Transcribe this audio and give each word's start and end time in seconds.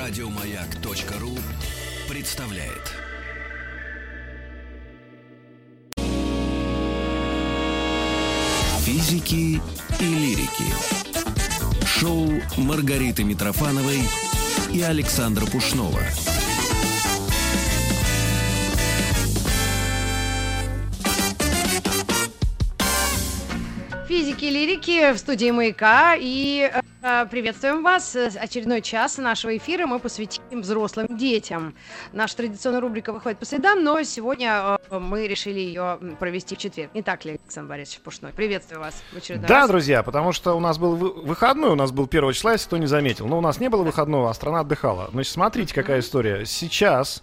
Радиомаяк.ру 0.00 1.36
представляет. 2.08 2.94
Физики 8.82 9.60
и 10.00 10.04
лирики. 10.04 10.72
Шоу 11.84 12.30
Маргариты 12.56 13.24
Митрофановой 13.24 14.00
и 14.72 14.80
Александра 14.80 15.44
Пушнова. 15.44 16.00
Физики 24.08 24.46
лирики 24.46 25.12
в 25.12 25.18
студии 25.18 25.50
«Маяка». 25.50 26.16
И 26.18 26.70
э, 26.72 26.79
приветствуем 27.30 27.82
вас. 27.82 28.14
Очередной 28.16 28.82
час 28.82 29.18
нашего 29.18 29.56
эфира 29.56 29.86
мы 29.86 29.98
посвятим 29.98 30.60
взрослым 30.62 31.16
детям. 31.16 31.74
Наша 32.12 32.36
традиционная 32.36 32.80
рубрика 32.80 33.12
выходит 33.12 33.38
по 33.38 33.44
средам, 33.44 33.82
но 33.84 34.02
сегодня 34.02 34.78
э, 34.90 34.98
мы 34.98 35.26
решили 35.26 35.58
ее 35.60 35.98
провести 36.18 36.54
в 36.56 36.58
четверг. 36.58 36.94
Не 36.94 37.02
так 37.02 37.24
ли, 37.24 37.32
Александр 37.42 37.68
Борисович 37.70 38.00
Пушной? 38.00 38.32
Приветствую 38.32 38.80
вас 38.80 39.02
в 39.12 39.16
очередной 39.16 39.48
Да, 39.48 39.60
раз. 39.60 39.68
друзья, 39.68 40.02
потому 40.02 40.32
что 40.32 40.54
у 40.54 40.60
нас 40.60 40.78
был 40.78 40.96
вы- 40.96 41.12
выходной, 41.12 41.70
у 41.70 41.74
нас 41.76 41.90
был 41.92 42.06
1 42.06 42.32
числа, 42.32 42.52
если 42.52 42.66
кто 42.66 42.76
не 42.78 42.86
заметил. 42.86 43.26
Но 43.26 43.38
у 43.38 43.40
нас 43.40 43.60
не 43.60 43.68
было 43.68 43.82
выходного, 43.82 44.30
а 44.30 44.34
страна 44.34 44.60
отдыхала. 44.60 45.08
Значит, 45.12 45.32
смотрите, 45.32 45.74
какая 45.74 46.00
история. 46.00 46.44
Сейчас, 46.46 47.22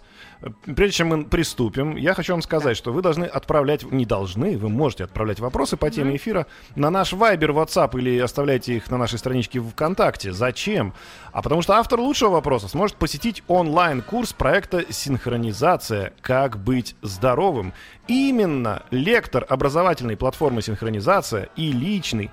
прежде 0.64 0.98
чем 0.98 1.08
мы 1.08 1.24
приступим, 1.24 1.96
я 1.96 2.14
хочу 2.14 2.32
вам 2.32 2.42
сказать, 2.42 2.76
что 2.76 2.92
вы 2.92 3.02
должны 3.02 3.24
отправлять, 3.24 3.82
не 3.90 4.04
должны, 4.04 4.56
вы 4.56 4.68
можете 4.68 5.04
отправлять 5.04 5.40
вопросы 5.40 5.76
по 5.76 5.90
теме 5.90 6.16
эфира 6.16 6.46
на 6.76 6.90
наш 6.90 7.12
Viber, 7.12 7.52
WhatsApp 7.52 7.98
или 7.98 8.18
оставляйте 8.18 8.76
их 8.76 8.90
на 8.90 8.98
нашей 8.98 9.18
страничке 9.18 9.60
ВКонтакте. 9.60 10.32
Зачем? 10.32 10.94
А 11.32 11.42
потому 11.42 11.62
что 11.62 11.74
автор 11.74 12.00
лучшего 12.00 12.30
вопроса 12.30 12.68
сможет 12.68 12.96
посетить 12.96 13.42
онлайн-курс 13.48 14.32
проекта 14.32 14.84
«Синхронизация. 14.92 16.12
Как 16.20 16.58
быть 16.58 16.96
здоровым». 17.02 17.72
Именно 18.06 18.82
лектор 18.90 19.44
образовательной 19.48 20.16
платформы 20.16 20.62
«Синхронизация» 20.62 21.48
и 21.56 21.72
личный 21.72 22.30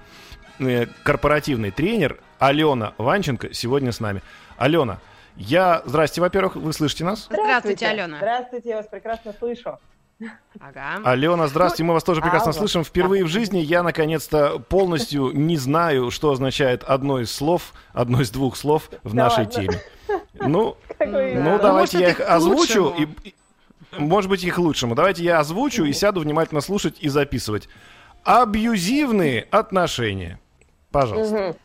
э, 0.59 0.85
корпоративный 1.03 1.71
тренер 1.71 2.19
Алена 2.39 2.93
Ванченко 2.97 3.53
сегодня 3.53 3.91
с 3.91 3.99
нами. 3.99 4.21
Алена, 4.57 4.99
я... 5.37 5.81
Здрасте, 5.85 6.21
во-первых, 6.21 6.55
вы 6.55 6.73
слышите 6.73 7.03
нас? 7.03 7.27
Здравствуйте, 7.29 7.87
Алена. 7.87 8.17
Здравствуйте, 8.17 8.69
я 8.69 8.77
вас 8.77 8.87
прекрасно 8.87 9.33
слышу. 9.37 9.77
Ага. 10.61 11.01
Алена, 11.03 11.47
здравствуйте, 11.47 11.83
мы 11.83 11.93
вас 11.93 12.03
тоже 12.03 12.21
прекрасно 12.21 12.51
Алло. 12.51 12.59
слышим. 12.59 12.83
Впервые 12.85 13.25
в 13.25 13.27
жизни 13.27 13.57
я, 13.59 13.83
наконец-то, 13.83 14.59
полностью 14.59 15.31
не 15.33 15.57
знаю, 15.57 16.09
что 16.09 16.31
означает 16.31 16.83
одно 16.83 17.19
из 17.19 17.31
слов, 17.31 17.73
одно 17.91 18.21
из 18.21 18.31
двух 18.31 18.55
слов 18.55 18.89
в 19.03 19.13
Да 19.13 19.23
нашей 19.25 19.45
ладно. 19.45 19.51
теме. 19.51 19.81
Ну, 20.37 20.77
ну 20.99 21.41
Ну, 21.41 21.59
давайте 21.59 21.99
я 21.99 22.09
их 22.11 22.19
озвучу. 22.21 22.93
и- 22.97 23.33
может 23.97 24.29
быть, 24.29 24.43
их 24.43 24.55
к 24.55 24.57
лучшему. 24.57 24.93
Давайте 24.95 25.23
я 25.23 25.39
озвучу 25.39 25.83
и 25.85 25.93
сяду 25.93 26.19
внимательно 26.21 26.59
слушать 26.61 26.97
и 26.99 27.07
записывать. 27.09 27.67
Абьюзивные 28.23 29.47
отношения. 29.51 30.39
Пожалуйста. 30.91 31.55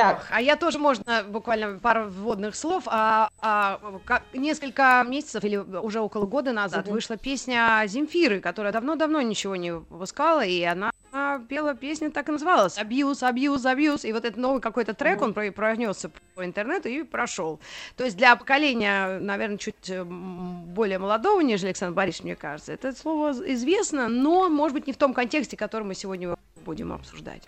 Так, 0.00 0.26
А 0.30 0.40
я 0.40 0.56
тоже 0.56 0.78
можно 0.78 1.24
буквально 1.28 1.78
пару 1.78 2.08
вводных 2.08 2.54
слов. 2.56 2.84
А, 2.86 3.28
а, 3.40 3.80
ка- 4.04 4.22
несколько 4.32 5.04
месяцев 5.06 5.44
или 5.44 5.56
уже 5.56 6.00
около 6.00 6.26
года 6.26 6.52
назад 6.52 6.86
Мгм. 6.86 6.94
вышла 6.94 7.16
песня 7.16 7.82
Земфиры, 7.86 8.40
которая 8.40 8.72
давно-давно 8.72 9.20
ничего 9.20 9.56
не 9.56 9.72
выпускала, 9.72 10.44
и 10.44 10.62
она 10.62 10.90
пела 11.48 11.74
песня 11.74 12.10
так 12.10 12.28
и 12.28 12.32
называлась 12.32 12.78
«Абьюз, 12.78 13.22
абьюз, 13.24 13.66
абьюз». 13.66 14.04
И 14.04 14.12
вот 14.12 14.24
этот 14.24 14.38
новый 14.38 14.60
какой-то 14.60 14.94
трек, 14.94 15.20
он 15.22 15.34
про- 15.34 15.50
пронесся 15.50 16.10
по 16.36 16.44
интернету 16.44 16.88
и 16.88 17.02
прошел. 17.02 17.58
То 17.96 18.04
есть 18.04 18.16
для 18.16 18.36
поколения, 18.36 19.18
наверное, 19.18 19.58
чуть 19.58 19.90
м, 19.90 20.62
более 20.66 20.98
молодого, 20.98 21.40
нежели 21.40 21.68
Александр 21.68 21.94
Борисович, 21.96 22.24
мне 22.24 22.36
кажется, 22.36 22.72
это 22.72 22.92
слово 22.92 23.32
известно, 23.52 24.08
но, 24.08 24.48
может 24.48 24.74
быть, 24.74 24.86
не 24.86 24.92
в 24.92 24.96
том 24.96 25.12
контексте, 25.12 25.56
который 25.56 25.82
мы 25.84 25.94
сегодня 25.94 26.36
будем 26.64 26.92
обсуждать. 26.92 27.42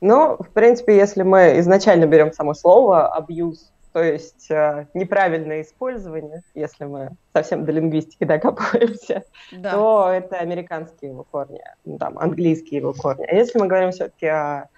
Ну, 0.00 0.36
в 0.38 0.50
принципе, 0.50 0.96
если 0.96 1.22
мы 1.22 1.58
изначально 1.58 2.06
берем 2.06 2.32
само 2.32 2.54
слово 2.54 3.08
абьюз, 3.08 3.72
то 3.92 4.02
есть 4.02 4.50
э, 4.50 4.86
неправильное 4.94 5.62
использование, 5.62 6.42
если 6.54 6.84
мы 6.84 7.10
совсем 7.32 7.64
до 7.64 7.72
лингвистики 7.72 8.24
докапываемся, 8.24 9.24
Да. 9.52 9.72
то 9.72 10.10
это 10.12 10.36
американские 10.36 11.10
его 11.10 11.24
корни, 11.24 11.60
ну, 11.84 11.98
там, 11.98 12.18
английские 12.18 12.80
его 12.80 12.92
корни. 12.92 13.24
А 13.24 13.34
если 13.34 13.58
мы 13.58 13.66
говорим 13.66 13.90
все-таки 13.90 14.26
о 14.26 14.68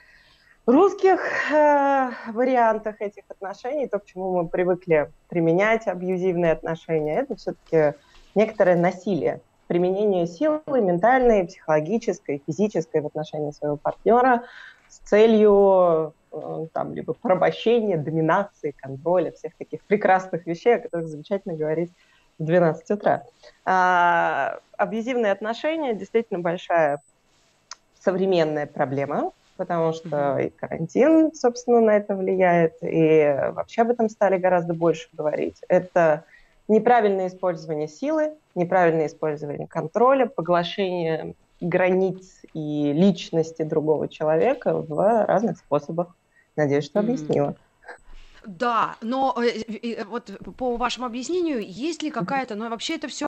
русских 0.67 1.21
э, 1.53 2.11
вариантах 2.33 3.01
этих 3.01 3.25
отношений, 3.29 3.89
то 3.89 3.99
к 3.99 4.07
чему 4.07 4.43
мы 4.43 4.49
привыкли 4.49 5.11
применять 5.29 5.87
абьюзивные 5.87 6.53
отношения, 6.53 7.19
это 7.21 7.37
все-таки 7.37 7.99
некоторое 8.35 8.77
насилие, 8.77 9.41
применение 9.67 10.27
силы 10.27 10.63
ментальной, 10.67 11.47
психологической, 11.47 12.43
физической 12.47 13.01
в 13.01 13.07
отношении 13.07 13.51
своего 13.51 13.77
партнера 13.77 14.45
с 14.91 14.99
целью 14.99 16.13
э, 16.33 16.67
там, 16.73 16.95
либо 16.95 17.15
порабощения, 17.15 17.97
доминации, 17.97 18.75
контроля, 18.77 19.33
всех 19.33 19.55
таких 19.57 19.83
прекрасных 19.85 20.47
вещей, 20.47 20.77
о 20.77 20.81
которых 20.81 21.09
замечательно 21.09 21.55
говорить 21.55 21.93
в 22.39 22.45
12 22.45 22.91
утра. 22.91 23.23
А, 23.65 24.59
абьюзивные 24.77 25.33
отношения 25.33 25.95
действительно 25.95 26.41
большая 26.41 27.01
современная 28.01 28.67
проблема, 28.67 29.33
потому 29.57 29.93
что 29.93 30.39
и 30.39 30.49
карантин, 30.51 31.33
собственно, 31.35 31.81
на 31.81 31.97
это 31.97 32.17
влияет, 32.17 32.75
и 32.83 33.51
вообще 33.53 33.83
об 33.83 33.91
этом 33.91 34.09
стали 34.09 34.39
гораздо 34.39 34.75
больше 34.75 35.09
говорить. 35.13 35.63
Это 35.69 36.25
неправильное 36.67 37.29
использование 37.29 37.89
силы, 37.89 38.33
неправильное 38.55 39.07
использование 39.07 39.67
контроля, 39.67 40.27
поглощение 40.27 41.35
границ 41.61 42.43
и 42.55 42.93
личности 42.93 43.63
другого 43.63 44.09
человека 44.09 44.75
в 44.75 45.27
разных 45.27 45.59
способах. 45.59 46.17
Надеюсь, 46.57 46.85
что 46.85 47.01
объяснила. 47.01 47.57
Да, 48.47 48.97
но 49.03 49.37
э, 49.43 49.63
э, 49.83 50.05
вот 50.05 50.31
по 50.57 50.77
вашему 50.77 51.07
объяснению, 51.07 51.61
есть 51.61 52.03
ли 52.03 52.11
какая-то, 52.11 52.55
ну 52.55 52.69
вообще 52.71 52.97
это 52.97 53.09
все 53.09 53.27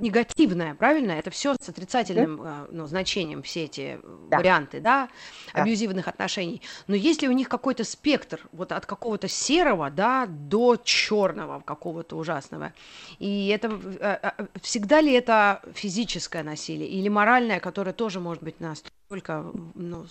негативное, 0.00 0.74
правильно? 0.74 1.12
Это 1.12 1.30
все 1.30 1.54
с 1.60 1.68
отрицательным 1.68 2.42
э, 2.42 2.66
ну, 2.70 2.86
значением, 2.86 3.42
все 3.42 3.64
эти 3.64 3.98
э, 4.02 4.26
Да. 4.30 4.38
варианты, 4.38 4.80
да, 4.80 5.08
Да. 5.54 5.62
абьюзивных 5.62 6.08
отношений. 6.08 6.62
Но 6.86 6.94
есть 6.94 7.22
ли 7.22 7.28
у 7.28 7.32
них 7.32 7.48
какой-то 7.48 7.84
спектр, 7.84 8.40
вот 8.52 8.72
от 8.72 8.86
какого-то 8.86 9.28
серого, 9.28 9.90
да, 9.90 10.26
до 10.26 10.76
черного 10.76 11.60
какого-то 11.60 12.16
ужасного? 12.16 12.72
И 13.18 13.48
это 13.48 13.68
э, 14.00 14.32
э, 14.38 14.46
всегда 14.62 15.00
ли 15.00 15.12
это 15.12 15.62
физическое 15.74 16.42
насилие 16.42 16.88
или 16.88 17.08
моральное, 17.08 17.60
которое 17.60 17.92
тоже 17.92 18.20
может 18.20 18.42
быть 18.42 18.60
настолько 18.60 19.44
ну, 19.74 20.06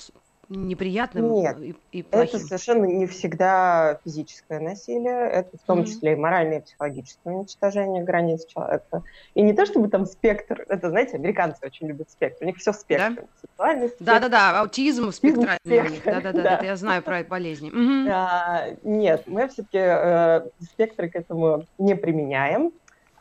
неприятным 0.50 1.32
Нет, 1.34 1.60
и, 1.62 1.76
и 1.92 2.00
Это 2.02 2.10
плохим? 2.10 2.40
совершенно 2.40 2.86
не 2.86 3.06
всегда 3.06 4.00
физическое 4.04 4.60
насилие, 4.60 5.30
это 5.30 5.58
в 5.58 5.62
том 5.66 5.80
Мгм. 5.80 5.86
числе 5.88 6.14
и 6.14 6.16
моральное 6.16 6.60
и 6.60 6.64
психологическое 6.64 7.36
уничтожение 7.36 8.04
границ 8.04 8.46
человека. 8.48 9.04
И 9.36 9.42
не 9.44 9.54
то 9.54 9.66
чтобы 9.66 9.90
там 9.90 10.06
спектр, 10.06 10.66
это, 10.68 10.90
знаете, 10.90 11.18
американцы 11.18 11.66
очень 11.66 11.88
любят 11.88 12.10
спектр, 12.10 12.44
у 12.44 12.48
них 12.48 12.58
все 12.58 12.72
в 12.72 12.76
спектре. 12.76 13.28
Сексуальный 13.40 13.88
спектр, 13.90 14.06
Да-да-да, 14.06 14.60
аутизм 14.62 15.12
спектральный 15.12 15.58
у 15.66 15.70
них. 15.70 16.00
спектр, 16.02 16.12
Да-да-да, 16.12 16.44
да. 16.44 16.56
это 16.56 16.66
я 16.66 16.76
знаю 16.76 17.04
про. 17.04 17.20
Мгм. 17.20 18.08
А, 18.10 18.66
нет, 18.84 19.24
мы 19.28 19.48
все-таки 19.50 20.64
спектры 20.64 21.10
к 21.10 21.16
этому 21.16 21.66
не 21.78 21.96
применяем. 21.96 22.72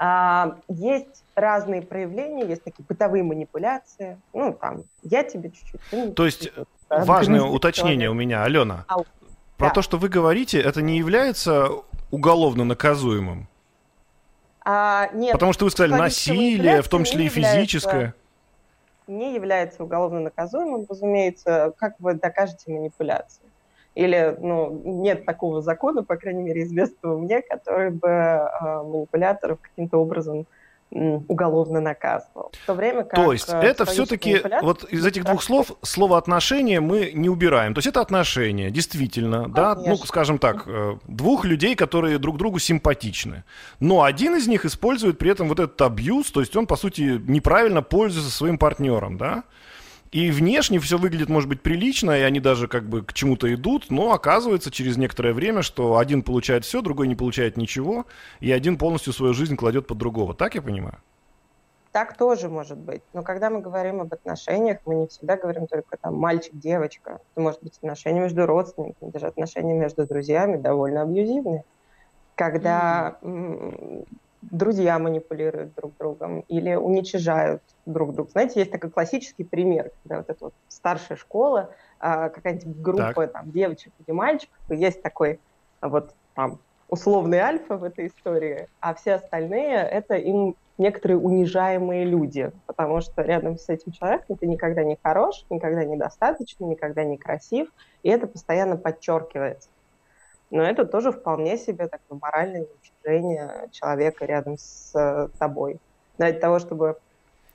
А, 0.01 0.61
есть 0.69 1.25
разные 1.35 1.83
проявления, 1.83 2.47
есть 2.47 2.65
такие 2.65 2.87
бытовые 2.87 3.25
манипуляции. 3.25 4.21
Ну, 4.33 4.55
там, 4.55 4.85
я 5.03 5.25
тебе 5.25 5.51
чуть-чуть. 5.51 6.15
То 6.15 6.25
есть. 6.25 6.55
Да, 6.55 6.63
Важное 6.89 7.41
донести 7.41 7.57
уточнение 7.57 8.11
у 8.11 8.15
меня, 8.15 8.45
Алена. 8.45 8.85
Ау. 8.89 9.05
Про 9.57 9.69
Да. 9.69 9.75
то, 9.75 9.83
что 9.83 9.99
вы 9.99 10.09
говорите, 10.09 10.61
это 10.61 10.83
не 10.83 10.99
является 10.99 11.69
уголовно 12.11 12.65
наказуемым. 12.65 13.49
А, 14.65 15.09
нет, 15.15 15.33
Потому 15.33 15.53
что 15.53 15.65
вы 15.65 15.71
сказали 15.71 15.95
насилие, 15.95 16.83
в 16.83 16.89
том 16.89 17.05
числе 17.05 17.27
и 17.27 17.29
физическое. 17.29 18.15
не 19.07 19.35
является 19.35 19.83
уголовно 19.83 20.21
наказуемым, 20.21 20.85
разумеется, 20.89 21.73
как 21.79 21.95
вы 21.99 22.15
докажете 22.15 22.71
манипуляции. 22.71 23.43
Или 23.95 24.37
ну, 24.39 24.83
нет 24.85 25.25
такого 25.25 25.63
закона, 25.63 26.05
по 26.05 26.17
крайней 26.17 26.43
мере, 26.43 26.63
известного 26.65 27.19
мне, 27.19 27.41
который 27.41 27.91
бы 27.91 28.07
э, 28.09 28.83
манипуляторов 28.83 29.59
каким-то 29.61 29.97
образом 29.99 30.47
уголовно 30.91 31.81
наказывал. 31.81 32.51
В 32.63 32.67
то 32.67 32.75
время 32.75 33.05
как... 33.05 33.15
То 33.15 33.33
есть 33.33 33.49
э, 33.49 33.57
это 33.57 33.85
все-таки, 33.85 34.41
вот 34.63 34.85
из 34.85 35.05
этих 35.05 35.25
двух 35.25 35.43
слов, 35.43 35.73
слово 35.83 36.17
отношения 36.17 36.81
мы 36.81 37.13
не 37.15 37.29
убираем. 37.29 37.75
То 37.75 37.79
есть 37.79 37.89
это 37.89 38.01
отношения, 38.01 38.71
действительно, 38.71 39.49
да, 39.49 39.75
ну, 39.75 39.97
скажем 39.97 40.39
так, 40.39 40.65
э, 40.67 40.97
двух 41.07 41.45
людей, 41.45 41.75
которые 41.75 42.19
друг 42.19 42.39
другу 42.39 42.59
симпатичны. 42.59 43.45
Но 43.81 44.03
один 44.03 44.37
из 44.37 44.49
них 44.49 44.65
использует 44.65 45.19
при 45.19 45.31
этом 45.31 45.49
вот 45.49 45.61
этот 45.61 45.81
абьюз, 45.83 46.31
то 46.31 46.41
есть 46.41 46.57
он, 46.57 46.67
по 46.67 46.77
сути, 46.77 47.21
неправильно 47.27 47.83
пользуется 47.83 48.31
своим 48.31 48.59
партнером, 48.59 49.19
да? 49.19 49.45
И 50.11 50.31
внешне 50.31 50.79
все 50.79 50.97
выглядит, 50.97 51.29
может 51.29 51.49
быть, 51.49 51.61
прилично, 51.61 52.13
и 52.13 52.23
они 52.23 52.41
даже 52.41 52.67
как 52.67 52.89
бы 52.89 53.03
к 53.03 53.13
чему-то 53.13 53.53
идут, 53.53 53.91
но 53.91 54.13
оказывается 54.13 54.71
через 54.71 54.97
некоторое 54.97 55.35
время, 55.35 55.63
что 55.63 55.99
один 55.99 56.23
получает 56.23 56.65
все, 56.65 56.81
другой 56.81 57.09
не 57.09 57.15
получает 57.15 57.57
ничего, 57.57 58.07
и 58.41 58.51
один 58.51 58.79
полностью 58.79 59.13
свою 59.13 59.35
жизнь 59.35 59.57
кладет 59.57 59.87
под 59.87 59.99
другого. 59.99 60.35
Так 60.35 60.55
я 60.55 60.63
понимаю? 60.63 60.99
Так 61.93 62.17
тоже 62.17 62.49
может 62.49 62.79
быть. 62.79 63.03
Но 63.13 63.23
когда 63.23 63.51
мы 63.51 63.61
говорим 63.61 64.01
об 64.01 64.13
отношениях, 64.13 64.79
мы 64.87 64.95
не 64.95 65.07
всегда 65.09 65.37
говорим 65.37 65.67
только 65.67 65.97
там 65.97 66.15
мальчик-девочка. 66.17 67.21
Это 67.33 67.41
может 67.41 67.63
быть 67.63 67.77
отношения 67.79 68.21
между 68.21 68.47
родственниками, 68.47 69.11
даже 69.11 69.27
отношения 69.27 69.75
между 69.75 70.07
друзьями 70.07 70.57
довольно 70.57 71.03
абьюзивные. 71.03 71.65
Когда 72.35 73.19
mm-hmm 73.23 74.07
друзья 74.43 74.99
манипулируют 74.99 75.75
друг 75.75 75.97
другом 75.99 76.41
или 76.49 76.75
уничижают 76.75 77.63
друг 77.87 78.15
друга. 78.15 78.31
Знаете, 78.31 78.61
есть 78.61 78.73
такой 78.73 78.91
классический 78.91 79.45
пример, 79.45 79.91
когда 80.03 80.19
вот 80.19 80.31
эта 80.31 80.45
вот 80.45 80.55
старшая 80.69 81.17
школа, 81.19 81.71
а, 82.01 82.29
какая-нибудь 82.29 82.81
группа 82.81 83.15
так. 83.27 83.33
там 83.33 83.51
девочек 83.51 83.93
или 84.07 84.15
мальчиков, 84.15 84.59
и 84.71 84.77
есть 84.77 85.03
такой 85.03 85.41
вот 85.81 86.15
там 86.35 86.61
условный 86.89 87.39
альфа 87.39 87.77
в 87.77 87.85
этой 87.85 88.07
истории, 88.07 88.69
а 88.81 88.95
все 88.95 89.15
остальные 89.15 89.77
это 89.77 90.15
им 90.15 90.57
некоторые 90.79 91.19
унижаемые 91.19 92.05
люди, 92.05 92.53
потому 92.67 93.01
что 93.01 93.23
рядом 93.23 93.59
с 93.59 93.69
этим 93.69 93.93
человеком 93.93 94.37
ты 94.37 94.47
никогда 94.47 94.85
не 94.85 94.97
хорош, 95.03 95.45
никогда 95.51 95.85
недостаточно, 95.85 96.65
никогда 96.65 97.05
не 97.05 97.19
красив, 97.19 97.69
и 98.03 98.09
это 98.09 98.29
постоянно 98.29 98.77
подчеркивается. 98.77 99.69
Но 100.51 100.63
это 100.63 100.85
тоже 100.87 101.13
вполне 101.13 101.59
себе 101.59 101.89
такое 101.89 102.19
моральное 102.21 102.67
уничтожение 102.67 103.69
человека 103.71 104.25
рядом 104.25 104.57
с 104.59 104.93
э, 104.95 105.29
тобой. 105.39 105.79
Ради 106.17 106.39
того, 106.39 106.59
чтобы 106.59 106.99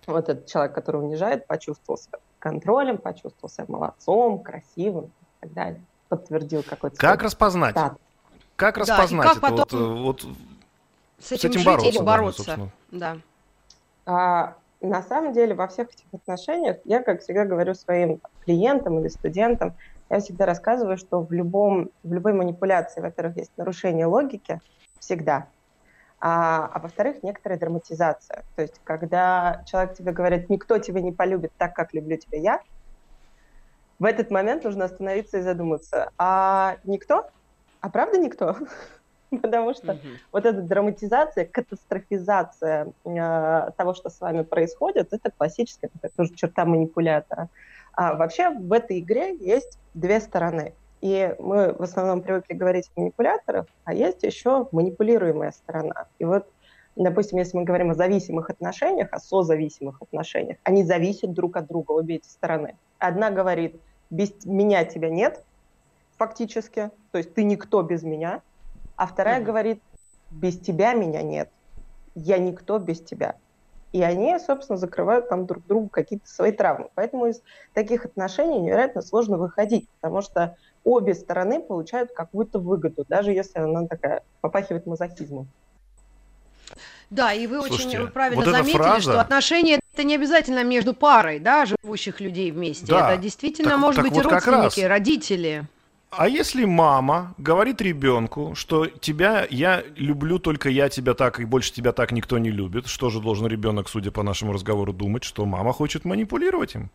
вот 0.05 0.29
этот 0.29 0.45
человек, 0.45 0.73
который 0.73 0.97
унижает, 0.97 1.47
почувствовал 1.47 1.97
себя 1.97 2.19
контролем, 2.39 2.97
почувствовал 2.97 3.49
себя 3.49 3.65
молодцом, 3.67 4.39
красивым 4.39 5.05
и 5.05 5.09
так 5.41 5.53
далее. 5.53 5.81
Подтвердил 6.09 6.63
какой-то... 6.63 6.97
Как 6.97 7.23
распознать? 7.23 7.71
Статус. 7.71 7.99
Как 8.55 8.77
распознать 8.77 9.27
да, 9.27 9.33
как 9.33 9.43
это? 9.51 9.61
Потом 9.63 10.03
вот, 10.03 10.23
э, 10.23 10.27
вот, 10.27 10.37
с 11.19 11.31
этим, 11.31 11.51
с 11.51 11.55
этим 11.55 11.65
бороться. 11.65 11.89
Или 11.89 11.97
бороться. 11.99 12.71
Да. 12.91 13.17
А, 14.05 14.55
на 14.81 15.01
самом 15.01 15.33
деле 15.33 15.55
во 15.55 15.67
всех 15.67 15.89
этих 15.89 16.05
отношениях 16.13 16.77
я, 16.83 17.01
как 17.01 17.21
всегда 17.21 17.45
говорю 17.45 17.73
своим 17.73 18.19
клиентам 18.43 18.99
или 18.99 19.07
студентам, 19.07 19.73
я 20.09 20.19
всегда 20.19 20.45
рассказываю, 20.45 20.97
что 20.97 21.21
в, 21.21 21.31
любом, 21.31 21.89
в 22.03 22.13
любой 22.13 22.33
манипуляции, 22.33 23.01
во-первых, 23.01 23.37
есть 23.37 23.51
нарушение 23.57 24.05
логики, 24.05 24.59
всегда. 24.99 25.47
А, 26.19 26.69
а 26.73 26.79
во-вторых, 26.79 27.21
некоторая 27.23 27.59
драматизация. 27.59 28.43
То 28.55 28.61
есть, 28.61 28.79
когда 28.83 29.63
человек 29.65 29.93
тебе 29.95 30.13
говорит, 30.13 30.49
никто 30.49 30.77
тебя 30.77 31.01
не 31.01 31.11
полюбит 31.11 31.51
так, 31.57 31.75
как 31.75 31.93
люблю 31.93 32.15
тебя 32.17 32.39
я, 32.39 32.61
в 33.99 34.05
этот 34.05 34.31
момент 34.31 34.63
нужно 34.63 34.85
остановиться 34.85 35.37
и 35.37 35.41
задуматься, 35.41 36.11
а 36.17 36.77
никто? 36.83 37.29
А 37.81 37.89
правда 37.89 38.17
никто? 38.17 38.55
Потому 39.29 39.73
что 39.73 39.93
mm-hmm. 39.93 40.17
вот 40.31 40.45
эта 40.45 40.61
драматизация, 40.61 41.45
катастрофизация 41.45 42.93
э, 43.05 43.71
того, 43.77 43.93
что 43.93 44.09
с 44.09 44.21
вами 44.21 44.43
происходит, 44.43 45.11
это 45.11 45.31
классическая 45.31 45.89
такая 45.89 46.11
тоже 46.15 46.33
черта 46.35 46.65
манипулятора. 46.65 47.49
А 47.93 48.15
вообще 48.15 48.49
в 48.49 48.71
этой 48.71 48.99
игре 48.99 49.35
есть 49.37 49.77
две 49.93 50.19
стороны. 50.19 50.73
И 51.01 51.35
мы 51.39 51.73
в 51.73 51.81
основном 51.81 52.21
привыкли 52.21 52.53
говорить 52.53 52.89
о 52.95 53.01
манипуляторах, 53.01 53.65
а 53.83 53.93
есть 53.93 54.23
еще 54.23 54.67
манипулируемая 54.71 55.51
сторона. 55.51 56.07
И 56.17 56.25
вот, 56.25 56.47
допустим, 56.95 57.39
если 57.39 57.57
мы 57.57 57.65
говорим 57.65 57.91
о 57.91 57.95
зависимых 57.95 58.49
отношениях, 58.49 59.09
о 59.11 59.19
созависимых 59.19 60.01
отношениях, 60.01 60.57
они 60.63 60.83
зависят 60.83 61.33
друг 61.33 61.57
от 61.57 61.67
друга, 61.67 61.91
обе 61.91 62.15
эти 62.15 62.27
стороны. 62.27 62.77
Одна 62.99 63.31
говорит, 63.31 63.79
без 64.09 64.45
меня 64.45 64.85
тебя 64.85 65.09
нет, 65.09 65.43
фактически, 66.17 66.89
то 67.11 67.17
есть 67.17 67.33
ты 67.33 67.43
никто 67.43 67.81
без 67.81 68.03
меня, 68.03 68.41
а 68.95 69.05
вторая 69.05 69.41
mm-hmm. 69.41 69.43
говорит, 69.43 69.83
без 70.31 70.57
тебя 70.57 70.93
меня 70.93 71.21
нет, 71.21 71.49
я 72.15 72.37
никто 72.37 72.79
без 72.79 73.01
тебя 73.01 73.35
и 73.93 74.01
они, 74.01 74.37
собственно, 74.39 74.77
закрывают 74.77 75.29
там 75.29 75.45
друг 75.45 75.65
другу 75.67 75.87
какие-то 75.87 76.27
свои 76.27 76.51
травмы. 76.51 76.89
Поэтому 76.95 77.27
из 77.27 77.41
таких 77.73 78.05
отношений 78.05 78.59
невероятно 78.59 79.03
сложно 79.03 79.37
выходить, 79.37 79.87
потому 80.01 80.21
что 80.21 80.57
обе 80.83 81.13
стороны 81.13 81.61
получают 81.61 82.11
какую-то 82.11 82.59
выгоду, 82.59 83.05
даже 83.07 83.31
если 83.31 83.59
она 83.59 83.87
такая 83.87 84.23
попахивает 84.41 84.87
мазохизмом. 84.87 85.47
Да, 87.11 87.33
и 87.33 87.45
вы 87.45 87.61
Слушайте, 87.61 87.99
очень 87.99 88.11
правильно 88.11 88.43
вот 88.43 88.51
заметили, 88.51 88.77
фраза... 88.77 89.01
что 89.01 89.21
отношения 89.21 89.79
это 89.93 90.03
не 90.03 90.15
обязательно 90.15 90.63
между 90.63 90.95
парой, 90.95 91.37
да, 91.37 91.67
живущих 91.67 92.19
людей 92.19 92.49
вместе. 92.49 92.87
Да, 92.87 93.13
это 93.13 93.21
действительно 93.21 93.71
так, 93.71 93.79
может 93.79 94.01
так 94.01 94.05
быть 94.05 94.23
вот 94.23 94.25
родственники, 94.25 94.81
родители. 94.81 95.65
А 96.15 96.27
если 96.27 96.65
мама 96.65 97.33
говорит 97.37 97.81
ребенку, 97.81 98.53
что 98.55 98.85
тебя, 98.85 99.47
я 99.49 99.83
люблю 99.95 100.39
только 100.39 100.69
я 100.69 100.89
тебя 100.89 101.13
так, 101.13 101.39
и 101.39 101.45
больше 101.45 101.73
тебя 101.73 101.91
так 101.91 102.11
никто 102.11 102.37
не 102.37 102.51
любит, 102.51 102.87
что 102.87 103.09
же 103.09 103.19
должен 103.19 103.47
ребенок, 103.47 103.89
судя 103.89 104.11
по 104.11 104.23
нашему 104.23 104.53
разговору, 104.53 104.93
думать, 104.93 105.23
что 105.23 105.45
мама 105.45 105.73
хочет 105.73 106.05
манипулировать 106.05 106.75
им? 106.75 106.89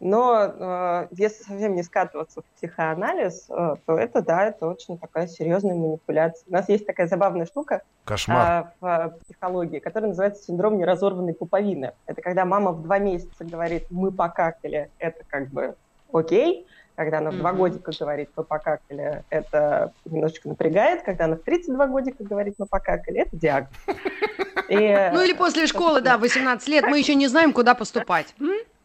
Но 0.00 0.44
э, 0.44 1.08
если 1.10 1.44
совсем 1.44 1.76
не 1.76 1.82
скатываться 1.82 2.40
в 2.40 2.44
психоанализ, 2.56 3.50
э, 3.50 3.76
то 3.84 3.98
это, 3.98 4.22
да, 4.22 4.46
это 4.46 4.66
очень 4.66 4.96
такая 4.96 5.26
серьезная 5.26 5.74
манипуляция. 5.74 6.42
У 6.48 6.52
нас 6.52 6.70
есть 6.70 6.86
такая 6.86 7.06
забавная 7.06 7.44
штука 7.44 7.82
Кошмар. 8.04 8.72
Э, 8.80 9.10
в 9.10 9.14
психологии, 9.26 9.78
которая 9.78 10.08
называется 10.08 10.42
синдром 10.42 10.78
неразорванной 10.78 11.34
пуповины. 11.34 11.92
Это 12.06 12.22
когда 12.22 12.46
мама 12.46 12.72
в 12.72 12.82
два 12.82 12.98
месяца 12.98 13.44
говорит, 13.44 13.88
мы 13.90 14.10
покакали, 14.10 14.90
это 14.98 15.22
как 15.28 15.50
бы 15.50 15.74
окей, 16.12 16.66
когда 17.00 17.16
она 17.16 17.30
в 17.30 17.38
два 17.38 17.54
годика 17.54 17.92
говорит, 17.98 18.28
мы 18.36 18.44
покакали, 18.44 19.24
это 19.30 19.94
немножечко 20.04 20.50
напрягает. 20.50 21.02
Когда 21.02 21.24
она 21.24 21.36
в 21.36 21.38
32 21.38 21.86
годика 21.86 22.22
говорит, 22.22 22.56
мы 22.58 22.66
покакали, 22.66 23.20
это 23.20 23.34
диагноз. 23.34 23.72
И... 24.68 25.10
Ну 25.10 25.22
или 25.22 25.32
после 25.32 25.66
школы, 25.66 26.02
да, 26.02 26.18
18 26.18 26.68
лет, 26.68 26.84
мы 26.84 26.98
еще 26.98 27.14
не 27.14 27.26
знаем, 27.26 27.54
куда 27.54 27.74
поступать. 27.74 28.34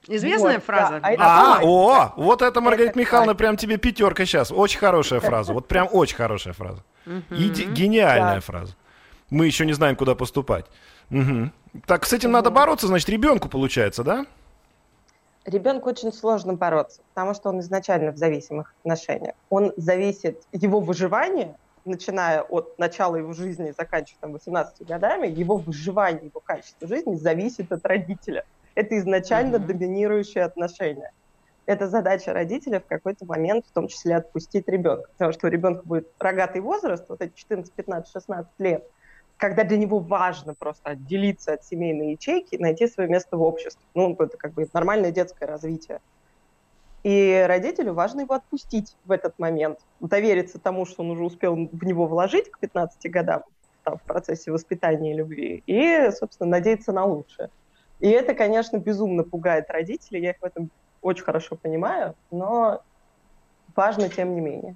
Известная 0.07 0.55
вот, 0.55 0.63
фраза. 0.63 1.01
Да. 1.01 1.09
А, 1.19 1.57
а 1.57 1.59
о, 1.61 2.13
вот 2.15 2.41
это, 2.41 2.61
Маргарита 2.61 2.91
это 2.91 2.99
Михайловна, 2.99 3.33
так. 3.33 3.37
прям 3.37 3.57
тебе 3.57 3.75
пятерка 3.75 4.23
сейчас. 4.25 4.49
Очень 4.49 4.79
хорошая 4.79 5.19
фраза. 5.19 5.51
Вот 5.51 5.67
прям 5.67 5.89
очень 5.91 6.15
хорошая 6.15 6.53
фраза. 6.53 6.85
Иди, 7.31 7.65
гениальная 7.65 8.35
да. 8.35 8.39
фраза. 8.39 8.75
Мы 9.29 9.45
еще 9.45 9.65
не 9.65 9.73
знаем, 9.73 9.97
куда 9.97 10.15
поступать. 10.15 10.67
Угу. 11.11 11.51
Так, 11.85 12.05
с 12.05 12.13
этим 12.13 12.31
надо 12.31 12.49
бороться, 12.49 12.87
значит, 12.87 13.09
ребенку 13.09 13.49
получается, 13.49 14.05
да? 14.05 14.25
Ребенку 15.45 15.89
очень 15.89 16.11
сложно 16.11 16.53
бороться, 16.53 17.01
потому 17.13 17.33
что 17.33 17.49
он 17.49 17.59
изначально 17.59 18.11
в 18.11 18.17
зависимых 18.17 18.73
отношениях. 18.81 19.35
Он 19.49 19.73
зависит, 19.77 20.41
его 20.51 20.79
выживание, 20.79 21.55
начиная 21.85 22.41
от 22.41 22.77
начала 22.79 23.15
его 23.15 23.33
жизни 23.33 23.69
и 23.69 23.73
заканчивая 23.73 24.19
там 24.21 24.33
18 24.33 24.85
годами, 24.87 25.27
его 25.27 25.57
выживание, 25.57 26.25
его 26.25 26.39
качество 26.39 26.87
жизни 26.87 27.15
зависит 27.15 27.71
от 27.71 27.85
родителя. 27.85 28.45
Это 28.73 28.97
изначально 28.97 29.57
mm-hmm. 29.57 29.67
доминирующие 29.67 30.43
отношения. 30.43 31.11
Это 31.65 31.87
задача 31.87 32.33
родителя 32.33 32.79
в 32.79 32.85
какой-то 32.85 33.25
момент, 33.25 33.65
в 33.65 33.71
том 33.71 33.87
числе 33.87 34.15
отпустить 34.17 34.67
ребенка. 34.67 35.09
Потому 35.13 35.31
что 35.31 35.47
у 35.47 35.49
ребенка 35.49 35.83
будет 35.83 36.11
рогатый 36.19 36.61
возраст, 36.61 37.05
вот 37.09 37.21
эти 37.21 37.33
14, 37.35 37.71
15, 37.73 38.11
16 38.11 38.51
лет, 38.59 38.87
когда 39.37 39.63
для 39.63 39.77
него 39.77 39.99
важно 39.99 40.53
просто 40.53 40.91
отделиться 40.91 41.53
от 41.53 41.63
семейной 41.63 42.13
ячейки, 42.13 42.55
найти 42.55 42.87
свое 42.87 43.09
место 43.09 43.37
в 43.37 43.41
обществе. 43.41 43.83
Ну, 43.93 44.15
это 44.17 44.37
как 44.37 44.53
бы 44.53 44.67
нормальное 44.73 45.11
детское 45.11 45.45
развитие. 45.45 45.99
И 47.03 47.45
родителю 47.47 47.93
важно 47.93 48.21
его 48.21 48.33
отпустить 48.33 48.95
в 49.05 49.11
этот 49.11 49.37
момент, 49.37 49.79
довериться 49.99 50.57
тому, 50.57 50.85
что 50.85 51.03
он 51.03 51.11
уже 51.11 51.23
успел 51.23 51.55
в 51.55 51.83
него 51.83 52.07
вложить 52.07 52.49
к 52.49 52.57
15 52.59 53.11
годам 53.11 53.43
там, 53.83 53.97
в 53.99 54.01
процессе 54.01 54.51
воспитания 54.51 55.13
и 55.13 55.15
любви, 55.15 55.63
и, 55.67 56.09
собственно, 56.11 56.49
надеяться 56.49 56.91
на 56.91 57.05
лучшее. 57.05 57.51
И 57.99 58.09
это, 58.09 58.33
конечно, 58.33 58.77
безумно 58.77 59.23
пугает 59.23 59.69
родителей, 59.69 60.23
я 60.23 60.31
их 60.31 60.37
в 60.41 60.45
этом 60.45 60.71
очень 61.01 61.23
хорошо 61.23 61.55
понимаю, 61.55 62.15
но 62.31 62.81
важно 63.75 64.09
тем 64.09 64.33
не 64.33 64.41
менее. 64.41 64.75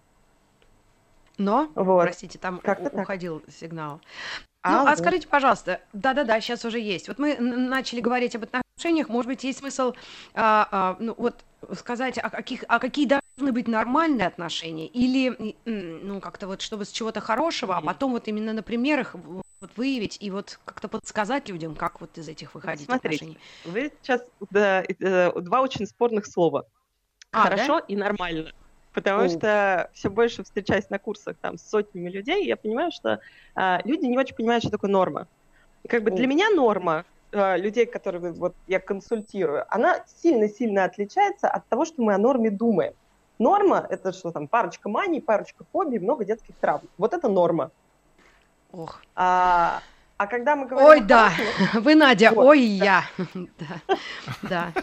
Но, 1.40 1.72
вот. 1.74 2.04
простите, 2.04 2.38
там 2.38 2.60
Как-то 2.60 2.90
уходил 2.96 3.40
так. 3.40 3.52
сигнал. 3.52 4.02
Ну, 4.66 4.72
а, 4.72 4.92
а 4.92 4.98
скажите, 4.98 5.28
пожалуйста, 5.28 5.80
да-да-да, 5.94 6.42
сейчас 6.42 6.66
уже 6.66 6.80
есть. 6.80 7.08
Вот 7.08 7.18
мы 7.18 7.38
начали 7.40 8.02
говорить 8.02 8.36
об 8.36 8.44
отношениях, 8.44 9.08
может 9.08 9.28
быть, 9.28 9.44
есть 9.46 9.60
смысл, 9.60 9.94
а, 10.34 10.68
а, 10.70 10.98
ну, 11.00 11.16
вот 11.18 11.46
сказать, 11.76 12.18
а 12.18 12.30
каких, 12.30 12.66
а 12.68 12.80
какие 12.80 13.06
должны 13.06 13.54
быть 13.54 13.70
нормальные 13.70 14.28
отношения, 14.28 14.88
или, 14.88 15.56
ну, 15.66 16.20
как-то 16.20 16.48
вот, 16.48 16.62
чтобы 16.62 16.84
с 16.84 16.92
чего-то 16.92 17.22
хорошего, 17.22 17.78
а 17.78 17.82
потом 17.82 18.12
вот 18.12 18.28
именно 18.28 18.52
на 18.52 18.62
примерах 18.62 19.16
вот 19.16 19.46
выявить 19.78 20.18
и 20.20 20.30
вот 20.30 20.60
как-то 20.66 20.90
подсказать 20.90 21.48
людям, 21.48 21.76
как 21.76 22.02
вот 22.02 22.18
из 22.18 22.28
этих 22.28 22.54
выходить 22.54 22.86
Смотрите, 22.86 23.16
отношений. 23.26 23.38
вы 23.66 23.92
сейчас 24.02 24.22
да, 24.50 24.84
э, 24.84 25.32
два 25.42 25.62
очень 25.62 25.86
спорных 25.86 26.26
слова. 26.26 26.66
А, 27.32 27.44
Хорошо 27.44 27.80
да? 27.80 27.86
и 27.88 27.96
нормально. 27.96 28.52
Потому 28.94 29.24
О. 29.24 29.30
что 29.30 29.90
все 29.94 30.10
больше 30.10 30.44
встречаясь 30.44 30.90
на 30.90 31.00
курсах 31.00 31.38
там 31.42 31.58
с 31.58 31.70
сотнями 31.70 32.10
людей, 32.10 32.46
я 32.46 32.58
понимаю, 32.58 32.92
что 32.92 33.20
а, 33.56 33.82
люди 33.86 34.06
не 34.06 34.18
очень 34.18 34.36
понимают, 34.36 34.64
что 34.64 34.72
такое 34.72 34.90
норма. 34.90 35.28
И 35.84 35.88
как 35.88 36.04
бы 36.04 36.12
О. 36.12 36.16
для 36.16 36.28
меня 36.28 36.50
норма 36.50 37.06
э, 37.32 37.58
людей, 37.58 37.86
которые 37.86 38.32
вот 38.34 38.56
я 38.68 38.80
консультирую, 38.80 39.66
она 39.70 40.04
сильно-сильно 40.22 40.86
отличается 40.86 41.48
от 41.48 41.68
того, 41.68 41.86
что 41.86 42.02
мы 42.02 42.14
о 42.14 42.18
норме 42.18 42.50
думаем. 42.50 42.94
Норма– 43.38 43.86
это 43.90 44.12
что 44.12 44.32
там, 44.32 44.48
парочка 44.48 44.90
маний, 44.90 45.22
парочка 45.22 45.64
фобий, 45.72 46.00
много 46.00 46.26
детских 46.26 46.56
травм. 46.56 46.90
Вот 46.98 47.14
это 47.14 47.30
норма. 47.30 47.72
Ох. 48.72 49.02
А, 49.16 49.82
а 50.18 50.28
когда 50.28 50.58
мы 50.58 50.66
говорим... 50.66 50.90
Ой, 50.90 51.00
да, 51.00 51.32
вы, 51.76 51.96
Надя, 51.96 52.32
Вот, 52.32 52.46
ой, 52.46 52.78
да. 52.80 52.86
я. 52.86 53.04
Да, 54.50 54.74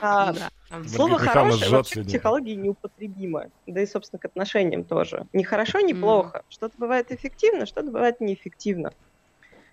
а, 0.00 0.32
да. 0.32 0.48
Там. 0.72 0.88
Слово 0.88 1.18
«хорошее» 1.18 1.70
вообще 1.70 1.96
сегодня. 1.96 2.08
психологии 2.08 2.54
неупотребимо. 2.54 3.50
Да 3.66 3.82
и, 3.82 3.86
собственно, 3.86 4.18
к 4.18 4.24
отношениям 4.24 4.84
тоже. 4.84 5.26
Не 5.34 5.44
хорошо, 5.44 5.80
не 5.80 5.92
плохо. 5.92 6.44
Что-то 6.48 6.74
бывает 6.78 7.12
эффективно, 7.12 7.66
что-то 7.66 7.90
бывает 7.90 8.22
неэффективно. 8.22 8.94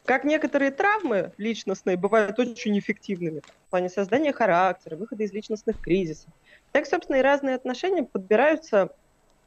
Как 0.03 0.25
некоторые 0.25 0.71
травмы 0.71 1.31
личностные 1.37 1.95
бывают 1.95 2.37
очень 2.37 2.77
эффективными 2.77 3.39
в 3.39 3.69
плане 3.69 3.87
создания 3.87 4.33
характера, 4.33 4.97
выхода 4.97 5.23
из 5.23 5.31
личностных 5.31 5.79
кризисов. 5.79 6.33
Так, 6.73 6.85
собственно, 6.85 7.15
и 7.15 7.21
разные 7.21 7.55
отношения 7.55 8.03
подбираются. 8.03 8.89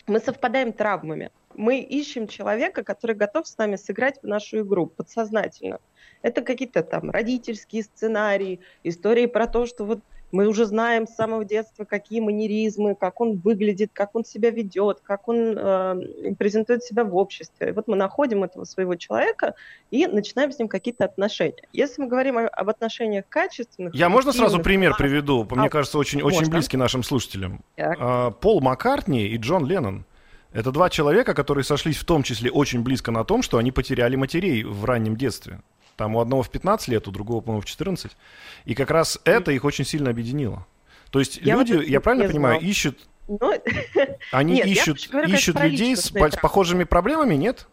Мы 0.06 0.20
совпадаем 0.20 0.72
травмами. 0.72 1.32
Мы 1.54 1.80
ищем 1.80 2.28
человека, 2.28 2.82
который 2.82 3.14
готов 3.14 3.46
с 3.46 3.58
нами 3.58 3.76
сыграть 3.76 4.22
в 4.22 4.26
нашу 4.26 4.62
игру 4.62 4.86
подсознательно. 4.86 5.80
Это 6.22 6.40
какие-то 6.40 6.82
там 6.82 7.10
родительские 7.10 7.82
сценарии, 7.82 8.60
истории 8.84 9.26
про 9.26 9.46
то, 9.46 9.66
что 9.66 9.84
вот 9.84 10.00
мы 10.32 10.48
уже 10.48 10.64
знаем 10.64 11.06
с 11.06 11.14
самого 11.14 11.44
детства, 11.44 11.84
какие 11.84 12.20
манеризмы, 12.20 12.94
как 12.94 13.20
он 13.20 13.38
выглядит, 13.38 13.90
как 13.92 14.14
он 14.14 14.24
себя 14.24 14.50
ведет, 14.50 15.00
как 15.02 15.28
он 15.28 15.56
э, 15.56 16.34
презентует 16.38 16.82
себя 16.82 17.04
в 17.04 17.14
обществе. 17.14 17.68
И 17.68 17.72
вот 17.72 17.86
мы 17.86 17.96
находим 17.96 18.42
этого 18.42 18.64
своего 18.64 18.96
человека 18.96 19.54
и 19.90 20.06
начинаем 20.06 20.50
с 20.50 20.58
ним 20.58 20.68
какие-то 20.68 21.04
отношения. 21.04 21.62
Если 21.72 22.00
мы 22.00 22.08
говорим 22.08 22.38
о- 22.38 22.48
об 22.48 22.70
отношениях 22.70 23.26
качественных... 23.28 23.94
Я 23.94 24.08
можно 24.08 24.32
сразу 24.32 24.58
пример 24.60 24.92
а, 24.92 24.96
приведу? 24.96 25.46
Мне 25.50 25.66
А, 25.66 25.70
кажется, 25.70 25.98
очень, 25.98 26.22
очень 26.22 26.38
можно. 26.38 26.52
близкий 26.52 26.78
нашим 26.78 27.02
слушателям. 27.02 27.62
Так. 27.76 27.96
А, 28.00 28.30
Пол 28.30 28.60
Маккартни 28.62 29.26
и 29.26 29.36
Джон 29.36 29.66
Леннон. 29.66 30.06
Это 30.52 30.70
два 30.70 30.90
человека, 30.90 31.34
которые 31.34 31.64
сошлись 31.64 31.96
в 31.96 32.04
том 32.04 32.22
числе 32.22 32.50
очень 32.50 32.82
близко 32.82 33.10
на 33.10 33.24
том, 33.24 33.42
что 33.42 33.58
они 33.58 33.70
потеряли 33.70 34.16
матерей 34.16 34.64
в 34.64 34.84
раннем 34.84 35.16
детстве. 35.16 35.60
Там 35.96 36.16
у 36.16 36.20
одного 36.20 36.42
в 36.42 36.50
15 36.50 36.88
лет, 36.88 37.06
у 37.08 37.10
другого, 37.10 37.40
по-моему, 37.40 37.62
в 37.62 37.66
14. 37.66 38.16
И 38.64 38.74
как 38.74 38.90
раз 38.90 39.20
это 39.24 39.52
их 39.52 39.64
очень 39.64 39.84
сильно 39.84 40.10
объединило. 40.10 40.66
То 41.10 41.18
есть 41.18 41.36
Я 41.38 41.56
люди, 41.56 41.74
вот 41.74 41.84
я 41.84 42.00
правильно 42.00 42.28
понимаю, 42.28 42.58
знала. 42.58 42.70
ищут, 42.70 42.98
Ну, 43.28 43.52
они 44.32 44.54
Нет, 44.54 44.66
ищут, 44.66 45.08
говорю, 45.10 45.28
ищут 45.28 45.60
людей 45.60 45.94
с, 45.94 46.10
с 46.10 46.36
похожими 46.40 46.84
проблемами, 46.84 47.34
нет? 47.34 47.66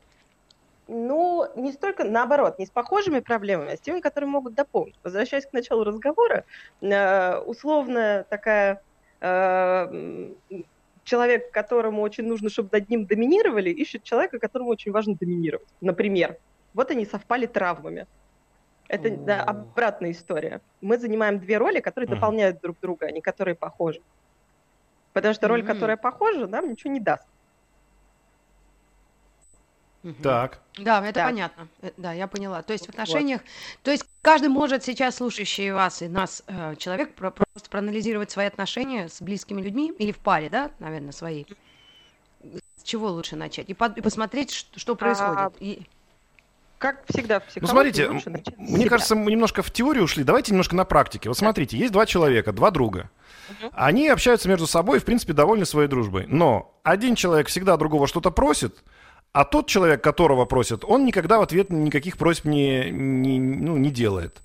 Ну, 0.92 1.48
не 1.56 1.72
столько 1.72 2.04
наоборот, 2.04 2.58
не 2.58 2.66
с 2.66 2.70
похожими 2.72 3.20
проблемами, 3.20 3.74
а 3.74 3.78
с 3.78 3.80
теми, 3.80 4.00
которые 4.00 4.30
могут 4.30 4.56
дополнить. 4.56 4.96
Возвращаясь 5.04 5.46
к 5.46 5.54
началу 5.54 5.84
разговора, 5.84 6.46
э, 6.82 7.38
условная 7.38 8.24
такая 8.24 8.82
э, 9.22 10.32
человек, 11.04 11.52
которому 11.52 12.02
очень 12.02 12.26
нужно, 12.26 12.50
чтобы 12.50 12.70
над 12.72 12.90
ним 12.90 13.06
доминировали, 13.06 13.70
ищет 13.70 14.04
человека, 14.04 14.40
которому 14.40 14.72
очень 14.72 14.92
важно 14.92 15.16
доминировать. 15.16 15.68
Например, 15.80 16.38
вот 16.74 16.92
они 16.92 17.06
совпали 17.06 17.46
травмами. 17.46 18.06
Это 18.88 19.10
да, 19.16 19.44
обратная 19.44 20.12
история. 20.12 20.62
Мы 20.82 20.98
занимаем 20.98 21.40
две 21.40 21.58
роли, 21.58 21.80
которые 21.80 22.08
дополняют 22.08 22.60
друг 22.62 22.78
друга, 22.82 23.06
а 23.06 23.12
не 23.12 23.22
которые 23.22 23.56
похожи. 23.56 24.02
Потому 25.14 25.34
что 25.34 25.48
роль, 25.48 25.64
которая 25.64 25.98
похожа, 25.98 26.48
нам 26.48 26.70
ничего 26.72 26.92
не 26.94 27.00
даст. 27.00 27.28
Мгм. 30.02 30.16
Так. 30.24 30.62
Да, 30.78 31.02
это 31.06 31.14
Да. 31.20 31.26
понятно. 31.26 31.68
Э, 31.82 31.92
Да, 31.98 32.14
я 32.14 32.28
поняла. 32.28 32.62
То 32.64 32.72
есть 32.74 32.86
в 32.86 32.88
Вот. 32.88 32.94
отношениях, 32.96 33.42
то 33.84 33.92
есть 33.92 34.06
каждый 34.22 34.48
может 34.48 34.84
сейчас 34.84 35.16
слушающий 35.18 35.72
вас 35.72 36.02
и 36.02 36.08
нас 36.08 36.42
э, 36.48 36.76
человек 36.78 37.16
про- 37.16 37.32
просто 37.32 37.70
проанализировать 37.70 38.32
свои 38.32 38.46
отношения 38.46 39.10
с 39.10 39.22
близкими 39.22 39.62
людьми 39.62 39.92
или 40.00 40.12
в 40.14 40.20
паре, 40.20 40.50
да, 40.50 40.72
наверное, 40.80 41.12
свои. 41.12 41.44
С 42.78 42.84
чего 42.84 43.10
лучше 43.10 43.36
начать 43.36 43.70
и, 43.70 43.74
под- 43.74 43.98
и 43.98 44.02
посмотреть, 44.02 44.52
что, 44.52 44.80
что 44.80 44.96
происходит. 44.96 45.54
И 45.60 45.86
Как 46.80 47.04
всегда 47.10 47.40
в 47.40 47.44
Ну, 47.44 47.50
психологии 47.50 47.72
смотрите, 47.72 48.08
лучше 48.10 48.30
начать 48.30 48.58
мне 48.58 48.80
себя. 48.80 48.90
кажется, 48.90 49.16
мы 49.16 49.32
немножко 49.32 49.62
в 49.62 49.70
теорию 49.70 50.06
ушли. 50.06 50.24
Давайте 50.24 50.52
немножко 50.52 50.76
на 50.76 50.86
практике. 50.86 51.30
Вот 51.30 51.38
смотрите, 51.38 51.78
есть 51.78 51.92
два 51.92 52.06
человека, 52.06 52.54
два 52.54 52.72
друга. 52.72 53.10
Мгм. 53.50 53.72
Они 53.74 54.08
общаются 54.08 54.48
между 54.48 54.66
собой 54.66 55.00
в 55.00 55.06
принципе, 55.06 55.34
довольны 55.34 55.66
своей 55.66 55.90
дружбой. 55.90 56.26
Но 56.28 56.80
один 56.84 57.16
человек 57.16 57.48
всегда 57.50 57.76
другого 57.78 58.08
что-то 58.08 58.32
просит, 58.32 58.82
а 59.34 59.44
тот 59.44 59.68
человек, 59.68 60.02
которого 60.02 60.46
просят, 60.46 60.84
он 60.86 61.06
никогда 61.06 61.38
в 61.38 61.42
ответ 61.42 61.70
никаких 61.70 62.18
просьб 62.18 62.46
не, 62.46 62.90
не, 62.90 63.40
ну, 63.40 63.78
не 63.78 63.92
делает. 63.92 64.42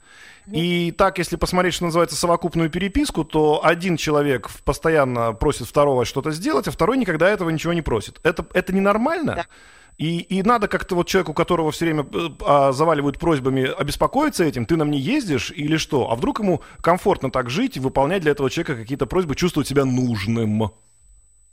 И 0.47 0.93
так, 0.93 1.17
если 1.17 1.37
посмотреть, 1.37 1.73
что 1.75 1.85
называется, 1.85 2.17
совокупную 2.17 2.69
переписку, 2.69 3.25
то 3.25 3.65
один 3.65 3.97
человек 3.97 4.51
постоянно 4.65 5.33
просит 5.33 5.67
второго 5.67 6.05
что-то 6.05 6.33
сделать, 6.33 6.69
а 6.69 6.71
второй 6.71 6.99
никогда 6.99 7.31
этого 7.31 7.49
ничего 7.49 7.73
не 7.73 7.81
просит. 7.81 8.21
Это, 8.25 8.45
это 8.53 8.75
ненормально. 8.75 9.37
Да. 9.37 9.47
И, 9.97 10.19
и 10.19 10.43
надо 10.43 10.67
как-то 10.67 10.97
вот 10.97 11.07
человеку, 11.07 11.35
которого 11.35 11.71
все 11.71 11.85
время 11.85 12.07
э, 12.13 12.29
а, 12.45 12.73
заваливают 12.73 13.19
просьбами, 13.19 13.65
обеспокоиться 13.65 14.45
этим, 14.45 14.67
ты 14.67 14.77
нам 14.77 14.91
не 14.91 14.99
ездишь 14.99 15.53
или 15.53 15.77
что? 15.77 16.11
А 16.11 16.17
вдруг 16.17 16.41
ему 16.41 16.63
комфортно 16.81 17.31
так 17.31 17.49
жить 17.49 17.77
и 17.77 17.81
выполнять 17.81 18.23
для 18.23 18.33
этого 18.33 18.51
человека 18.51 18.75
какие-то 18.75 19.07
просьбы, 19.07 19.37
чувствовать 19.37 19.69
себя 19.69 19.85
нужным? 19.85 20.73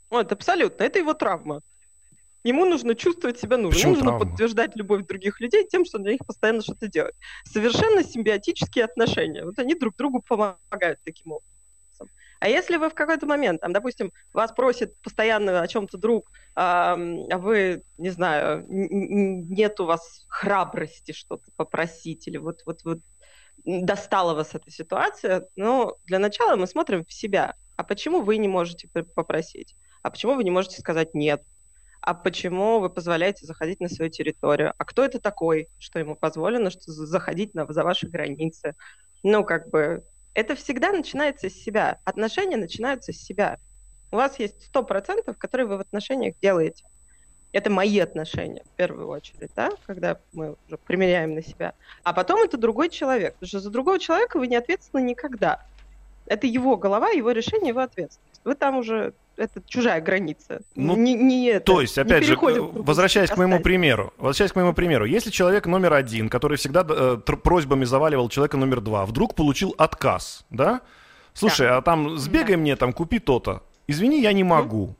Вот, 0.10 0.32
абсолютно. 0.32 0.84
Это 0.84 1.00
его 1.00 1.14
травма. 1.14 1.62
Ему 2.44 2.66
нужно 2.66 2.96
чувствовать 2.96 3.40
себя 3.40 3.58
нужным. 3.58 3.74
Почему 3.74 3.92
Ему 3.94 4.04
нужно 4.04 4.18
травма? 4.18 4.32
подтверждать 4.32 4.76
любовь 4.76 5.06
других 5.06 5.40
людей 5.40 5.68
тем, 5.68 5.86
что 5.86 6.00
для 6.00 6.14
них 6.14 6.26
постоянно 6.26 6.62
что-то 6.62 6.88
делать. 6.88 7.14
Совершенно 7.46 8.04
симбиотические 8.04 8.86
отношения. 8.86 9.46
Вот 9.46 9.60
они 9.60 9.76
друг 9.76 9.96
другу 9.96 10.24
помогают 10.28 11.00
таким 11.04 11.34
образом. 11.34 11.51
А 12.42 12.50
если 12.50 12.78
вы 12.78 12.90
в 12.90 12.96
какой-то 12.96 13.28
момент, 13.28 13.62
там, 13.62 13.72
допустим, 13.72 14.12
вас 14.34 14.52
просит 14.52 15.00
постоянно 15.04 15.62
о 15.62 15.68
чем-то 15.68 16.00
друг, 16.00 16.32
а 16.56 16.96
вы, 16.98 17.84
не 18.00 18.10
знаю, 18.10 18.66
нет 18.68 19.80
у 19.80 19.86
вас 19.86 20.26
храбрости 20.28 21.12
что-то 21.12 21.52
попросить, 21.56 22.28
или 22.28 22.38
вот, 22.38 22.64
вот, 22.66 22.84
вот 22.84 22.98
достала 23.64 24.34
вас 24.34 24.56
эта 24.56 24.72
ситуация, 24.72 25.48
ну, 25.56 25.98
для 26.06 26.18
начала 26.18 26.56
мы 26.56 26.66
смотрим 26.66 27.06
в 27.06 27.14
себя. 27.14 27.54
А 27.76 27.84
почему 27.84 28.22
вы 28.22 28.38
не 28.38 28.48
можете 28.48 28.90
попросить? 28.90 29.76
А 30.02 30.10
почему 30.10 30.34
вы 30.34 30.44
не 30.44 30.50
можете 30.52 30.82
сказать 30.82 31.14
нет? 31.14 31.44
А 32.02 32.16
почему 32.16 32.80
вы 32.80 32.90
позволяете 32.90 33.46
заходить 33.46 33.82
на 33.82 33.88
свою 33.88 34.10
территорию? 34.10 34.74
А 34.80 34.86
кто 34.86 35.06
это 35.06 35.20
такой, 35.20 35.70
что 35.78 36.00
ему 36.00 36.16
позволено 36.16 36.72
что 36.72 36.92
за- 36.92 37.06
заходить 37.06 37.54
на, 37.54 37.72
за 37.72 37.84
ваши 37.84 38.08
границы? 38.08 38.74
Ну, 39.22 39.46
как 39.46 39.70
бы, 39.70 40.04
это 40.34 40.56
всегда 40.56 40.92
начинается 40.92 41.50
с 41.50 41.54
себя. 41.54 42.00
Отношения 42.06 42.58
начинаются 42.58 43.14
с 43.14 43.18
себя. 43.18 43.58
У 44.12 44.16
вас 44.16 44.40
есть 44.40 44.66
сто 44.66 44.84
процентов, 44.84 45.38
которые 45.38 45.68
вы 45.68 45.78
в 45.78 45.82
отношениях 45.82 46.36
делаете. 46.42 46.86
Это 47.54 47.70
мои 47.70 48.00
отношения, 48.00 48.64
в 48.64 48.76
первую 48.78 49.10
очередь, 49.10 49.52
да, 49.56 49.72
когда 49.86 50.18
мы 50.32 50.56
уже 50.68 50.78
примеряем 50.78 51.36
на 51.36 51.44
себя. 51.44 51.74
А 52.04 52.14
потом 52.14 52.44
это 52.44 52.58
другой 52.58 52.90
человек. 52.90 53.34
Потому 53.34 53.48
что 53.48 53.60
за 53.60 53.70
другого 53.70 54.00
человека 54.00 54.40
вы 54.40 54.48
не 54.48 54.56
ответственны 54.56 55.02
никогда. 55.02 55.66
Это 56.32 56.48
его 56.48 56.78
голова, 56.78 57.10
его 57.10 57.32
решение, 57.32 57.70
его 57.70 57.82
ответственность. 57.82 58.40
Вы 58.46 58.56
там 58.56 58.78
уже, 58.78 59.14
это 59.36 59.62
чужая 59.68 60.00
граница. 60.00 60.62
Ну, 60.76 60.96
не, 60.96 61.14
не 61.14 61.48
это, 61.48 61.66
То 61.66 61.82
есть, 61.82 61.98
опять 61.98 62.24
же, 62.24 62.38
возвращаясь 62.38 63.30
к 63.30 63.36
моему 63.36 63.60
примеру, 63.60 64.14
возвращаясь 64.18 64.54
к 64.54 64.56
моему 64.56 64.74
примеру, 64.74 65.04
если 65.04 65.30
человек 65.30 65.66
номер 65.66 65.94
один, 65.94 66.30
который 66.30 66.56
всегда 66.56 66.86
э, 66.88 67.18
просьбами 67.18 67.84
заваливал 67.84 68.30
человека 68.30 68.56
номер 68.56 68.80
два, 68.80 69.06
вдруг 69.06 69.36
получил 69.36 69.76
отказ, 69.78 70.46
да? 70.50 70.80
Слушай, 71.34 71.68
а 71.68 71.82
там 71.82 72.18
сбегай 72.18 72.56
мне, 72.56 72.78
там 72.78 72.94
купи 72.94 73.20
то-то. 73.20 73.64
Извини, 73.88 74.22
я 74.22 74.32
не 74.32 74.46
могу. 74.46 74.96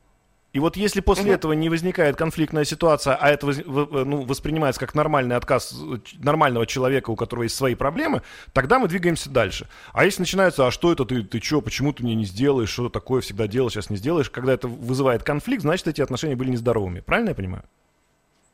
И 0.52 0.58
вот 0.58 0.76
если 0.76 1.00
после 1.00 1.24
Мгм. 1.24 1.34
этого 1.34 1.52
не 1.54 1.70
возникает 1.70 2.16
конфликтная 2.16 2.64
ситуация, 2.64 3.14
а 3.14 3.30
это 3.30 3.46
в- 3.46 4.04
ну, 4.04 4.22
воспринимается 4.22 4.78
как 4.80 4.94
нормальный 4.94 5.34
отказ 5.36 5.74
э, 5.74 5.96
нормального 6.18 6.66
человека, 6.66 7.10
у 7.10 7.16
которого 7.16 7.44
есть 7.44 7.54
свои 7.54 7.74
проблемы, 7.74 8.20
тогда 8.52 8.78
мы 8.78 8.86
двигаемся 8.86 9.30
дальше. 9.30 9.66
А 9.94 10.04
если 10.04 10.20
начинается, 10.22 10.66
а 10.66 10.70
что 10.70 10.92
это 10.92 11.06
ты, 11.06 11.22
ты 11.22 11.40
что, 11.40 11.62
почему 11.62 11.94
ты 11.94 12.02
мне 12.02 12.14
не 12.14 12.26
сделаешь, 12.26 12.68
что 12.68 12.90
такое 12.90 13.22
всегда 13.22 13.46
делал, 13.46 13.70
сейчас 13.70 13.88
не 13.88 13.96
сделаешь, 13.96 14.28
когда 14.28 14.52
это 14.52 14.68
вызывает 14.68 15.22
конфликт, 15.22 15.62
значит, 15.62 15.88
эти 15.88 16.02
отношения 16.02 16.36
были 16.36 16.50
нездоровыми. 16.50 17.00
Правильно 17.00 17.30
я 17.30 17.34
понимаю? 17.34 17.64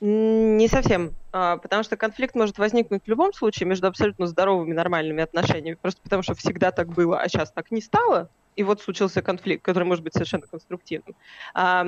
Не 0.01 0.69
совсем, 0.69 1.11
А, 1.33 1.57
потому 1.57 1.83
что 1.83 1.97
конфликт 1.97 2.37
может 2.37 2.59
возникнуть 2.59 3.03
в 3.05 3.09
любом 3.09 3.33
случае 3.35 3.69
между 3.69 3.89
абсолютно 3.89 4.27
здоровыми 4.29 4.73
нормальными 4.73 5.23
отношениями, 5.23 5.77
просто 5.81 6.01
потому 6.03 6.23
что 6.23 6.35
всегда 6.35 6.71
так 6.71 6.89
было, 6.89 7.21
а 7.21 7.29
сейчас 7.29 7.51
так 7.51 7.71
не 7.73 7.83
стало, 7.83 8.31
и 8.59 8.65
вот 8.65 8.83
случился 8.83 9.23
конфликт, 9.23 9.65
который 9.65 9.85
может 9.85 10.03
быть 10.03 10.15
совершенно 10.15 10.45
конструктивным. 10.49 11.15
А, 11.55 11.87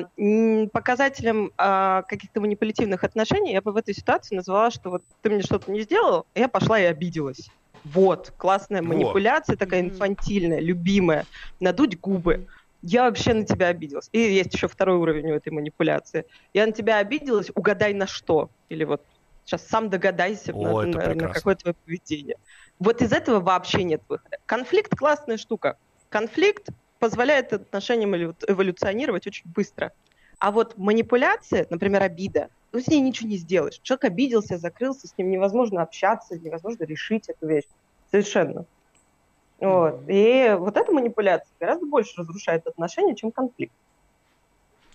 Показателем 0.73 1.51
а, 1.59 2.03
каких-то 2.03 2.41
манипулятивных 2.41 3.03
отношений 3.03 3.53
я 3.53 3.61
бы 3.61 3.73
в 3.73 3.77
этой 3.77 3.93
ситуации 3.93 4.37
назвала, 4.37 4.71
что 4.71 4.91
вот 4.91 5.03
ты 5.21 5.31
мне 5.31 5.43
что-то 5.43 5.69
не 5.73 5.81
сделал, 5.81 6.27
я 6.37 6.47
пошла 6.49 6.79
и 6.79 6.85
обиделась. 6.85 7.51
Вот, 7.83 8.33
классная 8.37 8.83
Вот. 8.83 8.89
манипуляция, 8.89 9.57
такая 9.57 9.83
Мгм. 9.83 9.95
инфантильная, 9.95 10.61
любимая. 10.61 11.27
Надуть 11.59 11.99
губы. 11.99 12.47
Я 12.83 13.05
вообще 13.05 13.35
на 13.35 13.45
тебя 13.45 13.67
обиделась. 13.67 14.09
И 14.13 14.21
есть 14.21 14.55
еще 14.55 14.69
второй 14.69 14.97
уровень 14.99 15.33
у 15.33 15.35
этой 15.35 15.53
манипуляции. 15.53 16.25
Я 16.55 16.67
на 16.67 16.73
тебя 16.73 16.99
обиделась, 16.99 17.51
угадай 17.57 17.95
на 17.95 18.07
что. 18.07 18.51
Или 18.69 18.85
вот 18.85 19.03
сейчас 19.45 19.67
сам 19.67 19.91
догадайся 19.91 20.53
О, 20.55 20.83
на, 20.83 20.99
на- 20.99 21.15
на 21.15 21.29
какое 21.33 21.57
твое 21.57 21.75
поведение. 21.85 22.37
Вот 22.79 23.03
из 23.03 23.13
этого 23.13 23.41
вообще 23.41 23.83
нет 23.83 24.03
выхода. 24.09 24.37
Конфликт 24.47 24.95
классная 24.97 25.37
штука. 25.37 25.77
Конфликт 26.11 26.69
позволяет 26.99 27.53
отношениям 27.53 28.15
эволюционировать 28.15 29.27
очень 29.27 29.51
быстро. 29.51 29.93
А 30.39 30.51
вот 30.51 30.77
манипуляция, 30.77 31.67
например, 31.71 32.03
обида, 32.03 32.49
ну, 32.73 32.81
с 32.81 32.89
ней 32.89 33.01
ничего 33.01 33.29
не 33.29 33.37
сделаешь. 33.37 33.79
Человек 33.83 34.05
обиделся, 34.05 34.59
закрылся, 34.59 35.07
с 35.07 35.17
ним 35.17 35.31
невозможно 35.31 35.83
общаться, 35.83 36.39
невозможно 36.39 36.85
решить 36.85 37.29
эту 37.29 37.47
вещь. 37.47 37.65
Совершенно. 38.11 38.67
Вот. 39.61 40.03
И 40.09 40.57
вот 40.59 40.77
эта 40.77 40.93
манипуляция 40.93 41.53
гораздо 41.61 41.87
больше 41.87 42.13
разрушает 42.17 42.67
отношения, 42.67 43.15
чем 43.15 43.31
конфликт. 43.31 43.75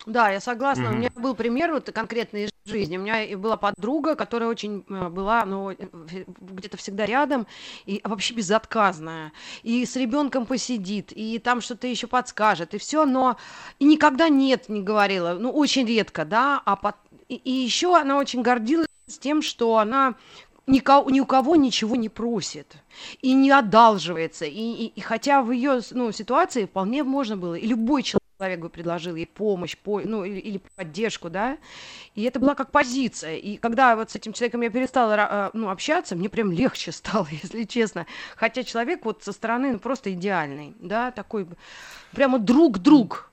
Да, 0.05 0.29
я 0.29 0.39
согласна. 0.39 0.83
Mm-hmm. 0.83 0.93
У 0.93 0.97
меня 0.97 1.09
был 1.15 1.35
пример 1.35 1.71
вот 1.71 1.91
конкретный 1.91 2.45
из 2.45 2.49
жизни. 2.65 2.97
У 2.97 3.01
меня 3.01 3.37
была 3.37 3.57
подруга, 3.57 4.15
которая 4.15 4.49
очень 4.49 4.85
э, 4.87 5.09
была, 5.09 5.45
ну, 5.45 5.71
э, 5.71 5.75
где-то 6.27 6.77
всегда 6.77 7.05
рядом 7.05 7.47
и 7.85 8.01
вообще 8.03 8.33
безотказная. 8.33 9.31
И 9.63 9.85
с 9.85 9.95
ребенком 9.95 10.45
посидит, 10.45 11.11
и 11.11 11.39
там 11.39 11.61
что-то 11.61 11.87
еще 11.87 12.07
подскажет, 12.07 12.73
и 12.73 12.77
все, 12.77 13.05
но 13.05 13.37
и 13.79 13.85
никогда 13.85 14.29
нет 14.29 14.69
не 14.69 14.81
говорила, 14.81 15.33
ну, 15.33 15.51
очень 15.51 15.85
редко, 15.87 16.25
да, 16.25 16.61
а 16.65 16.75
под... 16.75 16.95
и, 17.27 17.35
и 17.35 17.51
еще 17.51 17.95
она 17.95 18.17
очень 18.17 18.41
гордилась 18.41 18.87
тем, 19.19 19.41
что 19.41 19.77
она 19.77 20.15
никого, 20.67 21.09
ни 21.09 21.19
у 21.19 21.25
кого 21.25 21.55
ничего 21.55 21.95
не 21.95 22.09
просит 22.09 22.75
и 23.21 23.33
не 23.33 23.51
одалживается. 23.51 24.45
И, 24.45 24.51
и, 24.51 24.85
и 24.87 25.01
хотя 25.01 25.41
в 25.41 25.51
ее 25.51 25.81
ну, 25.91 26.11
ситуации 26.11 26.65
вполне 26.65 27.03
можно 27.03 27.37
было, 27.37 27.55
и 27.55 27.67
любой 27.67 28.03
человек 28.03 28.24
человек 28.37 28.59
бы 28.59 28.69
предложил 28.69 29.15
ей 29.15 29.25
помощь, 29.25 29.77
по, 29.77 30.01
ну, 30.01 30.23
или, 30.23 30.39
или 30.39 30.61
поддержку, 30.75 31.29
да, 31.29 31.57
и 32.15 32.23
это 32.23 32.39
была 32.39 32.55
как 32.55 32.71
позиция, 32.71 33.37
и 33.37 33.57
когда 33.57 33.95
вот 33.95 34.11
с 34.11 34.15
этим 34.15 34.33
человеком 34.33 34.61
я 34.61 34.69
перестала, 34.69 35.15
а, 35.17 35.49
ну, 35.53 35.69
общаться, 35.69 36.15
мне 36.15 36.29
прям 36.29 36.51
легче 36.51 36.91
стало, 36.91 37.27
если 37.29 37.63
честно, 37.63 38.05
хотя 38.35 38.63
человек 38.63 39.05
вот 39.05 39.23
со 39.23 39.31
стороны 39.31 39.73
ну, 39.73 39.79
просто 39.79 40.13
идеальный, 40.13 40.75
да, 40.79 41.11
такой 41.11 41.47
прямо 42.11 42.39
друг-друг, 42.39 43.31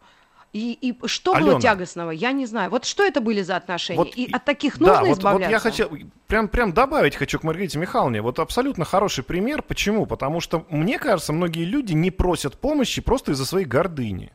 и, 0.53 0.77
и 0.83 1.07
что 1.07 1.33
Алена. 1.33 1.53
было 1.53 1.61
тягостного, 1.61 2.11
я 2.11 2.33
не 2.33 2.45
знаю. 2.45 2.71
Вот 2.71 2.85
что 2.85 3.03
это 3.03 3.23
были 3.23 3.41
за 3.41 3.57
отношения? 3.57 3.99
Вот, 3.99 4.15
и 4.15 4.31
от 4.31 4.45
таких 4.45 4.81
нужно 4.81 4.97
да, 4.97 5.05
вот, 5.05 5.19
избавляться? 5.19 5.49
Вот 5.49 5.51
я 5.51 5.59
хотел, 5.59 5.91
прям, 6.27 6.49
прям 6.49 6.75
добавить 6.75 7.17
хочу 7.17 7.39
к 7.39 7.43
Маргарите 7.43 7.79
Михайловне. 7.79 8.21
Вот 8.21 8.39
абсолютно 8.39 8.85
хороший 8.85 9.25
пример. 9.25 9.63
Почему? 9.63 10.05
Потому 10.05 10.41
что, 10.41 10.67
мне 10.69 10.99
кажется, 10.99 11.33
многие 11.33 11.65
люди 11.65 11.95
не 11.95 12.11
просят 12.11 12.59
помощи 12.59 13.01
просто 13.01 13.33
из-за 13.33 13.47
своей 13.47 13.65
гордыни. 13.65 14.31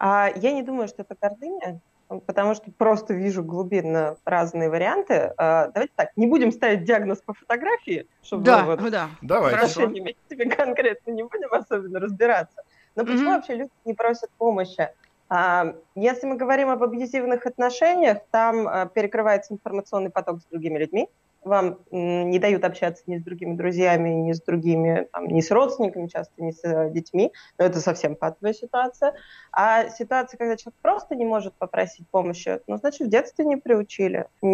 А 0.00 0.30
я 0.34 0.52
не 0.52 0.62
думаю, 0.62 0.88
что 0.88 1.02
это 1.02 1.14
гордыня, 1.20 1.78
потому 2.26 2.54
что 2.54 2.72
просто 2.72 3.12
вижу 3.12 3.44
глубинно 3.44 4.16
разные 4.24 4.70
варианты. 4.70 5.34
А, 5.36 5.68
давайте 5.68 5.92
так, 5.94 6.16
не 6.16 6.26
будем 6.26 6.52
ставить 6.52 6.84
диагноз 6.84 7.20
по 7.20 7.34
фотографии, 7.34 8.08
чтобы 8.22 8.44
да, 8.44 8.64
вот 8.64 8.90
да. 8.90 9.10
Давай, 9.20 9.54
отношениями 9.54 10.16
тебе 10.30 10.48
конкретно 10.48 11.10
не 11.10 11.22
будем 11.22 11.52
особенно 11.52 12.00
разбираться. 12.00 12.62
Но 12.96 13.04
почему 13.04 13.30
mm-hmm. 13.30 13.34
вообще 13.34 13.54
люди 13.54 13.70
не 13.84 13.92
просят 13.92 14.30
помощи? 14.38 14.88
А, 15.28 15.74
если 15.94 16.26
мы 16.26 16.36
говорим 16.36 16.70
об 16.70 16.82
абьюзивных 16.82 17.44
отношениях, 17.44 18.18
там 18.30 18.66
а, 18.66 18.86
перекрывается 18.86 19.52
информационный 19.52 20.10
поток 20.10 20.40
с 20.40 20.46
другими 20.46 20.78
людьми, 20.78 21.10
вам 21.42 21.78
не 21.90 22.38
дают 22.38 22.64
общаться 22.64 23.02
ни 23.06 23.18
с 23.18 23.22
другими 23.22 23.56
друзьями, 23.56 24.10
ни 24.10 24.32
с 24.32 24.42
другими, 24.42 25.08
там, 25.12 25.26
ни 25.26 25.40
с 25.40 25.50
родственниками, 25.50 26.06
часто 26.06 26.32
ни 26.42 26.50
с 26.50 26.60
э, 26.64 26.90
детьми, 26.90 27.32
но 27.58 27.64
это 27.64 27.80
совсем 27.80 28.14
патовая 28.14 28.52
ситуация. 28.52 29.14
А 29.52 29.88
ситуация, 29.88 30.36
когда 30.36 30.56
человек 30.56 30.78
просто 30.82 31.16
не 31.16 31.24
может 31.24 31.54
попросить 31.54 32.06
помощи, 32.08 32.60
ну, 32.66 32.76
значит, 32.76 33.06
в 33.06 33.10
детстве 33.10 33.44
не 33.44 33.56
приучили. 33.56 34.26
У 34.42 34.46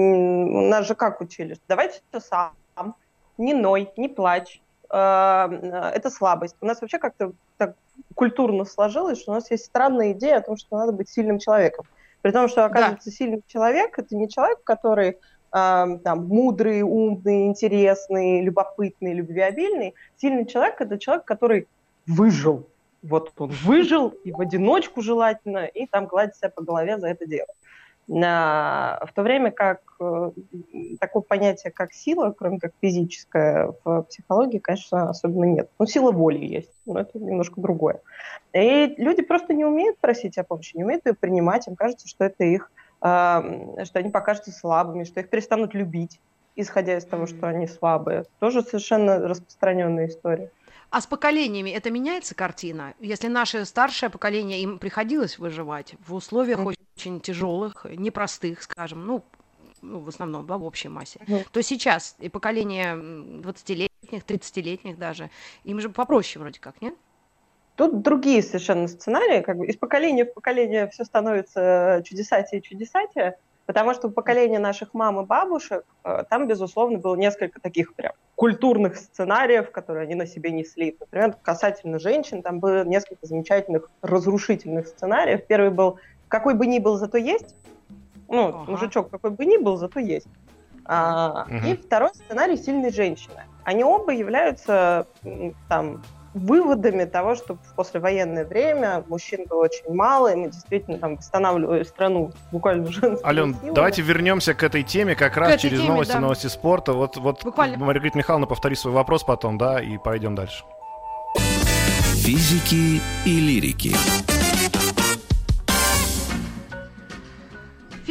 нас 0.69 0.87
же 0.87 0.95
как 0.95 1.21
учили? 1.21 1.57
Давайте 1.69 2.01
все 2.11 2.21
сам, 2.21 2.95
не 3.37 3.53
ной, 3.53 3.91
не 3.97 4.09
плачь, 4.09 4.63
э, 4.91 4.97
это 4.97 6.11
слабость. 6.11 6.57
У 6.61 6.67
нас 6.67 6.81
вообще 6.81 6.99
как-то 6.99 7.33
так 7.57 7.75
культурно 8.15 8.65
сложилось, 8.65 9.21
что 9.21 9.33
у 9.33 9.35
нас 9.35 9.51
есть 9.51 9.65
странная 9.65 10.13
идея 10.13 10.39
о 10.39 10.43
том, 10.43 10.57
что 10.57 10.77
надо 10.77 10.93
быть 10.93 11.09
сильным 11.09 11.39
человеком. 11.39 11.87
При 12.23 12.33
том, 12.33 12.49
что, 12.49 12.65
оказывается, 12.65 13.11
да. 13.11 13.17
сильный 13.17 13.43
человек– 13.47 13.99
это 14.01 14.17
не 14.17 14.29
человек, 14.29 14.63
который 14.65 15.19
там, 15.57 16.27
мудрый, 16.29 16.83
умный, 16.83 17.47
интересный, 17.47 18.43
любопытный, 18.43 19.15
любвеобильный. 19.15 19.95
Сильный 20.17 20.45
человек– 20.45 20.75
это 20.81 20.99
человек, 20.99 21.25
который 21.25 21.67
выжил. 22.07 22.69
Вот 23.03 23.33
он 23.39 23.51
выжил, 23.65 24.09
и 24.25 24.33
в 24.33 24.41
одиночку 24.41 25.01
желательно, 25.01 25.65
и 25.65 25.87
там 25.87 26.07
гладить 26.07 26.37
себя 26.37 26.51
по 26.51 26.63
голове 26.63 26.99
за 26.99 27.09
это 27.09 27.27
дело. 27.27 27.47
В 28.09 29.09
то 29.15 29.23
время 29.23 29.51
как 29.51 29.81
э, 29.99 30.31
такого 31.01 31.23
понятия, 31.23 31.73
как 31.73 31.93
сила, 31.93 32.33
кроме 32.37 32.61
как 32.61 32.73
физическая, 32.81 33.73
в 33.83 34.03
психологии, 34.03 34.59
конечно, 34.59 35.11
особенно 35.11 35.45
нет. 35.45 35.71
Ну, 35.79 35.87
сила 35.87 36.13
воли 36.13 36.39
есть, 36.39 36.71
но 36.85 37.01
это 37.01 37.19
немножко 37.19 37.61
другое. 37.61 38.01
И 38.53 38.95
люди 38.99 39.23
просто 39.23 39.55
не 39.55 39.65
умеют 39.65 39.99
просить 39.99 40.39
о 40.39 40.45
помощи, 40.45 40.77
не 40.77 40.85
умеют 40.85 41.07
ее 41.07 41.15
принимать, 41.15 41.67
им 41.67 41.75
кажется, 41.75 42.07
что 42.07 42.25
это 42.25 42.45
их 42.45 42.71
что 43.01 43.91
они 43.95 44.11
покажутся 44.11 44.53
слабыми, 44.53 45.05
что 45.05 45.21
их 45.21 45.29
перестанут 45.29 45.75
любить, 45.75 46.21
исходя 46.57 46.97
из 46.97 47.05
того, 47.05 47.27
что 47.27 47.49
они 47.49 47.67
слабые. 47.67 48.25
Тоже 48.39 48.63
совершенно 48.63 49.19
распространенная 49.19 50.09
история. 50.09 50.51
А 50.91 51.01
с 51.01 51.07
поколениями 51.07 51.71
это 51.71 51.91
меняется 51.91 52.35
картина? 52.35 52.95
Если 53.01 53.29
наше 53.29 53.65
старшее 53.65 54.09
поколение, 54.09 54.61
им 54.63 54.79
приходилось 54.79 55.39
выживать 55.39 55.95
в 56.07 56.15
условиях 56.15 56.61
mm-hmm. 56.61 56.75
очень 56.97 57.21
тяжелых, 57.21 57.87
непростых, 57.91 58.63
скажем, 58.63 59.05
ну, 59.05 59.25
ну, 59.83 60.01
в 60.01 60.09
основном, 60.09 60.47
да, 60.47 60.57
в 60.57 60.65
общей 60.65 60.89
массе, 60.89 61.21
mm-hmm. 61.27 61.49
то 61.53 61.63
сейчас 61.63 62.17
и 62.19 62.29
поколение 62.29 62.95
20-летних, 62.95 64.23
30-летних 64.25 64.97
даже, 64.97 65.31
им 65.65 65.81
же 65.81 65.91
попроще 65.91 66.41
вроде 66.41 66.61
как, 66.61 66.81
нет? 66.81 66.95
Тут 67.77 68.01
другие 68.01 68.43
совершенно 68.43 68.89
сценарии, 68.89 69.43
как 69.43 69.59
бы 69.59 69.67
из 69.67 69.77
поколения 69.77 70.25
в 70.25 70.33
поколение 70.33 70.89
все 70.89 71.05
становится 71.05 72.03
чудесатее 72.05 72.61
и 72.61 72.63
чудесатее, 72.63 73.37
потому 73.67 73.93
что 73.93 74.09
у 74.09 74.11
поколения 74.11 74.59
наших 74.59 74.95
мам 74.95 75.21
и 75.21 75.27
бабушек 75.27 75.85
э, 76.03 76.25
там, 76.31 76.49
безусловно, 76.49 76.99
было 76.99 77.17
несколько 77.17 77.61
таких 77.61 77.95
прям 77.95 78.13
культурных 78.35 78.97
сценариев, 78.97 79.71
которые 79.73 80.05
они 80.05 80.15
на 80.15 80.27
себе 80.27 80.53
несли. 80.53 80.97
Например, 80.99 81.37
касательно 81.43 81.99
женщин, 81.99 82.43
там 82.43 82.61
было 82.61 82.85
несколько 82.85 83.27
замечательных 83.27 83.91
разрушительных 84.01 84.87
сценариев. 84.87 85.47
Первый 85.47 85.71
был 85.71 85.99
«какой 86.29 86.55
бы 86.55 86.67
ни 86.67 86.79
был, 86.79 86.97
зато 86.97 87.19
есть». 87.19 87.55
Ну, 88.29 88.49
ага. 88.49 88.71
мужичок 88.71 89.11
какой 89.11 89.31
бы 89.31 89.45
ни 89.45 89.59
был, 89.59 89.77
зато 89.77 90.01
есть. 90.01 90.29
А, 90.85 91.47
угу. 91.47 91.67
И 91.67 91.77
второй 91.77 92.11
сценарий 92.15 92.57
«сильной 92.57 92.91
женщины». 92.91 93.43
Они 93.65 93.85
оба 93.85 94.13
являются 94.13 95.07
там 95.69 96.03
выводами 96.37 97.05
того, 97.05 97.35
что 97.35 97.55
в 97.55 97.75
послевоенное 97.75 98.45
время 98.45 99.05
мужчин 99.09 99.45
было 99.49 99.65
очень 99.65 99.93
мало, 99.93 100.33
и 100.33 100.37
мы 100.37 100.51
действительно 100.51 100.99
там 100.99 101.17
восстанавливали 101.17 101.83
страну 101.85 102.33
буквально 102.53 102.87
женскими 102.87 103.27
Ален, 103.27 103.55
силами. 103.55 103.75
давайте 103.75 104.03
вернемся 104.03 104.55
к 104.55 104.63
этой 104.63 104.83
теме 104.83 105.15
как 105.15 105.37
раз 105.37 105.61
через 105.61 105.81
теме, 105.81 105.93
новости, 105.93 106.13
да. 106.13 106.21
новости 106.21 106.47
спорта. 106.49 106.93
Вот, 106.93 107.17
вот 107.17 107.43
буквально. 107.45 107.79
Маргарита 107.79 108.19
Михайловна, 108.19 108.47
повтори 108.47 108.77
свой 108.77 108.93
вопрос 108.93 109.25
потом, 109.25 109.59
да, 109.59 109.81
и 109.81 109.99
пойдем 109.99 110.35
дальше. 110.35 110.65
Физики 112.17 113.01
и 113.25 113.41
лирики. 113.41 113.95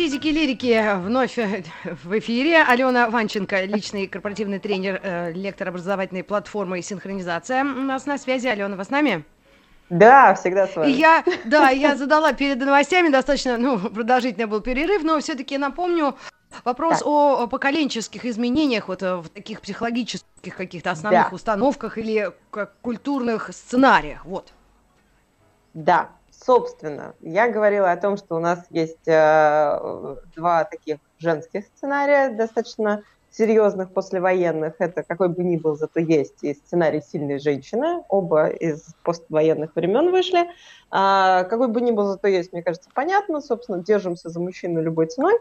Физики 0.05 0.27
лирики 0.27 0.97
вновь 0.97 1.39
э, 1.39 1.63
в 2.03 2.19
эфире. 2.19 2.61
Алена 2.61 3.09
Ванченко, 3.09 3.63
личный 3.63 4.05
корпоративный 4.05 4.59
тренер, 4.59 5.01
э, 5.01 5.31
лектор 5.31 5.69
образовательной 5.69 6.23
платформы 6.23 6.79
«Синхронизация». 6.83 7.63
У 7.63 7.81
нас 7.81 8.05
на 8.05 8.19
связи. 8.19 8.45
Алена, 8.45 8.75
вы 8.75 8.83
с 8.83 8.91
нами? 8.91 9.25
Да, 9.89 10.35
всегда 10.35 10.67
с 10.67 10.75
вами. 10.75 10.91
Я, 10.91 11.23
да, 11.45 11.71
я 11.71 11.95
задала 11.95 12.33
перед 12.33 12.59
новостями, 12.59 13.09
достаточно 13.09 13.57
ну, 13.57 13.79
продолжительный 13.79 14.45
был 14.45 14.61
перерыв, 14.61 15.01
но 15.01 15.19
все-таки 15.21 15.57
напомню 15.57 16.15
вопрос 16.63 16.99
так. 16.99 17.07
о 17.07 17.47
поколенческих 17.47 18.25
изменениях 18.25 18.89
вот 18.89 19.01
э, 19.01 19.15
в 19.15 19.29
таких 19.29 19.59
психологических 19.59 20.55
каких-то 20.55 20.91
основных 20.91 21.31
да. 21.31 21.35
установках 21.35 21.97
или 21.97 22.31
культурных 22.83 23.49
сценариях. 23.51 24.23
Вот. 24.23 24.53
Да, 25.73 26.11
Собственно, 26.43 27.15
я 27.21 27.49
говорила 27.49 27.91
о 27.91 27.97
том, 27.97 28.17
что 28.17 28.35
у 28.35 28.39
нас 28.39 28.65
есть 28.69 29.07
э, 29.07 30.15
два 30.35 30.63
таких 30.65 30.97
женских 31.17 31.65
сценария, 31.67 32.29
достаточно 32.29 33.03
серьезных 33.31 33.91
послевоенных. 33.91 34.75
Это 34.79 35.03
какой 35.03 35.29
бы 35.29 35.43
ни 35.43 35.57
был, 35.57 35.75
зато 35.75 35.99
есть 35.99 36.43
и 36.43 36.53
сценарий 36.53 37.01
«Сильной 37.01 37.39
женщины». 37.39 38.03
Оба 38.09 38.47
из 38.47 38.85
поствоенных 39.03 39.75
времен 39.75 40.11
вышли. 40.11 40.49
А, 40.89 41.43
какой 41.45 41.67
бы 41.67 41.81
ни 41.81 41.91
был, 41.91 42.05
зато 42.05 42.27
есть, 42.27 42.53
мне 42.53 42.63
кажется, 42.63 42.89
понятно. 42.93 43.41
Собственно, 43.41 43.83
держимся 43.83 44.29
за 44.29 44.39
мужчину 44.39 44.81
любой 44.81 45.07
ценой. 45.07 45.33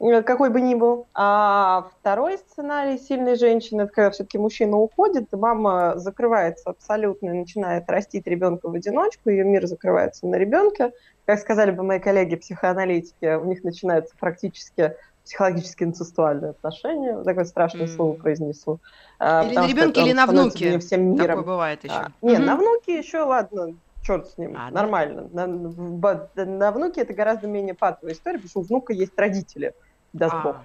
Э, 0.00 0.22
какой 0.22 0.50
бы 0.50 0.60
ни 0.60 0.74
был. 0.74 1.06
А 1.14 1.88
второй 2.00 2.38
сценарий 2.38 2.98
сильной 2.98 3.36
женщины, 3.36 3.82
это 3.82 3.92
когда 3.92 4.10
все-таки 4.10 4.38
мужчина 4.38 4.78
уходит, 4.78 5.32
и 5.32 5.36
мама 5.36 5.94
закрывается 5.96 6.70
абсолютно 6.70 7.34
начинает 7.34 7.88
растить 7.88 8.26
ребенка 8.26 8.68
в 8.68 8.74
одиночку, 8.74 9.28
ее 9.30 9.44
мир 9.44 9.66
закрывается 9.66 10.26
на 10.26 10.36
ребенке. 10.36 10.92
Как 11.26 11.38
сказали 11.38 11.70
бы 11.70 11.82
мои 11.82 12.00
коллеги-психоаналитики, 12.00 13.36
у 13.36 13.44
них 13.44 13.62
начинается 13.62 14.14
практически 14.18 14.94
психологически 15.24 15.84
инцестуальные 15.84 16.52
отношения, 16.52 17.22
такое 17.22 17.44
страшное 17.44 17.86
mm. 17.86 17.94
слово 17.94 18.14
произнесу. 18.14 18.80
А, 19.18 19.44
или 19.44 19.54
на 19.54 19.68
ребенке, 19.68 20.00
или 20.02 20.12
на 20.12 20.26
внуке. 20.26 20.78
Всем 20.78 21.12
миром. 21.12 21.26
Такое 21.26 21.44
бывает 21.44 21.84
еще. 21.84 21.94
А, 21.94 22.08
нет, 22.22 22.40
mm-hmm. 22.40 22.44
на 22.44 22.56
внуке 22.56 22.98
еще, 22.98 23.18
ладно, 23.18 23.74
черт 24.02 24.28
с 24.28 24.38
ним, 24.38 24.56
а, 24.58 24.70
нормально. 24.70 25.28
Да? 25.30 25.46
На, 25.46 26.46
на 26.46 26.72
внуке 26.72 27.02
это 27.02 27.12
гораздо 27.12 27.46
менее 27.46 27.74
патовая 27.74 28.14
история, 28.14 28.38
потому 28.38 28.50
что 28.50 28.60
у 28.60 28.62
внука 28.62 28.92
есть 28.92 29.16
родители, 29.16 29.74
даст 30.12 30.34
а. 30.34 30.42
бог. 30.42 30.56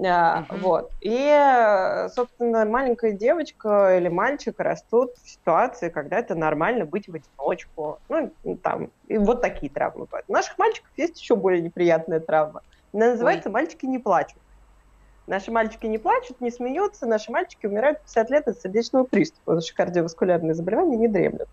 А, 0.00 0.44
uh 0.48 0.58
Вот. 0.60 0.92
И, 1.00 2.08
собственно, 2.14 2.64
маленькая 2.64 3.12
девочка 3.12 3.98
или 3.98 4.08
мальчик 4.08 4.54
растут 4.60 5.14
в 5.22 5.28
ситуации, 5.28 5.88
когда 5.88 6.18
это 6.18 6.36
нормально 6.36 6.84
быть 6.84 7.08
в 7.08 7.14
одиночку. 7.14 7.98
Ну, 8.08 8.30
там, 8.62 8.90
и 9.08 9.18
вот 9.18 9.40
такие 9.40 9.72
травмы 9.72 10.04
бывают. 10.04 10.26
У 10.28 10.32
наших 10.32 10.56
мальчиков 10.56 10.90
есть 10.96 11.20
еще 11.20 11.34
более 11.34 11.60
неприятная 11.62 12.20
травма. 12.20 12.62
Она 12.92 13.10
называется 13.10 13.48
Ой. 13.48 13.52
«Мальчики 13.54 13.86
не 13.86 13.98
плачут». 13.98 14.38
Наши 15.26 15.50
мальчики 15.50 15.84
не 15.84 15.98
плачут, 15.98 16.40
не 16.40 16.50
смеются, 16.50 17.04
наши 17.04 17.30
мальчики 17.30 17.66
умирают 17.66 17.98
в 17.98 18.02
50 18.04 18.30
лет 18.30 18.48
от 18.48 18.60
сердечного 18.60 19.04
приступа, 19.04 19.42
потому 19.44 19.60
что 19.60 19.74
кардиоваскулярные 19.74 20.54
заболевания 20.54 20.96
не 20.96 21.06
дремлют. 21.06 21.48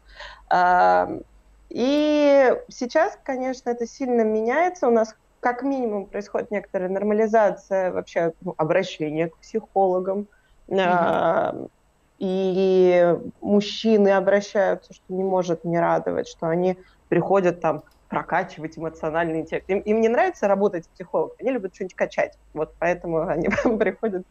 И 1.69 2.53
сейчас, 2.69 3.19
конечно, 3.25 3.69
это 3.69 3.85
сильно 3.85 4.21
меняется. 4.21 4.87
У 4.87 4.91
нас 4.91 5.13
как 5.39 5.63
минимум 5.63 6.05
происходит 6.07 6.51
некоторая 6.51 6.89
нормализация 6.89 7.91
вообще 7.91 8.33
ну, 8.41 8.55
обращения 8.57 9.29
к 9.29 9.37
психологам. 9.37 10.27
Mm-hmm. 10.67 11.69
И 12.17 13.15
мужчины 13.41 14.09
обращаются, 14.09 14.93
что 14.93 15.13
не 15.13 15.23
может 15.23 15.65
не 15.65 15.79
радовать, 15.79 16.27
что 16.27 16.47
они 16.47 16.77
приходят 17.09 17.59
там 17.59 17.83
прокачивать 18.07 18.77
эмоциональный 18.77 19.41
интеллект. 19.41 19.69
Им, 19.69 19.79
им 19.79 20.01
не 20.01 20.07
нравится 20.07 20.47
работать 20.47 20.85
с 20.85 20.87
психологом, 20.87 21.35
они 21.39 21.51
любят 21.51 21.75
что-нибудь 21.75 21.95
качать. 21.95 22.37
Вот 22.53 22.73
поэтому 22.79 23.21
они 23.27 23.49
приходят 23.77 24.25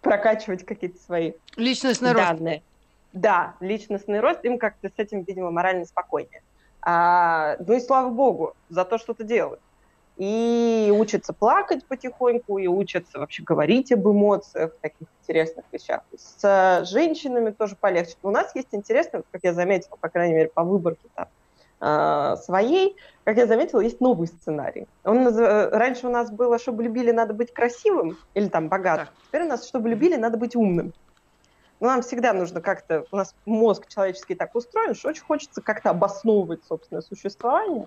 прокачивать 0.00 0.64
какие-то 0.64 0.98
свои 1.00 1.32
личностные 1.56 2.14
данные. 2.14 2.54
Рост. 2.54 2.64
Да, 3.12 3.54
личностный 3.60 4.20
рост, 4.20 4.44
им 4.44 4.58
как-то 4.58 4.88
с 4.88 4.92
этим, 4.96 5.22
видимо, 5.22 5.50
морально 5.50 5.84
спокойнее. 5.84 6.42
А, 6.80 7.56
ну 7.58 7.74
и 7.74 7.80
слава 7.80 8.10
богу, 8.10 8.54
за 8.68 8.84
то 8.84 8.98
что-то 8.98 9.24
делают 9.24 9.60
и 10.18 10.92
учатся 10.94 11.32
плакать 11.32 11.84
потихоньку, 11.86 12.58
и 12.58 12.66
учатся 12.66 13.20
вообще 13.20 13.44
говорить 13.44 13.92
об 13.92 14.06
эмоциях, 14.08 14.72
таких 14.80 15.06
интересных 15.22 15.64
вещах. 15.70 16.02
С 16.16 16.84
женщинами 16.86 17.50
тоже 17.50 17.76
полегче. 17.76 18.16
У 18.24 18.30
нас 18.30 18.54
есть 18.56 18.68
интересно, 18.72 19.22
как 19.30 19.44
я 19.44 19.54
заметила, 19.54 19.96
по 19.96 20.08
крайней 20.08 20.34
мере, 20.34 20.50
по 20.52 20.64
выборке 20.64 21.08
там, 21.14 21.28
а, 21.80 22.36
своей, 22.36 22.96
как 23.22 23.36
я 23.36 23.46
заметила, 23.46 23.80
есть 23.80 24.00
новый 24.00 24.26
сценарий. 24.26 24.88
Он, 25.04 25.28
раньше 25.38 26.08
у 26.08 26.10
нас 26.10 26.32
было, 26.32 26.58
чтобы 26.58 26.82
любили, 26.82 27.12
надо 27.12 27.32
быть 27.32 27.54
красивым 27.54 28.18
или 28.34 28.48
там 28.48 28.68
богатым. 28.68 29.06
Так. 29.06 29.14
Теперь 29.28 29.42
у 29.44 29.48
нас, 29.48 29.68
чтобы 29.68 29.88
любили, 29.88 30.16
надо 30.16 30.36
быть 30.36 30.56
умным. 30.56 30.92
Но 31.78 31.86
нам 31.86 32.02
всегда 32.02 32.32
нужно 32.32 32.60
как-то, 32.60 33.04
у 33.12 33.16
нас 33.16 33.36
мозг 33.46 33.86
человеческий 33.86 34.34
так 34.34 34.56
устроен, 34.56 34.96
что 34.96 35.10
очень 35.10 35.22
хочется 35.22 35.62
как-то 35.62 35.90
обосновывать 35.90 36.64
собственное 36.64 37.02
существование. 37.02 37.86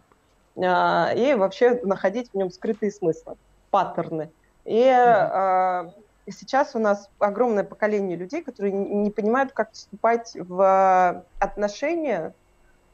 А, 0.57 1.13
и 1.15 1.33
вообще 1.33 1.79
находить 1.83 2.31
в 2.31 2.35
нем 2.35 2.51
скрытые 2.51 2.91
смыслы, 2.91 3.35
паттерны. 3.69 4.29
И 4.65 4.83
mm 4.83 5.93
сейчас 6.29 6.75
у 6.75 6.79
нас 6.79 7.09
огромное 7.19 7.63
поколение 7.63 8.15
людей, 8.15 8.43
которые 8.43 8.71
не 8.71 9.09
понимают, 9.09 9.51
как 9.53 9.71
вступать 9.71 10.35
в 10.35 11.25
отношения, 11.39 12.33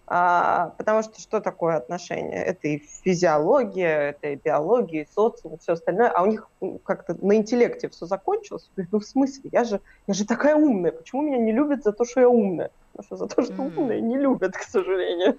а, 0.09 0.73
потому 0.77 1.03
что 1.03 1.19
что 1.19 1.41
такое 1.41 1.75
отношения? 1.75 2.41
Это 2.41 2.69
и 2.69 2.77
физиология, 2.77 4.11
это 4.11 4.29
и 4.29 4.35
биология, 4.35 5.03
и 5.03 5.07
социум, 5.13 5.55
и 5.55 5.57
все 5.57 5.73
остальное, 5.73 6.09
а 6.09 6.23
у 6.23 6.27
них 6.27 6.49
как-то 6.85 7.17
на 7.21 7.35
интеллекте 7.35 7.89
все 7.89 8.05
закончилось. 8.05 8.69
Ну, 8.77 8.99
в 8.99 9.05
смысле? 9.05 9.49
Я 9.51 9.65
же, 9.65 9.81
я 10.07 10.13
же 10.13 10.25
такая 10.25 10.55
умная, 10.55 10.93
почему 10.93 11.23
меня 11.23 11.37
не 11.37 11.51
любят 11.51 11.83
за 11.83 11.91
то, 11.91 12.05
что 12.05 12.21
я 12.21 12.29
умная? 12.29 12.71
Потому 12.93 13.05
что 13.05 13.17
за 13.17 13.27
то, 13.27 13.41
что 13.41 13.61
умная, 13.61 13.99
не 13.99 14.17
любят, 14.17 14.55
к 14.55 14.63
сожалению. 14.63 15.37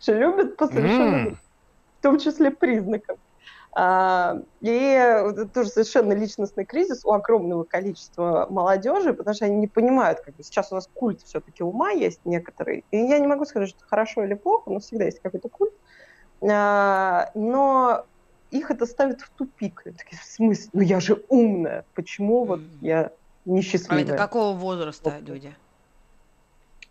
Что 0.00 0.12
любят 0.12 0.56
по 0.56 0.66
совершенно 0.66 1.36
том 2.04 2.18
числе 2.18 2.50
признаком. 2.50 3.16
А, 3.76 4.36
и 4.60 4.68
это 4.68 5.48
тоже 5.48 5.70
совершенно 5.70 6.12
личностный 6.12 6.64
кризис 6.64 7.04
у 7.04 7.12
огромного 7.12 7.64
количества 7.64 8.46
молодежи, 8.48 9.14
потому 9.14 9.34
что 9.34 9.46
они 9.46 9.56
не 9.56 9.66
понимают, 9.66 10.20
как 10.20 10.36
бы 10.36 10.44
сейчас 10.44 10.70
у 10.70 10.76
нас 10.76 10.88
культ 10.94 11.22
все-таки 11.22 11.64
ума 11.64 11.90
есть 11.90 12.20
некоторые. 12.24 12.84
И 12.92 12.98
я 12.98 13.18
не 13.18 13.26
могу 13.26 13.46
сказать, 13.46 13.70
что 13.70 13.84
хорошо 13.86 14.22
или 14.22 14.34
плохо, 14.34 14.70
но 14.70 14.78
всегда 14.78 15.06
есть 15.06 15.20
какой-то 15.20 15.48
культ. 15.48 15.72
А, 16.48 17.30
но 17.34 18.04
их 18.50 18.70
это 18.70 18.86
ставит 18.86 19.22
в 19.22 19.30
тупик. 19.30 19.82
Такие, 19.82 20.20
в 20.20 20.24
смысле? 20.24 20.70
Ну 20.74 20.82
я 20.82 21.00
же 21.00 21.24
умная. 21.28 21.86
Почему 21.94 22.44
вот 22.44 22.60
я 22.80 23.10
несчастливая? 23.46 24.04
А 24.04 24.06
это 24.06 24.16
какого 24.16 24.56
возраста 24.56 25.16
люди? 25.20 25.54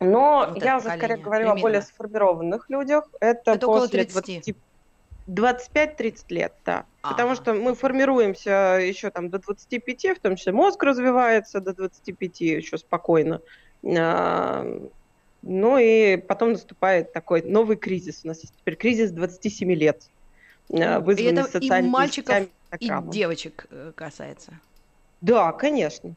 Но 0.03 0.47
вот 0.49 0.63
я 0.63 0.77
уже 0.77 0.89
скорее 0.89 1.17
говорю 1.17 1.45
примерно. 1.45 1.51
о 1.51 1.61
более 1.61 1.81
сформированных 1.81 2.69
людях. 2.69 3.07
Это, 3.19 3.51
это 3.51 3.65
после 3.65 4.05
20 4.05 4.55
25-30 5.27 6.25
лет, 6.29 6.53
да. 6.65 6.85
Ага. 7.01 7.13
Потому 7.13 7.35
что 7.35 7.53
мы 7.53 7.75
формируемся 7.75 8.77
еще 8.81 9.09
там 9.09 9.29
до 9.29 9.39
25, 9.39 10.17
в 10.17 10.19
том 10.19 10.35
числе 10.35 10.51
мозг 10.51 10.83
развивается 10.83 11.61
до 11.61 11.73
25 11.73 12.41
еще 12.41 12.77
спокойно. 12.77 13.41
А, 13.97 14.65
ну 15.41 15.77
и 15.77 16.17
потом 16.17 16.53
наступает 16.53 17.13
такой 17.13 17.41
новый 17.41 17.77
кризис. 17.77 18.21
У 18.23 18.27
нас 18.27 18.41
есть 18.41 18.55
теперь 18.57 18.75
кризис 18.75 19.11
27 19.11 19.71
лет, 19.73 20.09
а, 20.71 20.99
вызванный 20.99 21.31
и 21.31 21.33
это 21.33 21.43
социальными 21.51 21.89
и 21.89 21.93
мальчиков, 21.93 22.47
и 22.79 22.91
девочек 23.07 23.67
э, 23.69 23.91
касается. 23.95 24.53
Да, 25.21 25.51
конечно. 25.53 26.15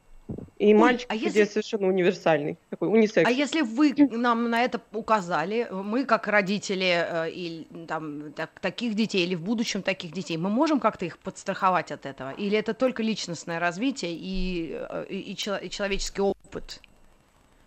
И 0.59 0.73
Ой, 0.73 0.75
мальчик 0.75 1.07
а 1.11 1.15
если... 1.15 1.45
совершенно 1.45 1.87
универсальный, 1.87 2.59
такой 2.71 2.89
унисекс. 2.89 3.29
А 3.29 3.31
если 3.31 3.61
вы 3.61 3.95
нам 3.97 4.51
на 4.51 4.65
это 4.65 4.81
указали, 4.93 5.69
мы 5.71 6.05
как 6.05 6.27
родители 6.29 7.07
э, 7.09 7.31
и 7.31 7.69
там 7.87 8.33
так, 8.33 8.51
таких 8.61 8.95
детей 8.95 9.25
или 9.25 9.35
в 9.35 9.43
будущем 9.43 9.83
таких 9.83 10.13
детей, 10.13 10.37
мы 10.39 10.49
можем 10.49 10.81
как-то 10.81 11.05
их 11.05 11.19
подстраховать 11.19 11.93
от 11.93 12.07
этого? 12.07 12.31
Или 12.33 12.57
это 12.57 12.73
только 12.75 13.03
личностное 13.03 13.61
развитие 13.61 14.15
и, 14.15 14.79
э, 14.89 15.07
и, 15.11 15.19
и, 15.19 15.33
и 15.33 15.71
человеческий 15.71 16.23
опыт? 16.23 16.81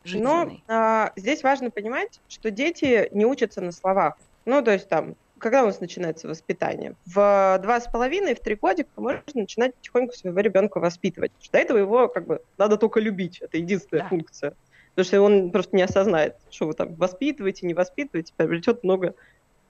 Жизненный? 0.04 0.64
Но 0.68 0.74
а, 0.74 1.14
здесь 1.16 1.44
важно 1.44 1.70
понимать, 1.70 2.20
что 2.28 2.50
дети 2.50 3.08
не 3.12 3.26
учатся 3.26 3.62
на 3.62 3.72
словах. 3.72 4.18
Ну, 4.46 4.62
то 4.64 4.72
есть 4.72 4.90
там 4.90 5.16
когда 5.40 5.64
у 5.64 5.68
нас 5.68 5.80
начинается 5.80 6.28
воспитание? 6.28 6.96
В 7.06 7.60
два 7.62 7.80
с 7.80 7.88
половиной, 7.88 8.36
в 8.36 8.40
три 8.40 8.56
годика 8.56 8.90
можно 8.98 9.24
начинать 9.34 9.74
потихоньку 9.76 10.14
своего 10.14 10.40
ребенка 10.40 10.80
воспитывать. 10.80 11.32
Что 11.42 11.54
до 11.54 11.58
этого 11.60 11.78
его 11.78 12.08
как 12.08 12.28
бы 12.28 12.42
надо 12.58 12.78
только 12.78 13.00
любить. 13.00 13.40
Это 13.42 13.58
единственная 13.58 14.04
да. 14.04 14.10
функция. 14.10 14.54
Потому 14.92 15.06
что 15.06 15.22
он 15.22 15.52
просто 15.52 15.76
не 15.76 15.84
осознает, 15.84 16.36
что 16.50 16.68
вы 16.68 16.74
там 16.74 16.94
воспитываете, 16.96 17.66
не 17.66 17.74
воспитываете, 17.74 18.34
приобретет 18.36 18.84
много, 18.84 19.16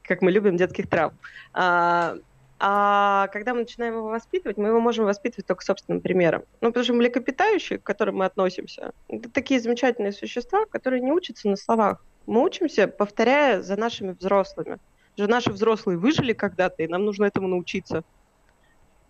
как 0.01 0.21
мы 0.21 0.31
любим, 0.31 0.57
детских 0.57 0.89
травм. 0.89 1.17
А, 1.53 2.15
а 2.57 3.27
когда 3.27 3.53
мы 3.53 3.61
начинаем 3.61 3.95
его 3.95 4.09
воспитывать, 4.09 4.57
мы 4.57 4.69
его 4.69 4.79
можем 4.79 5.05
воспитывать 5.05 5.45
только 5.45 5.63
собственным 5.63 6.01
примером. 6.01 6.43
Ну, 6.61 6.69
потому 6.69 6.83
что 6.83 6.93
млекопитающие, 6.93 7.79
к 7.79 7.83
которым 7.83 8.17
мы 8.17 8.25
относимся, 8.25 8.91
это 9.07 9.29
такие 9.29 9.59
замечательные 9.59 10.13
существа, 10.13 10.65
которые 10.65 11.01
не 11.01 11.11
учатся 11.11 11.47
на 11.47 11.55
словах. 11.55 12.03
Мы 12.25 12.43
учимся, 12.43 12.87
повторяя 12.87 13.61
за 13.61 13.75
нашими 13.75 14.11
взрослыми 14.11 14.79
же 15.17 15.27
наши 15.27 15.51
взрослые 15.51 15.97
выжили 15.97 16.33
когда-то, 16.33 16.83
и 16.83 16.87
нам 16.87 17.05
нужно 17.05 17.25
этому 17.25 17.47
научиться. 17.47 18.03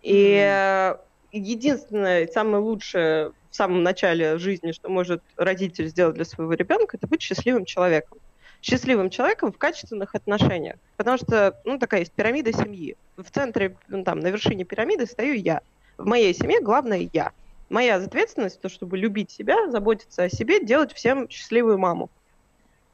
И 0.02 0.34
mm-hmm. 0.34 0.98
единственное, 1.32 2.26
самое 2.26 2.62
лучшее 2.62 3.32
в 3.50 3.56
самом 3.56 3.82
начале 3.82 4.38
жизни, 4.38 4.72
что 4.72 4.88
может 4.88 5.22
родитель 5.36 5.88
сделать 5.88 6.14
для 6.14 6.24
своего 6.24 6.52
ребенка, 6.52 6.96
это 6.96 7.06
быть 7.06 7.20
счастливым 7.20 7.64
человеком. 7.64 8.18
Счастливым 8.62 9.10
человеком 9.10 9.52
в 9.52 9.58
качественных 9.58 10.14
отношениях. 10.14 10.76
Потому 10.96 11.16
что, 11.16 11.58
ну, 11.64 11.78
такая 11.78 12.00
есть 12.00 12.12
пирамида 12.12 12.52
семьи. 12.52 12.96
В 13.16 13.30
центре, 13.30 13.76
ну, 13.88 14.04
там, 14.04 14.20
на 14.20 14.28
вершине 14.28 14.64
пирамиды 14.64 15.06
стою 15.06 15.34
я. 15.34 15.62
В 15.96 16.06
моей 16.06 16.34
семье 16.34 16.60
главное 16.60 17.08
я. 17.12 17.32
Моя 17.70 17.96
ответственность, 17.96 18.60
то, 18.60 18.68
чтобы 18.68 18.98
любить 18.98 19.30
себя, 19.30 19.70
заботиться 19.70 20.24
о 20.24 20.28
себе, 20.28 20.64
делать 20.64 20.92
всем 20.92 21.28
счастливую 21.28 21.78
маму. 21.78 22.10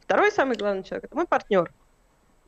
Второй 0.00 0.30
самый 0.30 0.56
главный 0.56 0.84
человек– 0.84 1.04
это 1.06 1.16
мой 1.16 1.26
партнер– 1.26 1.72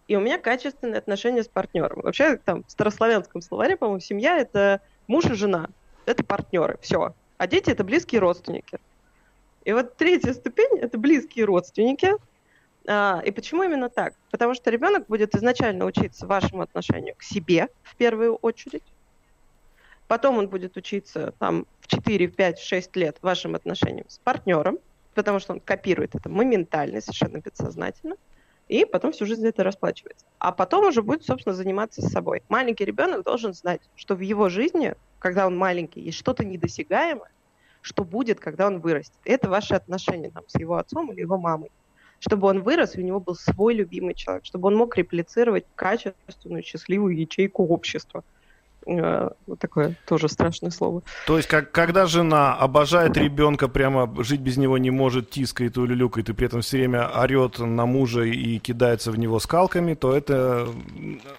и 0.08 0.16
у 0.16 0.20
меня 0.20 0.38
качественные 0.38 0.98
отношения 0.98 1.44
с 1.44 1.48
партнером. 1.48 2.00
Вообще, 2.02 2.38
там, 2.38 2.64
в 2.64 2.70
старославянском 2.70 3.42
словаре, 3.42 3.76
по-моему, 3.76 4.00
семья— 4.00 4.38
это 4.40 4.80
муж 5.06 5.26
и 5.26 5.34
жена, 5.34 5.68
это 6.06 6.24
партнеры, 6.24 6.78
все. 6.80 7.14
А 7.36 7.46
дети— 7.46 7.70
это 7.70 7.84
близкие 7.84 8.20
родственники. 8.20 8.78
И 9.64 9.72
вот 9.72 9.96
третья 9.96 10.32
ступень— 10.32 10.78
это 10.80 10.96
близкие 10.96 11.44
родственники. 11.44 12.14
А, 12.86 13.20
и 13.22 13.30
почему 13.30 13.62
именно 13.62 13.90
так? 13.90 14.14
Потому 14.30 14.54
что 14.54 14.70
ребенок 14.70 15.06
будет 15.08 15.34
изначально 15.34 15.84
учиться 15.84 16.26
вашему 16.26 16.62
отношению 16.62 17.14
к 17.14 17.22
себе 17.22 17.68
в 17.82 17.94
первую 17.94 18.36
очередь. 18.36 18.84
Потом 20.06 20.38
он 20.38 20.48
будет 20.48 20.78
учиться 20.78 21.34
там 21.38 21.66
в 21.80 21.86
4, 21.86 22.28
в 22.28 22.34
5, 22.34 22.58
в 22.58 22.66
6 22.66 22.96
лет 22.96 23.18
вашим 23.20 23.54
отношениям 23.54 24.08
с 24.08 24.16
партнером, 24.16 24.78
потому 25.12 25.38
что 25.38 25.52
он 25.52 25.60
копирует 25.60 26.14
это 26.14 26.30
моментально, 26.30 27.02
совершенно 27.02 27.42
бессознательно 27.42 28.16
и 28.68 28.84
потом 28.84 29.12
всю 29.12 29.26
жизнь 29.26 29.46
это 29.46 29.64
расплачивается. 29.64 30.26
А 30.38 30.52
потом 30.52 30.86
уже 30.86 31.02
будет, 31.02 31.24
собственно, 31.24 31.54
заниматься 31.54 32.02
с 32.02 32.10
собой. 32.10 32.42
Маленький 32.48 32.84
ребенок 32.84 33.24
должен 33.24 33.54
знать, 33.54 33.80
что 33.96 34.14
в 34.14 34.20
его 34.20 34.48
жизни 34.48 34.94
когда 35.18 35.46
он 35.46 35.56
маленький, 35.56 36.00
есть 36.00 36.18
что-то 36.18 36.44
недосягаемое, 36.44 37.30
что 37.80 38.04
будет, 38.04 38.40
когда 38.40 38.66
он 38.66 38.80
вырастет. 38.80 39.18
Это 39.24 39.48
ваши 39.48 39.74
отношения 39.74 40.30
там, 40.30 40.44
с 40.46 40.58
его 40.58 40.76
отцом 40.76 41.12
или 41.12 41.20
его 41.20 41.38
мамой. 41.38 41.70
Чтобы 42.20 42.48
он 42.48 42.62
вырос, 42.62 42.96
и 42.96 43.00
у 43.00 43.04
него 43.04 43.20
был 43.20 43.36
свой 43.36 43.74
любимый 43.74 44.14
человек, 44.14 44.44
чтобы 44.44 44.68
он 44.68 44.76
мог 44.76 44.96
реплицировать 44.96 45.66
качественную, 45.76 46.64
счастливую 46.64 47.16
ячейку 47.16 47.64
общества. 47.66 48.24
Вот 48.88 49.58
такое 49.58 49.96
тоже 50.06 50.28
страшное 50.28 50.70
слово. 50.70 51.02
То 51.26 51.36
есть, 51.36 51.46
как, 51.46 51.72
когда 51.72 52.06
жена 52.06 52.54
обожает 52.54 53.18
ребенка, 53.18 53.68
прямо 53.68 54.10
жить 54.24 54.40
без 54.40 54.56
него 54.56 54.78
не 54.78 54.90
может, 54.90 55.28
тискает 55.28 55.76
и 55.76 55.80
улюлюкает, 55.80 56.30
и 56.30 56.32
при 56.32 56.46
этом 56.46 56.62
все 56.62 56.78
время 56.78 57.06
орет 57.08 57.58
на 57.58 57.84
мужа 57.84 58.22
и 58.22 58.58
кидается 58.58 59.12
в 59.12 59.18
него 59.18 59.40
скалками, 59.40 59.92
то 59.92 60.16
это... 60.16 60.66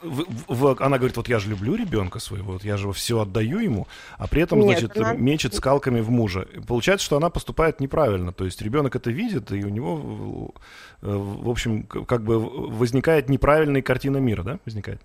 В, 0.03 0.25
в, 0.47 0.81
она 0.81 0.97
говорит, 0.97 1.17
вот 1.17 1.27
я 1.27 1.39
же 1.39 1.49
люблю 1.49 1.75
ребенка 1.75 2.19
своего, 2.19 2.53
вот 2.53 2.63
я 2.63 2.77
же 2.77 2.91
все 2.91 3.19
отдаю 3.21 3.59
ему, 3.59 3.87
а 4.17 4.27
при 4.27 4.43
этом, 4.43 4.59
Нет, 4.59 4.79
значит, 4.79 4.97
она... 4.97 5.13
мечет 5.13 5.55
скалками 5.55 6.01
в 6.01 6.11
мужа. 6.11 6.47
Получается, 6.67 7.05
что 7.05 7.17
она 7.17 7.31
поступает 7.31 7.79
неправильно. 7.79 8.31
То 8.31 8.45
есть 8.45 8.61
ребенок 8.61 8.95
это 8.95 9.09
видит, 9.09 9.51
и 9.51 9.65
у 9.65 9.69
него, 9.69 10.53
э, 11.01 11.07
в 11.11 11.49
общем, 11.49 11.83
как 11.83 12.23
бы 12.23 12.39
возникает 12.39 13.27
неправильная 13.27 13.81
картина 13.81 14.17
мира, 14.17 14.43
да? 14.43 14.59
Возникает. 14.65 15.01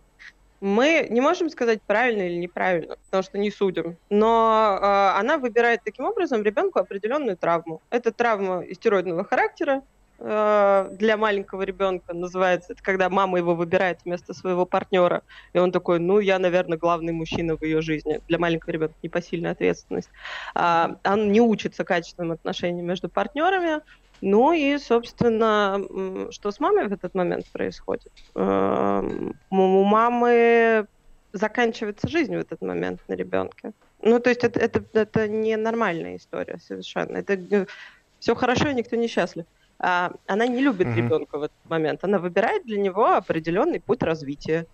Мы 0.60 1.06
не 1.10 1.20
можем 1.20 1.50
сказать 1.50 1.82
правильно 1.82 2.22
или 2.22 2.36
неправильно, 2.36 2.96
потому 3.06 3.22
что 3.22 3.38
не 3.38 3.50
судим. 3.50 3.96
Но 4.10 4.78
э, 4.80 5.18
она 5.18 5.38
выбирает 5.38 5.80
таким 5.84 6.06
образом 6.06 6.42
ребенку 6.42 6.78
определенную 6.78 7.36
травму. 7.36 7.82
Это 7.90 8.12
травма 8.12 8.62
истероидного 8.66 9.24
характера, 9.24 9.82
э, 10.18 10.88
для 10.92 11.16
маленького 11.16 11.62
ребенка 11.62 12.14
называется. 12.14 12.72
Это 12.72 12.82
когда 12.82 13.10
мама 13.10 13.38
его 13.38 13.54
выбирает 13.54 14.00
вместо 14.04 14.32
своего 14.32 14.64
партнера. 14.64 15.22
И 15.52 15.58
он 15.58 15.72
такой, 15.72 15.98
ну, 15.98 16.18
я, 16.18 16.38
наверное, 16.38 16.78
главный 16.78 17.12
мужчина 17.12 17.56
в 17.56 17.62
ее 17.62 17.82
жизни. 17.82 18.20
Для 18.28 18.38
маленького 18.38 18.70
ребенка 18.70 18.94
непосильная 19.02 19.52
ответственность. 19.52 20.10
А, 20.54 20.96
он 21.04 21.32
не 21.32 21.40
учится 21.40 21.84
качественным 21.84 22.32
отношениям 22.32 22.86
между 22.86 23.08
партнерами. 23.08 23.82
Ну 24.26 24.54
и, 24.54 24.78
собственно, 24.78 25.78
что 26.30 26.50
с 26.50 26.58
мамой 26.58 26.88
в 26.88 26.92
этот 26.94 27.14
момент 27.14 27.44
происходит? 27.52 28.10
Эм, 28.34 29.34
у 29.50 29.84
мамы 29.84 30.86
заканчивается 31.34 32.08
жизнь 32.08 32.34
в 32.34 32.38
этот 32.38 32.62
момент 32.62 33.00
на 33.06 33.16
ребенке. 33.16 33.72
Ну, 34.00 34.18
то 34.20 34.30
есть 34.30 34.42
это, 34.42 34.58
это, 34.60 34.82
это 34.94 35.28
не 35.28 35.56
нормальная 35.58 36.16
история 36.16 36.58
совершенно. 36.58 37.18
Это 37.18 37.34
э, 37.34 37.66
все 38.18 38.34
хорошо, 38.34 38.68
и 38.70 38.74
никто 38.74 38.96
не 38.96 39.08
счастлив. 39.08 39.44
А, 39.78 40.12
она 40.26 40.46
не 40.46 40.62
любит 40.62 40.86
mm-hmm. 40.86 40.96
ребенка 40.96 41.38
в 41.38 41.42
этот 41.42 41.68
момент. 41.68 42.02
Она 42.02 42.18
выбирает 42.18 42.64
для 42.64 42.78
него 42.78 43.04
определенный 43.04 43.80
путь 43.80 44.02
развития. 44.02 44.66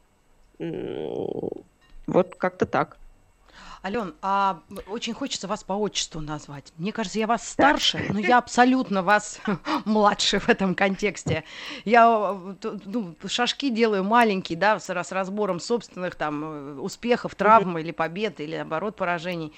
Вот 2.07 2.37
как-то 2.37 2.67
так. 2.67 2.99
Ален, 3.83 4.15
а 4.21 4.61
очень 4.89 5.15
хочется 5.15 5.49
вас 5.49 5.65
по 5.65 5.73
отчеству 5.73 6.21
назвать. 6.21 6.71
Мне 6.77 6.93
кажется, 6.93 7.19
я 7.19 7.27
вас 7.27 7.49
старше, 7.49 8.05
но 8.11 8.19
я 8.19 8.37
абсолютно 8.37 9.03
вас 9.03 9.41
младше 9.87 10.39
в 10.39 10.51
этом 10.51 10.75
контексте. 10.75 11.45
Я 11.87 12.37
ну, 12.85 13.15
шажки 13.27 13.71
делаю 13.71 14.05
маленькие, 14.05 14.59
да, 14.59 14.79
с, 14.79 14.91
с 14.91 15.13
разбором 15.13 15.61
собственных 15.61 16.15
там 16.15 16.45
э, 16.45 16.73
успехов, 16.75 17.35
травм 17.35 17.79
или 17.79 17.91
побед, 17.91 18.41
или 18.41 18.57
наоборот 18.57 18.97
поражений. 18.97 19.55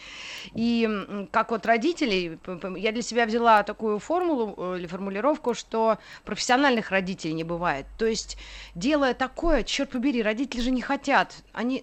И 0.55 0.89
как 1.33 1.51
вот 1.51 1.67
родителей, 1.67 2.39
я 2.77 2.93
для 2.93 3.03
себя 3.03 3.27
взяла 3.27 3.65
такую 3.65 3.99
формулу 3.99 4.55
э, 4.57 4.79
или 4.79 4.87
формулировку, 4.87 5.55
что 5.55 5.99
профессиональных 6.25 6.93
родителей 6.93 7.35
не 7.35 7.45
бывает. 7.45 7.87
То 7.99 8.07
есть, 8.07 8.37
делая 8.77 9.15
такое, 9.15 9.65
черт 9.65 9.91
побери, 9.91 10.23
родители 10.23 10.61
же 10.61 10.71
не 10.71 10.81
хотят, 10.81 11.35
они, 11.53 11.83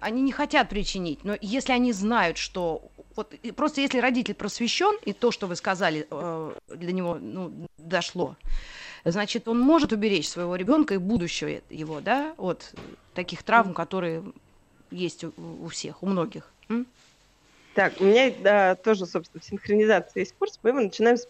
они 0.00 0.22
не 0.22 0.32
хотят 0.32 0.70
причинить, 0.70 1.22
но 1.22 1.36
если 1.42 1.65
если 1.66 1.72
они 1.72 1.92
знают, 1.92 2.38
что 2.38 2.92
вот 3.16 3.34
просто 3.56 3.80
если 3.80 3.98
родитель 3.98 4.34
просвещен, 4.34 4.96
и 5.04 5.12
то, 5.12 5.32
что 5.32 5.46
вы 5.46 5.56
сказали, 5.56 6.06
э, 6.10 6.54
для 6.68 6.92
него 6.92 7.16
ну, 7.20 7.66
дошло, 7.78 8.36
значит, 9.04 9.48
он 9.48 9.58
может 9.58 9.92
уберечь 9.92 10.28
своего 10.28 10.54
ребенка 10.56 10.94
и 10.94 10.98
будущего 10.98 11.48
его, 11.70 12.00
да, 12.00 12.34
от 12.38 12.72
таких 13.14 13.42
травм, 13.42 13.74
которые 13.74 14.22
есть 14.90 15.24
у, 15.24 15.32
у 15.36 15.68
всех, 15.68 16.02
у 16.02 16.06
многих. 16.06 16.54
М? 16.68 16.86
Так, 17.74 18.00
у 18.00 18.04
меня 18.04 18.32
да, 18.38 18.74
тоже, 18.76 19.06
собственно, 19.06 19.42
синхронизация 19.42 20.20
есть 20.20 20.34
курс. 20.38 20.58
Мы 20.62 20.72
начинаем 20.72 21.16
с 21.16 21.26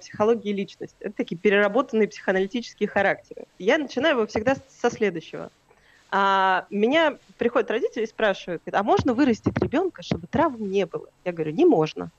психологии 0.00 0.52
личности. 0.52 0.96
Это 1.00 1.14
такие 1.14 1.36
переработанные 1.40 2.08
психоаналитические 2.08 2.88
характеры. 2.88 3.46
Я 3.58 3.78
начинаю 3.78 4.16
его 4.16 4.26
всегда 4.26 4.54
со 4.68 4.90
следующего. 4.90 5.50
А 6.10 6.66
меня 6.70 7.18
приходят 7.36 7.70
родители 7.70 8.04
и 8.04 8.06
спрашивают, 8.06 8.62
а 8.72 8.82
можно 8.82 9.12
вырастить 9.12 9.58
ребенка, 9.58 10.02
чтобы 10.02 10.26
травм 10.26 10.70
не 10.70 10.86
было? 10.86 11.08
Я 11.24 11.32
говорю, 11.32 11.52
не 11.52 11.66
можно. 11.66 12.10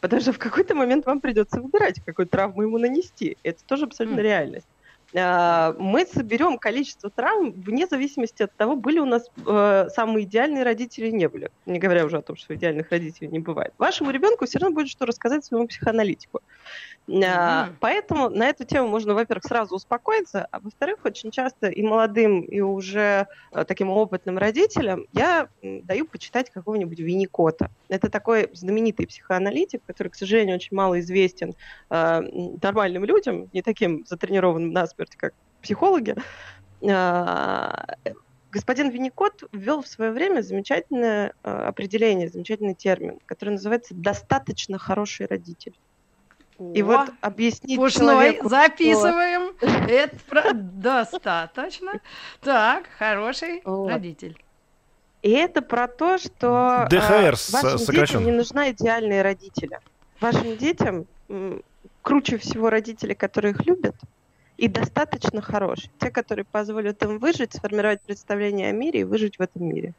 Потому 0.00 0.20
что 0.20 0.32
в 0.32 0.38
какой-то 0.38 0.74
момент 0.74 1.06
вам 1.06 1.20
придется 1.20 1.60
выбирать, 1.60 2.00
какую 2.04 2.26
травму 2.26 2.62
ему 2.62 2.78
нанести. 2.78 3.38
Это 3.42 3.64
тоже 3.64 3.86
абсолютно 3.86 4.20
mm. 4.20 4.22
реальность. 4.22 4.66
А, 5.14 5.74
мы 5.78 6.04
соберем 6.04 6.58
количество 6.58 7.10
травм 7.10 7.52
вне 7.52 7.86
зависимости 7.86 8.42
от 8.42 8.54
того, 8.54 8.76
были 8.76 8.98
у 8.98 9.06
нас 9.06 9.30
э, 9.46 9.88
самые 9.94 10.26
идеальные 10.26 10.64
родители 10.64 11.06
или 11.06 11.16
не 11.16 11.28
были. 11.28 11.50
Не 11.64 11.78
говоря 11.78 12.04
уже 12.04 12.18
о 12.18 12.22
том, 12.22 12.36
что 12.36 12.54
идеальных 12.54 12.90
родителей 12.90 13.28
не 13.28 13.38
бывает. 13.38 13.72
Вашему 13.78 14.10
ребенку 14.10 14.44
все 14.44 14.58
равно 14.58 14.74
будет 14.74 14.88
что 14.88 15.06
рассказать 15.06 15.44
своему 15.44 15.68
психоаналитику. 15.68 16.40
Mm-hmm. 17.08 17.74
Поэтому 17.80 18.28
на 18.30 18.48
эту 18.48 18.64
тему 18.64 18.88
можно, 18.88 19.14
во-первых, 19.14 19.44
сразу 19.44 19.76
успокоиться, 19.76 20.48
а 20.50 20.60
во-вторых, 20.60 21.04
очень 21.04 21.30
часто 21.30 21.68
и 21.68 21.82
молодым, 21.82 22.40
и 22.40 22.60
уже 22.60 23.28
э, 23.52 23.64
таким 23.64 23.90
опытным 23.90 24.38
родителям 24.38 25.06
я 25.12 25.48
даю 25.62 26.06
почитать 26.06 26.50
какого-нибудь 26.50 26.98
Винникота. 26.98 27.70
Это 27.88 28.10
такой 28.10 28.50
знаменитый 28.54 29.06
психоаналитик, 29.06 29.82
который, 29.86 30.08
к 30.08 30.16
сожалению, 30.16 30.56
очень 30.56 30.76
мало 30.76 30.98
известен 30.98 31.54
э, 31.90 32.20
нормальным 32.60 33.04
людям, 33.04 33.48
не 33.52 33.62
таким 33.62 34.04
затренированным 34.06 34.72
насмерть, 34.72 35.14
как 35.16 35.32
психологи. 35.62 36.16
А, 36.88 37.86
господин 38.50 38.90
Винникот 38.90 39.44
ввел 39.52 39.82
в 39.82 39.86
свое 39.86 40.10
время 40.10 40.42
замечательное 40.42 41.32
определение, 41.42 42.28
замечательный 42.28 42.74
термин, 42.74 43.18
который 43.26 43.50
называется 43.50 43.94
«достаточно 43.94 44.78
хороший 44.78 45.26
родитель». 45.26 45.74
И 46.58 46.82
О, 46.82 46.84
вот 46.86 47.10
объяснить 47.20 47.76
Пушной, 47.76 48.06
человеку, 48.06 48.48
записываем. 48.48 49.52
Что... 49.58 49.66
Это 49.66 50.16
про... 50.28 50.52
достаточно. 50.54 52.00
Так, 52.40 52.84
хороший 52.98 53.60
вот. 53.64 53.90
родитель. 53.90 54.36
И 55.22 55.30
это 55.30 55.60
про 55.60 55.88
то, 55.88 56.18
что 56.18 56.86
ДХР 56.88 57.34
а, 57.34 57.52
вашим 57.52 57.78
сокращен. 57.78 58.18
детям 58.18 58.24
не 58.24 58.32
нужна 58.32 58.70
идеальные 58.70 59.22
родители. 59.22 59.80
Вашим 60.20 60.56
детям 60.56 61.06
круче 62.02 62.38
всего 62.38 62.70
родители, 62.70 63.12
которые 63.12 63.52
их 63.52 63.66
любят, 63.66 63.96
и 64.56 64.68
достаточно 64.68 65.42
хорошие. 65.42 65.90
Те, 65.98 66.10
которые 66.10 66.44
позволят 66.44 67.02
им 67.02 67.18
выжить, 67.18 67.54
сформировать 67.54 68.00
представление 68.00 68.70
о 68.70 68.72
мире 68.72 69.00
и 69.00 69.04
выжить 69.04 69.38
в 69.38 69.42
этом 69.42 69.64
мире. 69.64 69.92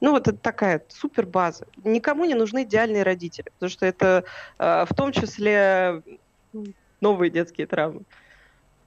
Ну, 0.00 0.10
вот 0.10 0.28
это 0.28 0.36
такая 0.36 0.82
супер 0.88 1.26
база. 1.26 1.66
Никому 1.84 2.24
не 2.24 2.34
нужны 2.34 2.64
идеальные 2.64 3.02
родители, 3.02 3.46
потому 3.54 3.70
что 3.70 3.86
это 3.86 4.24
э, 4.58 4.84
в 4.88 4.94
том 4.94 5.12
числе 5.12 6.02
новые 7.00 7.30
детские 7.30 7.66
травмы. 7.66 8.02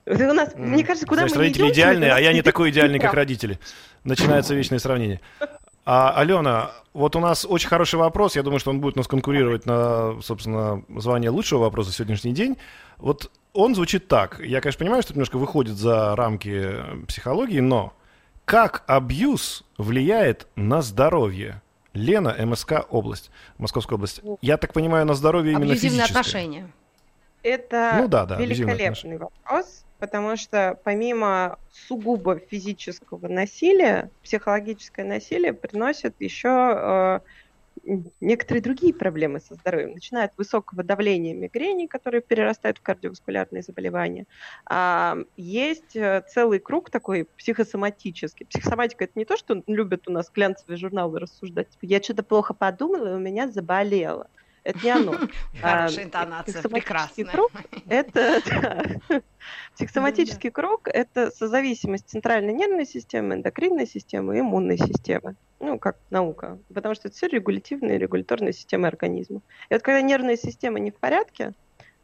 У 0.05 0.33
нас, 0.33 0.53
mm. 0.53 0.59
мне 0.59 0.83
кажется, 0.83 1.05
куда 1.05 1.21
Значит, 1.21 1.37
мы 1.37 1.43
родители 1.43 1.63
идем, 1.63 1.73
идеальные, 1.73 2.13
а 2.13 2.19
я 2.19 2.33
не 2.33 2.41
такой 2.41 2.71
идеальный, 2.71 2.99
как 2.99 3.13
родители. 3.13 3.59
Начинается 4.03 4.55
вечное 4.55 4.79
сравнение. 4.79 5.21
А, 5.85 6.11
Алена, 6.15 6.71
вот 6.93 7.15
у 7.15 7.19
нас 7.19 7.45
очень 7.47 7.67
хороший 7.67 7.95
вопрос. 7.95 8.35
Я 8.35 8.43
думаю, 8.43 8.59
что 8.59 8.69
он 8.69 8.79
будет 8.79 8.95
нас 8.95 9.07
конкурировать 9.07 9.65
на, 9.65 10.21
собственно, 10.21 10.83
звание 10.97 11.29
лучшего 11.31 11.61
вопроса 11.61 11.91
сегодняшний 11.91 12.31
день. 12.31 12.57
Вот 12.97 13.31
он 13.53 13.75
звучит 13.75 14.07
так. 14.07 14.39
Я, 14.39 14.61
конечно, 14.61 14.79
понимаю, 14.79 15.01
что 15.01 15.13
это 15.13 15.17
немножко 15.17 15.37
выходит 15.37 15.77
за 15.77 16.15
рамки 16.15 16.75
психологии, 17.07 17.59
но 17.59 17.93
как 18.49 18.83
абьюз 18.87 19.63
влияет 19.77 20.47
на 20.55 20.81
здоровье? 20.81 21.61
Лена, 21.93 22.35
МСК 22.39 22.85
область, 22.89 23.29
Московская 23.59 23.93
область. 23.93 24.21
Я 24.41 24.57
так 24.57 24.73
понимаю, 24.73 25.05
на 25.05 25.13
здоровье 25.13 25.53
именно 25.53 25.75
физическое. 25.75 26.05
отношения. 26.05 26.71
Это 27.43 27.93
ну, 27.97 28.07
да, 28.07 28.25
да, 28.25 28.37
великолепный 28.37 29.17
вопрос, 29.19 29.85
потому 29.99 30.35
что 30.35 30.79
помимо 30.83 31.59
сугубо 31.71 32.39
физического 32.39 33.27
насилия, 33.27 34.09
психологическое 34.23 35.03
насилие 35.03 35.53
приносит 35.53 36.15
еще 36.19 36.49
э, 36.49 37.19
некоторые 38.19 38.61
другие 38.61 38.93
проблемы 38.93 39.39
со 39.39 39.55
здоровьем, 39.55 39.93
начиная 39.93 40.25
от 40.25 40.37
высокого 40.37 40.83
давления 40.83 41.33
мигрени, 41.33 41.87
которые 41.87 42.21
перерастают 42.21 42.77
в 42.77 42.81
кардиоваскулярные 42.81 43.61
заболевания. 43.61 44.25
А, 44.65 45.17
есть 45.37 45.95
э, 45.95 46.23
целый 46.27 46.59
круг 46.59 46.89
такой 46.89 47.25
психосоматический. 47.37 48.45
Психосоматика— 48.45 49.03
это 49.05 49.13
не 49.15 49.25
то, 49.25 49.37
что 49.37 49.63
любят 49.67 50.07
у 50.07 50.11
нас 50.11 50.31
глянцевые 50.31 50.77
журналы 50.77 51.19
рассуждать. 51.19 51.69
Типа, 51.69 51.85
я 51.85 52.01
что-то 52.01 52.23
плохо 52.23 52.53
подумала, 52.53 53.13
и 53.13 53.15
у 53.15 53.19
меня 53.19 53.47
заболело. 53.49 54.29
Это 54.63 54.79
не 54.83 54.91
оно. 54.91 55.13
Хорошая 55.61 56.03
а, 56.03 56.07
интонация, 56.07 56.63
прекрасная. 56.63 57.25
Круг— 57.25 57.51
это 57.89 58.41
психосоматический 59.75 60.51
круг— 60.51 60.87
это 60.93 61.31
созависимость 61.31 62.09
центральной 62.09 62.53
нервной 62.53 62.85
системы, 62.85 63.35
эндокринной 63.35 63.87
системы 63.87 64.37
и 64.37 64.39
иммунной 64.41 64.77
системы. 64.77 65.35
Ну, 65.59 65.77
как 65.77 65.97
наука, 66.09 66.59
потому 66.73 66.95
что 66.95 67.07
это 67.07 67.17
все 67.17 67.27
регулятивные 67.27 67.97
регуляторные 67.97 68.53
системы 68.53 68.87
организма. 68.87 69.41
И 69.69 69.73
вот 69.73 69.81
когда 69.81 70.01
нервная 70.01 70.37
система 70.37 70.79
не 70.79 70.91
в 70.91 70.95
порядке, 70.95 71.53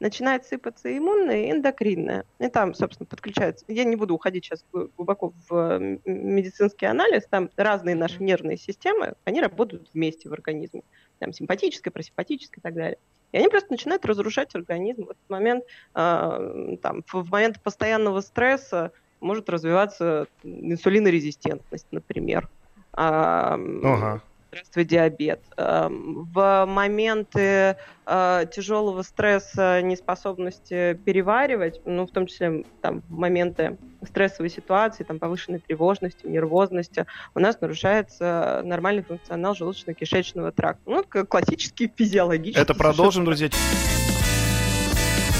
начинает 0.05 0.45
сыпаться 0.45 0.95
иммунная 0.95 1.45
и 1.47 1.51
эндокринная. 1.51 2.25
И 2.37 2.47
там, 2.47 2.75
собственно, 2.75 3.07
подключаются. 3.07 3.65
Я 3.67 3.85
не 3.85 3.95
буду 3.95 4.13
уходить 4.13 4.45
сейчас 4.45 4.63
глубоко 4.71 5.33
в 5.49 5.79
медицинский 6.05 6.85
анализ. 6.85 7.23
Там 7.27 7.49
разные 7.57 7.95
наши 7.95 8.21
нервные 8.21 8.57
системы, 8.57 9.15
они 9.23 9.41
работают 9.41 9.89
вместе 9.95 10.29
в 10.29 10.33
организме. 10.33 10.83
Там 11.17 11.33
симпатическая, 11.33 11.91
просимпатическая 11.91 12.59
и 12.59 12.61
так 12.61 12.75
далее. 12.75 12.97
И 13.31 13.37
они 13.37 13.47
просто 13.47 13.71
начинают 13.71 14.05
разрушать 14.05 14.53
организм. 14.53 15.05
В 15.05 15.09
этот 15.09 15.29
момент, 15.29 15.63
э, 15.95 16.77
там, 16.83 17.03
в 17.11 17.31
момент 17.31 17.59
постоянного 17.63 18.21
стресса 18.21 18.91
может 19.21 19.49
развиваться 19.49 20.27
инсулинорезистентность, 20.43 21.87
например. 21.89 22.47
Ага 22.91 24.21
здравствуй, 24.55 24.85
диабет. 24.85 25.41
Эм, 25.57 26.23
в 26.31 26.65
моменты 26.65 27.75
э, 28.05 28.45
тяжелого 28.51 29.01
стресса, 29.01 29.81
неспособности 29.81 30.97
переваривать, 31.03 31.81
ну, 31.85 32.07
в 32.07 32.11
том 32.11 32.25
числе 32.27 32.63
там, 32.81 33.01
в 33.09 33.17
моменты 33.17 33.77
стрессовой 34.07 34.49
ситуации, 34.49 35.03
там, 35.03 35.19
повышенной 35.19 35.59
тревожности, 35.59 36.25
нервозности, 36.25 37.05
у 37.33 37.39
нас 37.39 37.59
нарушается 37.59 38.61
нормальный 38.63 39.03
функционал 39.03 39.55
желудочно-кишечного 39.55 40.51
тракта. 40.51 40.81
Ну, 40.85 41.03
классический 41.03 41.91
физиологический. 41.93 42.61
Это 42.61 42.73
продолжим, 42.73 43.25
друзья. 43.25 43.49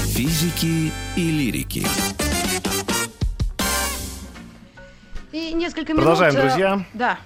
Физики 0.08 0.92
и 1.16 1.30
лирики. 1.30 1.84
И 5.32 5.52
несколько 5.54 5.92
минут... 5.92 6.04
Продолжаем, 6.04 6.34
друзья. 6.34 6.84
Да. 6.94 7.18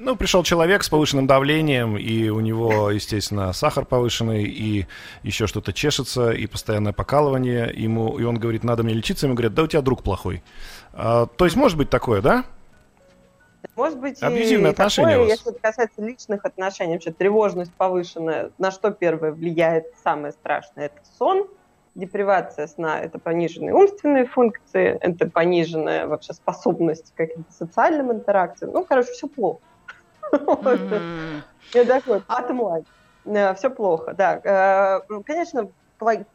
Ну, 0.00 0.14
пришел 0.14 0.44
человек 0.44 0.84
с 0.84 0.88
повышенным 0.88 1.26
давлением, 1.26 1.96
и 1.96 2.28
у 2.28 2.38
него, 2.38 2.88
естественно, 2.92 3.52
сахар 3.52 3.84
повышенный, 3.84 4.44
и 4.44 4.86
еще 5.24 5.48
что-то 5.48 5.72
чешется, 5.72 6.30
и 6.30 6.46
постоянное 6.46 6.92
покалывание. 6.92 7.68
Ему, 7.74 8.16
и 8.16 8.22
он 8.22 8.38
говорит, 8.38 8.62
надо 8.62 8.84
мне 8.84 8.94
лечиться. 8.94 9.26
Ему 9.26 9.34
говорят, 9.34 9.54
да 9.54 9.64
у 9.64 9.66
тебя 9.66 9.82
друг 9.82 10.04
плохой. 10.04 10.44
А, 10.92 11.26
то 11.26 11.46
есть, 11.46 11.56
может 11.56 11.76
быть 11.76 11.90
такое, 11.90 12.22
да? 12.22 12.44
Может 13.74 13.98
быть, 13.98 14.22
Абьюзивные 14.22 14.70
отношения 14.70 15.14
такое, 15.14 15.26
если 15.26 15.50
это 15.50 15.60
касается 15.60 16.00
личных 16.00 16.44
отношений, 16.44 16.92
вообще 16.92 17.10
тревожность 17.10 17.72
повышенная, 17.74 18.52
на 18.56 18.70
что 18.70 18.92
первое 18.92 19.32
влияет 19.32 19.86
самое 20.04 20.32
страшное? 20.32 20.86
Это 20.86 21.00
сон, 21.18 21.48
депривация 21.96 22.68
сна– 22.68 23.00
это 23.02 23.18
пониженные 23.18 23.74
умственные 23.74 24.26
функции, 24.26 24.96
это 25.00 25.28
пониженная 25.28 26.06
вообще 26.06 26.34
способность 26.34 27.12
к 27.12 27.16
каким-то 27.16 27.52
социальным 27.52 28.12
интеракциям. 28.12 28.70
Ну, 28.72 28.84
короче, 28.84 29.10
все 29.10 29.26
плохо. 29.26 29.58
Я 31.74 31.84
такой, 31.84 32.18
bottom 32.18 32.84
line. 33.24 33.54
Все 33.56 33.70
плохо, 33.70 34.14
да. 34.14 34.40
Э, 34.42 35.22
конечно, 35.24 35.68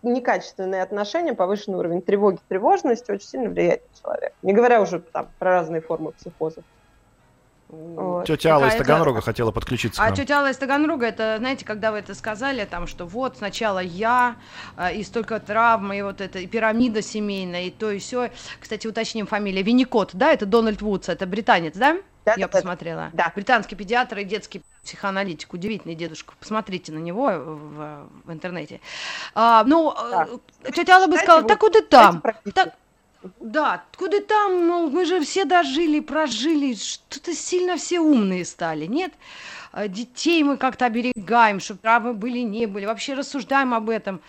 некачественные 0.03 0.83
отношения, 0.83 1.33
повышенный 1.33 1.77
уровень 1.79 2.01
тревоги, 2.01 2.39
тревожности 2.47 3.11
очень 3.11 3.27
сильно 3.27 3.49
влияет 3.49 3.81
на 3.81 4.01
человека. 4.01 4.35
Не 4.41 4.53
говоря 4.53 4.81
уже 4.81 4.99
там, 4.99 5.29
про 5.39 5.51
разные 5.51 5.81
формы 5.81 6.11
психоза. 6.11 6.61
Вот. 7.69 8.27
Тетя 8.27 8.53
Алла 8.55 8.67
из 8.67 8.75
Таганрога 8.75 9.17
это... 9.17 9.25
хотела 9.25 9.51
подключиться. 9.51 10.03
А 10.03 10.11
тетя 10.11 10.39
Алла 10.39 10.51
из 10.51 10.57
Таганрога, 10.57 11.07
это, 11.07 11.37
знаете, 11.39 11.65
когда 11.65 11.91
вы 11.91 11.99
это 11.99 12.13
сказали, 12.13 12.65
там, 12.65 12.85
что 12.85 13.07
вот 13.07 13.37
сначала 13.37 13.79
я, 13.79 14.35
э, 14.77 14.93
и 14.93 15.03
столько 15.03 15.39
травм, 15.39 15.91
и 15.91 16.01
вот 16.03 16.21
это, 16.21 16.37
и 16.37 16.45
пирамида 16.45 17.01
семейная, 17.01 17.63
и 17.63 17.71
то, 17.71 17.89
и 17.89 17.97
все. 17.97 18.29
Кстати, 18.59 18.85
уточним 18.85 19.25
фамилия. 19.25 19.63
Винникот, 19.63 20.11
да, 20.13 20.31
это 20.31 20.45
Дональд 20.45 20.83
Вудс, 20.83 21.09
это 21.09 21.25
британец, 21.25 21.75
да? 21.75 21.97
Да, 22.25 22.35
я 22.37 22.47
да, 22.47 22.47
посмотрела. 22.47 23.09
Да. 23.13 23.31
Британский 23.35 23.75
педиатр 23.75 24.19
и 24.19 24.23
детский 24.23 24.61
психоаналитик, 24.83 25.53
удивительный 25.53 25.95
дедушка. 25.95 26.33
Посмотрите 26.39 26.91
на 26.91 26.99
него 26.99 27.27
в, 27.27 28.09
в 28.25 28.31
интернете. 28.31 28.79
А, 29.35 29.63
ну, 29.65 29.93
да. 29.93 30.27
Э, 30.63 30.71
тетя 30.71 30.95
Алла 30.95 31.07
бы 31.07 31.17
сказала, 31.17 31.43
так 31.43 31.59
куда 31.59 31.81
там? 31.81 32.23
Так, 32.53 32.75
да, 33.39 33.83
куда 33.97 34.19
там, 34.19 34.67
мол, 34.67 34.89
мы 34.89 35.05
же 35.05 35.21
все 35.21 35.45
дожили, 35.45 35.99
прожили, 35.99 36.73
что-то 36.75 37.33
сильно 37.33 37.77
все 37.77 37.99
умные 37.99 38.43
стали, 38.45 38.85
нет? 38.85 39.13
А 39.71 39.87
детей 39.87 40.43
мы 40.43 40.57
как-то 40.57 40.85
оберегаем, 40.85 41.59
чтобы 41.59 41.79
травмы 41.79 42.13
были, 42.13 42.39
не 42.39 42.65
были, 42.67 42.85
вообще 42.85 43.13
рассуждаем 43.13 43.73
об 43.73 43.89
этом. 43.89 44.21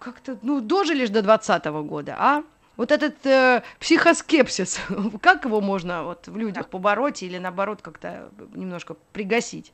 Как-то, 0.00 0.36
ну, 0.42 0.60
дожили 0.60 1.04
же 1.06 1.12
до 1.12 1.22
20 1.22 1.66
-го 1.66 1.84
года, 1.84 2.16
а? 2.18 2.42
Вот 2.76 2.92
этот 2.92 3.24
э, 3.24 3.62
психоскепсис, 3.80 4.80
как 5.22 5.44
его 5.44 5.60
можно 5.60 6.04
вот 6.04 6.28
в 6.28 6.36
людях 6.36 6.68
побороть 6.68 7.22
или 7.22 7.38
наоборот 7.38 7.80
как-то 7.82 8.30
немножко 8.54 8.96
пригасить? 9.12 9.72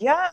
Я, 0.00 0.32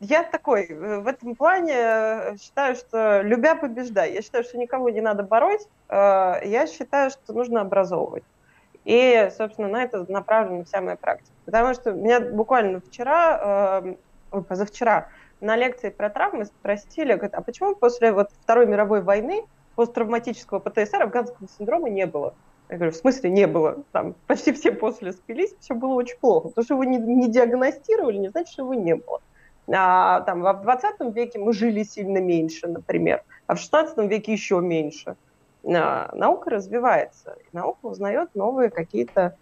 я 0.00 0.24
такой, 0.24 0.66
э, 0.66 0.98
в 0.98 1.06
этом 1.06 1.36
плане 1.36 1.74
э, 1.74 2.36
считаю, 2.36 2.74
что 2.74 3.22
любя 3.22 3.54
побеждай. 3.54 4.12
Я 4.12 4.22
считаю, 4.22 4.42
что 4.42 4.58
никого 4.58 4.90
не 4.90 5.00
надо 5.00 5.22
бороть. 5.22 5.68
Э, 5.88 6.40
я 6.44 6.66
считаю, 6.66 7.10
что 7.10 7.32
нужно 7.32 7.60
образовывать. 7.60 8.24
И, 8.84 9.30
собственно, 9.38 9.68
на 9.68 9.84
это 9.84 10.04
направлена 10.10 10.64
вся 10.64 10.80
моя 10.80 10.96
практика. 10.96 11.30
Потому 11.44 11.74
что 11.74 11.92
меня 11.92 12.20
буквально 12.20 12.80
вчера, 12.80 13.80
ой, 14.32 14.42
позавчера, 14.42 15.08
на 15.40 15.54
лекции 15.54 15.90
про 15.90 16.10
травмы 16.10 16.46
спросили, 16.46 17.12
говорят, 17.12 17.34
а 17.34 17.42
почему 17.42 17.76
после 17.76 18.10
вот 18.10 18.30
Второй 18.42 18.66
мировой 18.66 19.02
войны 19.02 19.44
посттравматического 19.74 20.58
ПТСР, 20.58 21.02
афганского 21.02 21.48
синдрома 21.58 21.88
не 21.88 22.06
было. 22.06 22.34
Я 22.68 22.76
говорю, 22.76 22.92
в 22.92 22.96
смысле 22.96 23.30
не 23.30 23.46
было? 23.46 23.82
Там 23.92 24.14
почти 24.26 24.52
все 24.52 24.72
после 24.72 25.12
спились, 25.12 25.54
все 25.60 25.74
было 25.74 25.92
очень 25.92 26.16
плохо. 26.18 26.48
То, 26.50 26.62
что 26.62 26.74
его 26.74 26.84
не, 26.84 26.96
не 26.96 27.28
диагностировали, 27.28 28.16
не 28.16 28.28
значит, 28.28 28.52
что 28.52 28.62
его 28.62 28.74
не 28.74 28.94
было. 28.94 29.20
А, 29.68 30.20
там, 30.22 30.42
в 30.42 30.62
20 30.62 31.14
веке 31.14 31.38
мы 31.38 31.52
жили 31.52 31.82
сильно 31.82 32.18
меньше, 32.18 32.68
например, 32.68 33.22
а 33.46 33.54
в 33.54 33.58
16 33.58 33.98
веке 34.10 34.32
еще 34.32 34.60
меньше. 34.60 35.16
А, 35.64 36.10
наука 36.14 36.50
развивается, 36.50 37.36
и 37.40 37.56
наука 37.56 37.86
узнает 37.86 38.34
новые 38.34 38.70
какие-то 38.70 39.36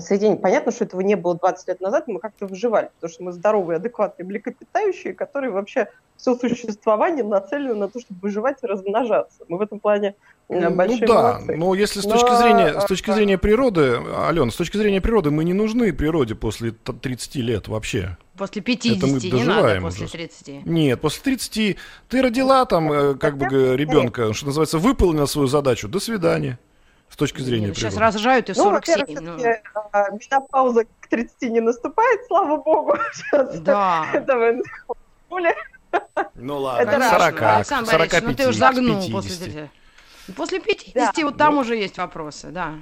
соединения. 0.00 0.36
Понятно, 0.36 0.72
что 0.72 0.84
этого 0.84 1.00
не 1.00 1.16
было 1.16 1.34
20 1.36 1.68
лет 1.68 1.80
назад, 1.80 2.06
мы 2.06 2.20
как-то 2.20 2.46
выживали, 2.46 2.90
потому 2.94 3.12
что 3.12 3.22
мы 3.24 3.32
здоровые, 3.32 3.76
адекватные, 3.76 4.26
млекопитающие, 4.26 5.14
которые 5.14 5.50
вообще 5.50 5.88
все 6.16 6.34
существование 6.34 7.24
нацелено 7.24 7.74
на 7.74 7.88
то, 7.88 8.00
чтобы 8.00 8.20
выживать 8.20 8.58
и 8.62 8.66
размножаться. 8.66 9.44
Мы 9.48 9.58
в 9.58 9.60
этом 9.60 9.80
плане 9.80 10.14
э, 10.48 10.70
большие 10.70 11.00
Ну 11.00 11.06
да, 11.06 11.22
молодцы. 11.22 11.56
но 11.56 11.74
если 11.74 12.00
с 12.00 12.04
точки, 12.04 12.30
но... 12.30 12.36
зрения, 12.36 12.80
с 12.80 12.84
точки 12.84 13.10
зрения 13.10 13.38
природы, 13.38 14.00
Ален, 14.16 14.50
с 14.50 14.56
точки 14.56 14.76
зрения 14.76 15.00
природы 15.00 15.30
мы 15.30 15.44
не 15.44 15.54
нужны 15.54 15.92
природе 15.92 16.34
после 16.34 16.72
30 16.72 17.36
лет 17.36 17.68
вообще. 17.68 18.16
После 18.36 18.62
50 18.62 18.96
Это 18.98 19.06
мы 19.06 19.20
не 19.20 19.44
надо 19.44 19.80
после 19.80 20.04
уже. 20.04 20.12
30. 20.12 20.66
Нет, 20.66 21.00
после 21.00 21.22
30 21.22 21.76
ты 22.08 22.22
родила 22.22 22.64
там 22.66 22.92
э, 22.92 23.14
как 23.14 23.36
бы 23.36 23.76
ребенка, 23.76 24.32
что 24.32 24.46
называется, 24.46 24.78
выполнила 24.78 25.26
свою 25.26 25.48
задачу, 25.48 25.88
до 25.88 25.98
свидания. 25.98 26.58
С 27.10 27.16
точки 27.16 27.40
зрения 27.40 27.68
Нет, 27.68 27.76
Сейчас 27.76 27.96
рожают 27.96 28.50
и 28.50 28.54
47. 28.54 29.18
Ну, 29.20 29.36
ну. 29.36 29.44
А, 29.92 30.10
менопауза 30.10 30.84
к 30.84 31.08
30 31.08 31.50
не 31.50 31.60
наступает, 31.60 32.20
слава 32.26 32.56
богу. 32.58 32.96
Сейчас 33.12 33.60
да. 33.60 34.06
Это 34.12 34.60
ну 36.34 36.58
ладно, 36.58 36.90
это 36.90 37.10
40, 37.10 37.42
Александр 37.42 37.90
45, 37.90 38.22
ну 38.24 38.34
ты 38.34 38.48
уже 38.48 38.58
загнул 38.58 39.10
после, 39.10 39.70
после 40.36 40.60
50, 40.60 40.94
да. 40.94 41.12
вот 41.24 41.36
там 41.36 41.54
ну, 41.54 41.60
уже 41.60 41.76
есть 41.76 41.96
вопросы, 41.98 42.48
да. 42.48 42.74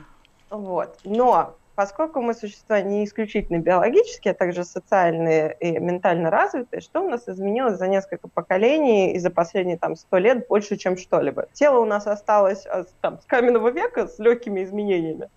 Вот, 0.50 0.98
но 1.04 1.56
поскольку 1.76 2.20
мы 2.20 2.34
существа 2.34 2.80
не 2.80 3.04
исключительно 3.04 3.58
биологические, 3.58 4.32
а 4.32 4.34
также 4.34 4.64
социальные 4.64 5.56
и 5.60 5.78
ментально 5.78 6.30
развитые, 6.30 6.80
что 6.80 7.02
у 7.02 7.08
нас 7.08 7.28
изменилось 7.28 7.78
за 7.78 7.86
несколько 7.86 8.26
поколений 8.26 9.12
и 9.12 9.18
за 9.18 9.30
последние 9.30 9.78
там 9.78 9.94
сто 9.94 10.18
лет 10.18 10.48
больше, 10.48 10.76
чем 10.76 10.96
что-либо? 10.96 11.46
Тело 11.52 11.78
у 11.78 11.84
нас 11.84 12.06
осталось 12.06 12.66
а, 12.66 12.84
там, 13.00 13.20
с 13.20 13.26
каменного 13.26 13.70
века 13.70 14.08
с 14.08 14.18
легкими 14.18 14.64
изменениями, 14.64 15.28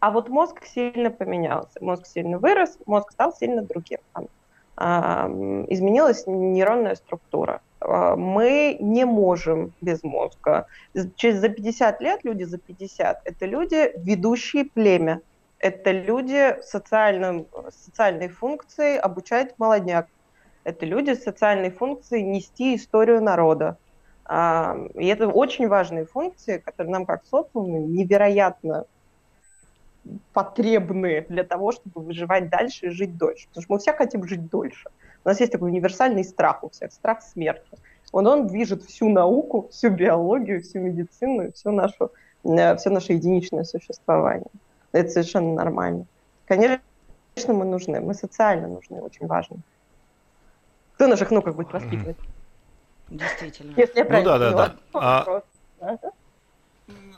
а 0.00 0.10
вот 0.10 0.28
мозг 0.28 0.62
сильно 0.66 1.10
поменялся, 1.10 1.82
мозг 1.82 2.06
сильно 2.06 2.38
вырос, 2.38 2.78
мозг 2.86 3.10
стал 3.10 3.32
сильно 3.32 3.62
другим. 3.62 3.98
Там, 4.12 4.28
изменилась 4.76 6.26
нейронная 6.26 6.96
структура. 6.96 7.62
А, 7.80 8.16
мы 8.16 8.76
не 8.80 9.06
можем 9.06 9.72
без 9.80 10.02
мозга. 10.02 10.66
Через 11.16 11.40
за 11.40 11.48
50 11.48 12.00
лет, 12.02 12.20
люди 12.22 12.44
за 12.44 12.58
50, 12.58 13.22
это 13.24 13.46
люди, 13.46 13.92
ведущие 13.96 14.66
племя. 14.66 15.20
Это 15.64 15.92
люди 15.92 16.60
с 16.60 16.72
социальной 16.72 18.28
функцией 18.28 18.98
обучать 18.98 19.58
молодняк. 19.58 20.08
Это 20.62 20.84
люди 20.84 21.14
с 21.14 21.22
социальной 21.22 21.70
функцией 21.70 22.22
нести 22.22 22.76
историю 22.76 23.22
народа. 23.22 23.78
И 24.28 25.06
это 25.06 25.26
очень 25.26 25.66
важные 25.68 26.04
функции, 26.04 26.58
которые 26.58 26.92
нам 26.92 27.06
как 27.06 27.24
социуму 27.24 27.78
невероятно 27.80 28.84
потребны 30.34 31.24
для 31.30 31.44
того, 31.44 31.72
чтобы 31.72 32.02
выживать 32.02 32.50
дальше 32.50 32.88
и 32.88 32.90
жить 32.90 33.16
дольше. 33.16 33.48
Потому 33.48 33.62
что 33.62 33.72
мы 33.72 33.78
все 33.78 33.94
хотим 33.94 34.28
жить 34.28 34.50
дольше. 34.50 34.90
У 35.24 35.28
нас 35.30 35.40
есть 35.40 35.52
такой 35.52 35.70
универсальный 35.70 36.24
страх 36.24 36.62
у 36.62 36.68
всех, 36.68 36.92
страх 36.92 37.22
смерти. 37.22 37.78
Он, 38.12 38.26
он 38.26 38.48
движет 38.48 38.82
всю 38.82 39.08
науку, 39.08 39.68
всю 39.70 39.88
биологию, 39.88 40.60
всю 40.60 40.80
медицину, 40.80 41.52
всю 41.52 41.70
нашу, 41.70 42.12
э, 42.44 42.76
все 42.76 42.90
наше 42.90 43.14
единичное 43.14 43.64
существование. 43.64 44.50
Это 44.94 45.10
совершенно 45.10 45.54
нормально. 45.54 46.06
Конечно, 46.46 46.80
мы 47.48 47.64
нужны, 47.64 48.00
мы 48.00 48.14
социально 48.14 48.68
нужны, 48.68 49.02
очень 49.02 49.26
важно. 49.26 49.56
Кто 50.94 51.08
наших 51.08 51.30
внуков 51.30 51.56
будет 51.56 51.72
воспитывать? 51.72 52.16
Действительно. 53.08 53.74
Если 53.76 53.98
я 53.98 54.04
Ну 54.04 54.08
правильно 54.08 54.30
да, 54.30 54.38
да, 54.38 54.50
поняла 54.50 54.68
да. 54.92 55.18
вопрос. 55.18 55.42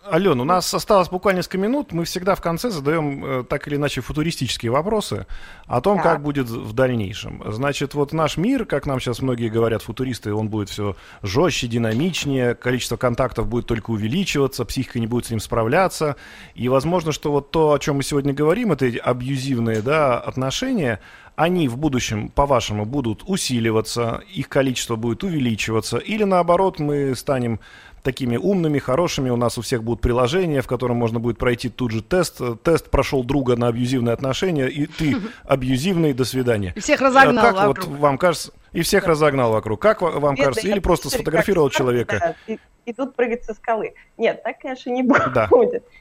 Да. 0.07 0.16
Ален, 0.16 0.40
у 0.40 0.44
нас 0.44 0.72
осталось 0.72 1.09
буквально 1.09 1.38
несколько 1.38 1.59
минут. 1.59 1.92
Мы 1.92 2.04
всегда 2.04 2.34
в 2.34 2.40
конце 2.40 2.70
задаем 2.70 3.24
э, 3.24 3.44
так 3.44 3.66
или 3.68 3.76
иначе 3.76 4.00
футуристические 4.00 4.70
вопросы 4.70 5.26
о 5.66 5.80
том, 5.80 5.96
Так. 5.96 6.04
как 6.04 6.22
будет 6.22 6.48
в 6.48 6.72
дальнейшем. 6.72 7.42
Значит, 7.46 7.94
вот 7.94 8.12
наш 8.12 8.36
мир, 8.36 8.64
как 8.64 8.86
нам 8.86 9.00
сейчас 9.00 9.20
многие 9.20 9.48
говорят 9.48 9.82
футуристы, 9.82 10.32
он 10.32 10.48
будет 10.48 10.68
все 10.70 10.96
жестче, 11.22 11.66
динамичнее, 11.66 12.54
количество 12.54 12.96
контактов 12.96 13.48
будет 13.48 13.66
только 13.66 13.90
увеличиваться, 13.90 14.64
психика 14.64 15.00
не 15.00 15.07
будет 15.07 15.26
с 15.26 15.30
ним 15.30 15.40
справляться. 15.40 16.16
И 16.54 16.68
возможно, 16.68 17.12
что 17.12 17.32
вот 17.32 17.50
то, 17.50 17.72
о 17.72 17.78
чем 17.78 17.96
мы 17.96 18.02
сегодня 18.02 18.32
говорим, 18.32 18.72
это 18.72 18.86
эти 18.86 18.98
абьюзивные 18.98 19.82
да, 19.82 20.18
отношения, 20.18 21.00
они 21.36 21.68
в 21.68 21.76
будущем, 21.76 22.30
по-вашему, 22.30 22.86
будут 22.86 23.22
усиливаться, 23.26 24.22
их 24.32 24.48
количество 24.48 24.96
будет 24.96 25.22
увеличиваться, 25.22 25.98
или 25.98 26.24
наоборот, 26.24 26.78
мы 26.80 27.14
станем 27.14 27.61
такими 28.07 28.36
умными, 28.36 28.78
хорошими, 28.78 29.30
у 29.30 29.36
нас 29.36 29.59
у 29.59 29.62
всех 29.62 29.82
будут 29.82 30.00
приложения, 30.00 30.62
в 30.62 30.66
котором 30.68 30.96
можно 30.96 31.18
будет 31.18 31.38
пройти 31.38 31.68
тут 31.68 31.90
же 31.90 32.02
тест. 32.02 32.40
Тест 32.62 32.88
прошел 32.88 33.24
друга 33.24 33.57
на 33.57 33.66
абьюзивные 33.66 34.12
отношения, 34.14 34.68
и 34.68 34.86
ты 34.86 35.16
абьюзивный, 35.44 36.12
до 36.14 36.24
свидания. 36.24 36.72
И 36.76 36.80
всех 36.80 37.00
разогнал 37.00 37.44
Э, 37.44 37.48
Как 37.52 37.66
вот 37.66 37.78
вокруг. 37.78 37.98
вам 37.98 38.16
кажется, 38.18 38.52
и 38.72 38.82
всех 38.82 39.07
разогнал 39.07 39.50
вокруг. 39.52 39.82
Как 39.82 40.02
ва- 40.02 40.11
вам 40.12 40.34
Бедные 40.36 40.44
кажется, 40.46 40.68
или 40.68 40.78
просто 40.78 41.11
сфотографировал 41.11 41.68
как 41.68 41.76
человека? 41.78 42.18
да, 42.20 42.34
и, 42.54 42.59
и 42.84 42.92
тут 42.92 43.16
прыгать 43.16 43.44
со 43.44 43.54
скалы. 43.54 43.94
Нет, 44.16 44.42
так, 44.44 44.61
конечно, 44.61 44.90
не 44.90 45.02
будет. 45.11 45.32
Да. 45.34 45.48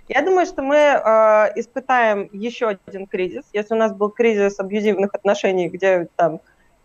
Я 0.07 0.21
думаю, 0.21 0.45
что 0.45 0.61
мы 0.61 0.75
э, 0.75 1.59
испытаем 1.59 2.29
еще 2.31 2.77
один 2.85 3.07
кризис. 3.07 3.43
Если 3.51 3.73
у 3.73 3.77
нас 3.77 3.91
был 3.93 4.09
кризис 4.09 4.59
абьюзивных 4.59 5.09
отношений, 5.13 5.69
где 5.69 6.07
там, 6.15 6.39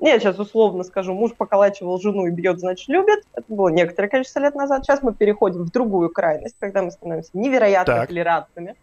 я 0.09 0.19
сейчас 0.19 0.39
условно 0.39 0.83
скажу, 0.85 1.13
муж 1.13 1.33
поколачивал 1.37 2.01
жену 2.01 2.27
и 2.27 2.31
бьет, 2.31 2.59
значит, 2.59 2.89
любит. 2.89 3.25
Это 3.35 3.45
было 3.49 3.69
некоторое 3.69 4.09
количество 4.09 4.41
лет 4.41 4.55
назад. 4.55 4.85
Сейчас 4.85 5.03
мы 5.03 5.15
переходим 5.15 5.65
в 5.65 5.71
другую 5.71 6.11
крайность, 6.11 6.57
когда 6.59 6.83
мы 6.83 6.91
становимся 6.91 7.31
невероятно 7.35 7.95
Так. 7.95 8.09
толерантными. 8.09 8.77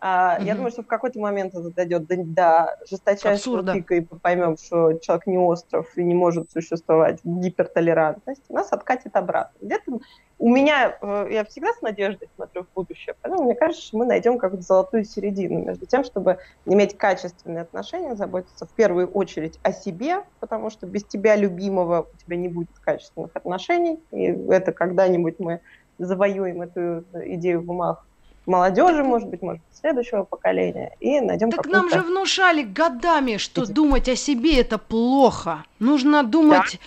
А, 0.00 0.36
Я 0.40 0.52
Мгм. 0.52 0.56
думаю, 0.56 0.70
что 0.72 0.82
в 0.82 0.86
какой-то 0.86 1.18
момент 1.20 1.54
это 1.54 1.70
дойдет 1.70 2.06
до, 2.06 2.16
до 2.24 2.76
жесточайшего 2.88 3.34
Абсурда. 3.34 3.72
пика, 3.72 3.94
и 3.94 4.00
поймем, 4.02 4.56
что 4.58 4.94
человек 4.98 5.26
не 5.26 5.38
остров 5.38 5.86
и 5.96 6.04
не 6.04 6.14
может 6.14 6.50
существовать 6.50 7.20
гипертолерантность. 7.24 8.48
Нас 8.50 8.72
откатит 8.72 9.16
обратно. 9.16 9.58
Где-то 9.60 9.98
у 10.38 10.50
меня, 10.50 10.98
э, 11.00 11.28
я 11.30 11.44
всегда 11.46 11.72
с 11.72 11.80
надеждой 11.80 12.28
смотрю 12.34 12.64
в 12.64 12.68
будущее, 12.74 13.14
поэтому 13.22 13.44
мне 13.44 13.54
кажется, 13.54 13.86
что 13.86 13.96
мы 13.96 14.04
найдем 14.04 14.36
какую-то 14.38 14.62
золотую 14.66 15.04
середину 15.04 15.64
между 15.64 15.86
тем, 15.86 16.04
чтобы 16.04 16.38
иметь 16.66 16.98
качественные 16.98 17.62
отношения, 17.62 18.16
заботиться 18.16 18.66
в 18.66 18.74
первую 18.74 19.08
очередь 19.10 19.58
о 19.62 19.72
себе, 19.72 20.24
потому 20.40 20.68
что 20.68 20.86
без 20.86 21.06
тебя 21.06 21.36
любимого 21.36 22.06
у 22.12 22.16
тебя 22.18 22.36
не 22.36 22.48
будет 22.48 22.68
качественных 22.82 23.30
отношений, 23.34 24.04
и 24.12 24.26
это 24.50 24.72
когда-нибудь 24.72 25.36
мы 25.38 25.62
завоюем 25.98 26.60
эту 26.60 27.06
идею 27.32 27.64
в 27.64 27.70
умах 27.70 28.06
молодежи, 28.46 29.02
может 29.02 29.28
быть, 29.28 29.42
может 29.42 29.60
быть, 29.62 29.78
следующего 29.78 30.22
поколения, 30.22 30.96
и 31.00 31.20
найдем 31.20 31.50
Так 31.50 31.66
нам 31.66 31.90
же 31.90 32.00
внушали 32.00 32.62
годами, 32.62 33.36
что 33.36 33.62
Эти- 33.64 33.72
думать 33.72 34.08
о 34.08 34.16
себе 34.16 34.60
это 34.60 34.78
плохо. 34.78 35.64
Нужно 35.78 36.22
думать 36.22 36.80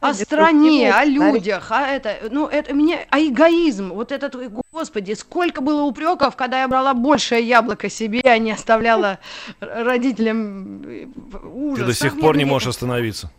о 0.00 0.12
деструктивные 0.12 0.92
стране, 0.92 0.92
о 0.92 1.04
людях, 1.04 1.68
а 1.70 1.86
это, 1.88 2.16
ну, 2.30 2.46
это 2.46 2.74
мне, 2.74 3.06
а 3.10 3.18
эгоизм, 3.18 3.92
вот 3.92 4.12
этот, 4.12 4.36
господи, 4.72 5.14
сколько 5.14 5.60
было 5.62 5.82
упреков, 5.82 6.36
когда 6.36 6.60
я 6.60 6.68
брала 6.68 6.92
большее 6.92 7.42
яблоко 7.42 7.88
себе, 7.88 8.20
а 8.24 8.36
не 8.38 8.52
оставляла 8.52 9.18
родителям 9.60 10.82
э, 10.84 11.06
ужас. 11.54 11.78
Ты 11.78 11.84
до 11.86 11.94
сих 11.94 12.20
пор 12.20 12.36
не 12.36 12.44
можешь 12.44 12.68
остановиться. 12.68 13.30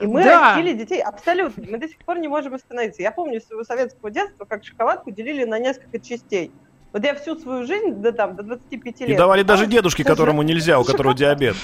И 0.00 0.06
мы 0.06 0.24
Да. 0.24 0.54
растили 0.56 0.72
детей 0.72 1.00
абсолютно. 1.00 1.62
Мы 1.70 1.78
до 1.78 1.86
сих 1.88 1.98
пор 1.98 2.18
не 2.18 2.26
можем 2.28 2.54
остановиться. 2.54 3.02
Я 3.02 3.12
помню 3.12 3.40
своего 3.40 3.62
советского 3.62 4.10
детства, 4.10 4.44
как 4.44 4.64
шоколадку 4.64 5.10
делили 5.12 5.44
на 5.44 5.58
несколько 5.60 6.00
частей. 6.00 6.50
Вот 6.94 7.02
я 7.04 7.16
всю 7.16 7.36
свою 7.36 7.66
жизнь, 7.66 8.00
до, 8.00 8.12
там, 8.12 8.36
до 8.36 8.44
25 8.44 9.00
лет... 9.00 9.10
И 9.10 9.16
давали 9.16 9.42
даже 9.42 9.66
дедушке, 9.66 10.04
которому 10.04 10.42
нельзя, 10.42 10.78
у 10.78 10.84
которого 10.84 11.12
диабет. 11.12 11.56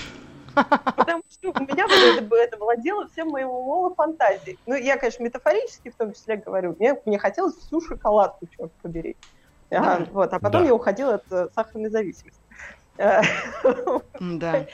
Потому 0.55 1.23
что 1.31 1.51
у 1.53 1.63
меня 1.63 1.85
это, 1.85 2.35
это 2.35 2.57
было 2.57 2.77
дело 2.77 3.07
всем 3.07 3.29
моего 3.29 3.61
ума 3.61 3.95
фантазии. 3.95 4.59
Ну, 4.67 4.75
я, 4.75 4.97
конечно, 4.97 5.23
метафорически 5.23 5.91
в 5.91 5.95
том 5.95 6.15
числе 6.15 6.37
говорю. 6.37 6.75
Мне, 6.81 6.97
мне 7.07 7.17
хотелось 7.17 7.55
всю 7.55 7.81
шоколадку, 7.81 8.49
черт 8.59 8.73
побери. 8.83 9.17
А, 9.71 10.05
вот, 10.11 10.35
а 10.35 10.41
потом 10.41 10.63
Да. 10.63 10.67
я 10.67 10.75
уходила 10.75 11.15
от 11.15 11.25
э, 11.31 11.47
сахарной 11.55 11.91
зависимости. 11.91 12.41
Да, 12.99 13.23
да. 14.21 14.67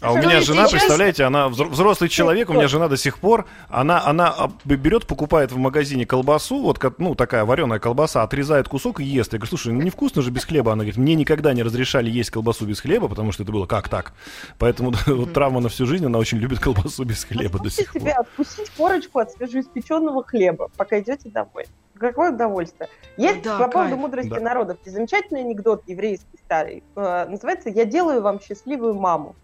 А 0.00 0.12
у 0.12 0.16
Ну 0.16 0.22
меня 0.22 0.38
и 0.38 0.42
жена, 0.42 0.66
представляете, 0.68 1.24
она 1.24 1.46
взро- 1.46 1.68
взрослый 1.68 2.08
человек, 2.10 2.50
у 2.50 2.54
меня 2.54 2.66
жена 2.66 2.88
до 2.88 2.96
сих 2.96 3.18
пор, 3.18 3.46
она, 3.68 4.04
она 4.04 4.34
а, 4.36 4.50
берет, 4.64 5.06
покупает 5.06 5.52
в 5.52 5.56
магазине 5.56 6.04
колбасу, 6.04 6.60
вот 6.60 6.80
ну 6.98 7.14
такая 7.14 7.44
вареная 7.44 7.78
колбаса, 7.78 8.22
отрезает 8.22 8.68
кусок 8.68 9.00
и 9.00 9.04
ест. 9.04 9.32
Я 9.32 9.38
говорю, 9.38 9.48
слушай, 9.50 9.72
ну 9.72 9.80
невкусно 9.80 10.22
же 10.22 10.30
без 10.30 10.44
хлеба. 10.44 10.72
Она 10.72 10.82
говорит, 10.82 10.96
мне 10.96 11.14
никогда 11.14 11.52
не 11.54 11.62
разрешали 11.62 12.10
есть 12.10 12.30
колбасу 12.30 12.66
без 12.66 12.80
хлеба, 12.80 13.06
потому 13.08 13.30
что 13.30 13.44
это 13.44 13.52
было 13.52 13.66
как 13.66 13.88
так. 13.88 14.12
Поэтому 14.58 14.92
вот 15.06 15.32
травма 15.32 15.60
на 15.60 15.68
всю 15.68 15.86
жизнь, 15.86 16.04
она 16.04 16.18
очень 16.18 16.38
любит 16.38 16.58
колбасу 16.58 17.04
без 17.04 17.22
хлеба 17.24 17.60
до 17.60 17.70
сих 17.70 17.92
пор. 17.92 18.02
себе 18.02 18.12
откусить 18.12 18.70
корочку 18.76 19.20
от 19.20 19.30
свежеиспеченного 19.30 20.24
хлеба, 20.24 20.68
пока 20.76 20.98
идете 20.98 21.28
домой. 21.28 21.66
Какое 22.02 22.32
удовольствие. 22.32 22.88
Есть 23.16 23.42
Да, 23.42 23.58
по 23.58 23.68
поводу 23.68 23.90
кайф. 23.90 24.00
мудрости 24.00 24.28
Да. 24.30 24.40
народов. 24.40 24.78
Замечательный 24.84 25.40
анекдот 25.42 25.84
еврейский 25.86 26.36
старый. 26.44 26.82
Э, 26.96 27.26
называется 27.28 27.68
«Я 27.70 27.84
делаю 27.84 28.20
вам 28.22 28.40
счастливую 28.40 28.94
маму». 28.94 29.36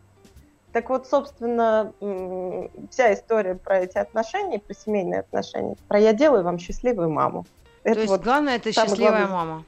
Так 0.72 0.90
вот, 0.90 1.06
собственно, 1.06 1.92
м, 2.00 2.68
вся 2.90 3.14
история 3.14 3.54
про 3.54 3.78
эти 3.78 3.96
отношения, 3.96 4.58
про 4.58 4.74
семейные 4.74 5.20
отношения, 5.20 5.76
про 5.86 6.00
«я 6.00 6.12
делаю 6.12 6.42
вам 6.42 6.58
счастливую 6.58 7.10
маму». 7.10 7.46
То 7.84 7.90
Это 7.90 8.00
есть 8.00 8.10
вот 8.10 8.22
главное 8.22 8.56
это 8.56 8.72
счастливая 8.72 9.26
главный- 9.26 9.32
мама. 9.32 9.64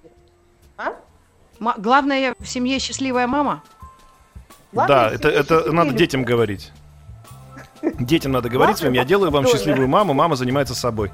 А? 0.76 0.94
Ма- 1.60 1.74
главное 1.78 2.34
в 2.40 2.46
семье 2.48 2.78
счастливая 2.80 3.28
мама. 3.28 3.62
Главное 4.72 5.10
Да, 5.10 5.14
это, 5.14 5.28
это 5.28 5.72
надо 5.72 5.92
детям 5.92 6.24
говорить. 6.24 6.72
Детям 7.82 8.32
надо 8.32 8.48
говорить 8.48 8.76
своим, 8.78 8.92
я 8.94 9.04
делаю 9.04 9.30
вам 9.30 9.46
счастливую 9.46 9.88
маму, 9.88 10.12
мама 10.12 10.34
занимается 10.36 10.74
собой. 10.74 11.10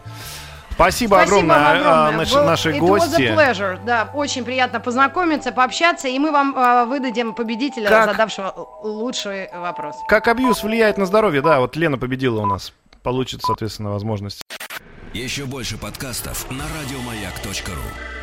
Спасибо, 0.77 1.15
Спасибо 1.17 1.23
огромное, 1.23 1.57
вам 1.57 1.67
а, 1.67 1.71
огромное. 2.09 2.17
наши, 2.19 2.35
Был- 2.35 2.45
наши 2.45 2.71
it 2.73 2.79
гости. 2.79 3.23
was 3.23 3.33
a 3.33 3.35
pleasure. 3.53 3.85
Да, 3.85 4.11
очень 4.13 4.45
приятно 4.45 4.79
познакомиться, 4.79 5.51
пообщаться, 5.51 6.07
и 6.07 6.19
мы 6.19 6.31
вам 6.31 6.55
а, 6.57 6.85
выдадим 6.85 7.33
победителя, 7.35 7.89
Как? 7.89 8.11
задавшего 8.11 8.53
лучший 8.83 9.49
вопрос. 9.53 9.97
Как 10.07 10.29
абьюз 10.29 10.63
влияет 10.63 10.99
на 10.99 11.07
здоровье? 11.07 11.41
Да, 11.41 11.61
вот 11.61 11.77
Лена 11.77 11.97
победила 11.97 12.43
у 12.43 12.47
нас. 12.47 12.75
Получит, 13.03 13.41
соответственно, 13.43 13.91
возможность. 13.91 14.43
Еще 15.15 15.47
больше 15.47 15.79
подкастов 15.79 16.51
на 16.51 16.65
радиомаяк.ру. 16.83 18.16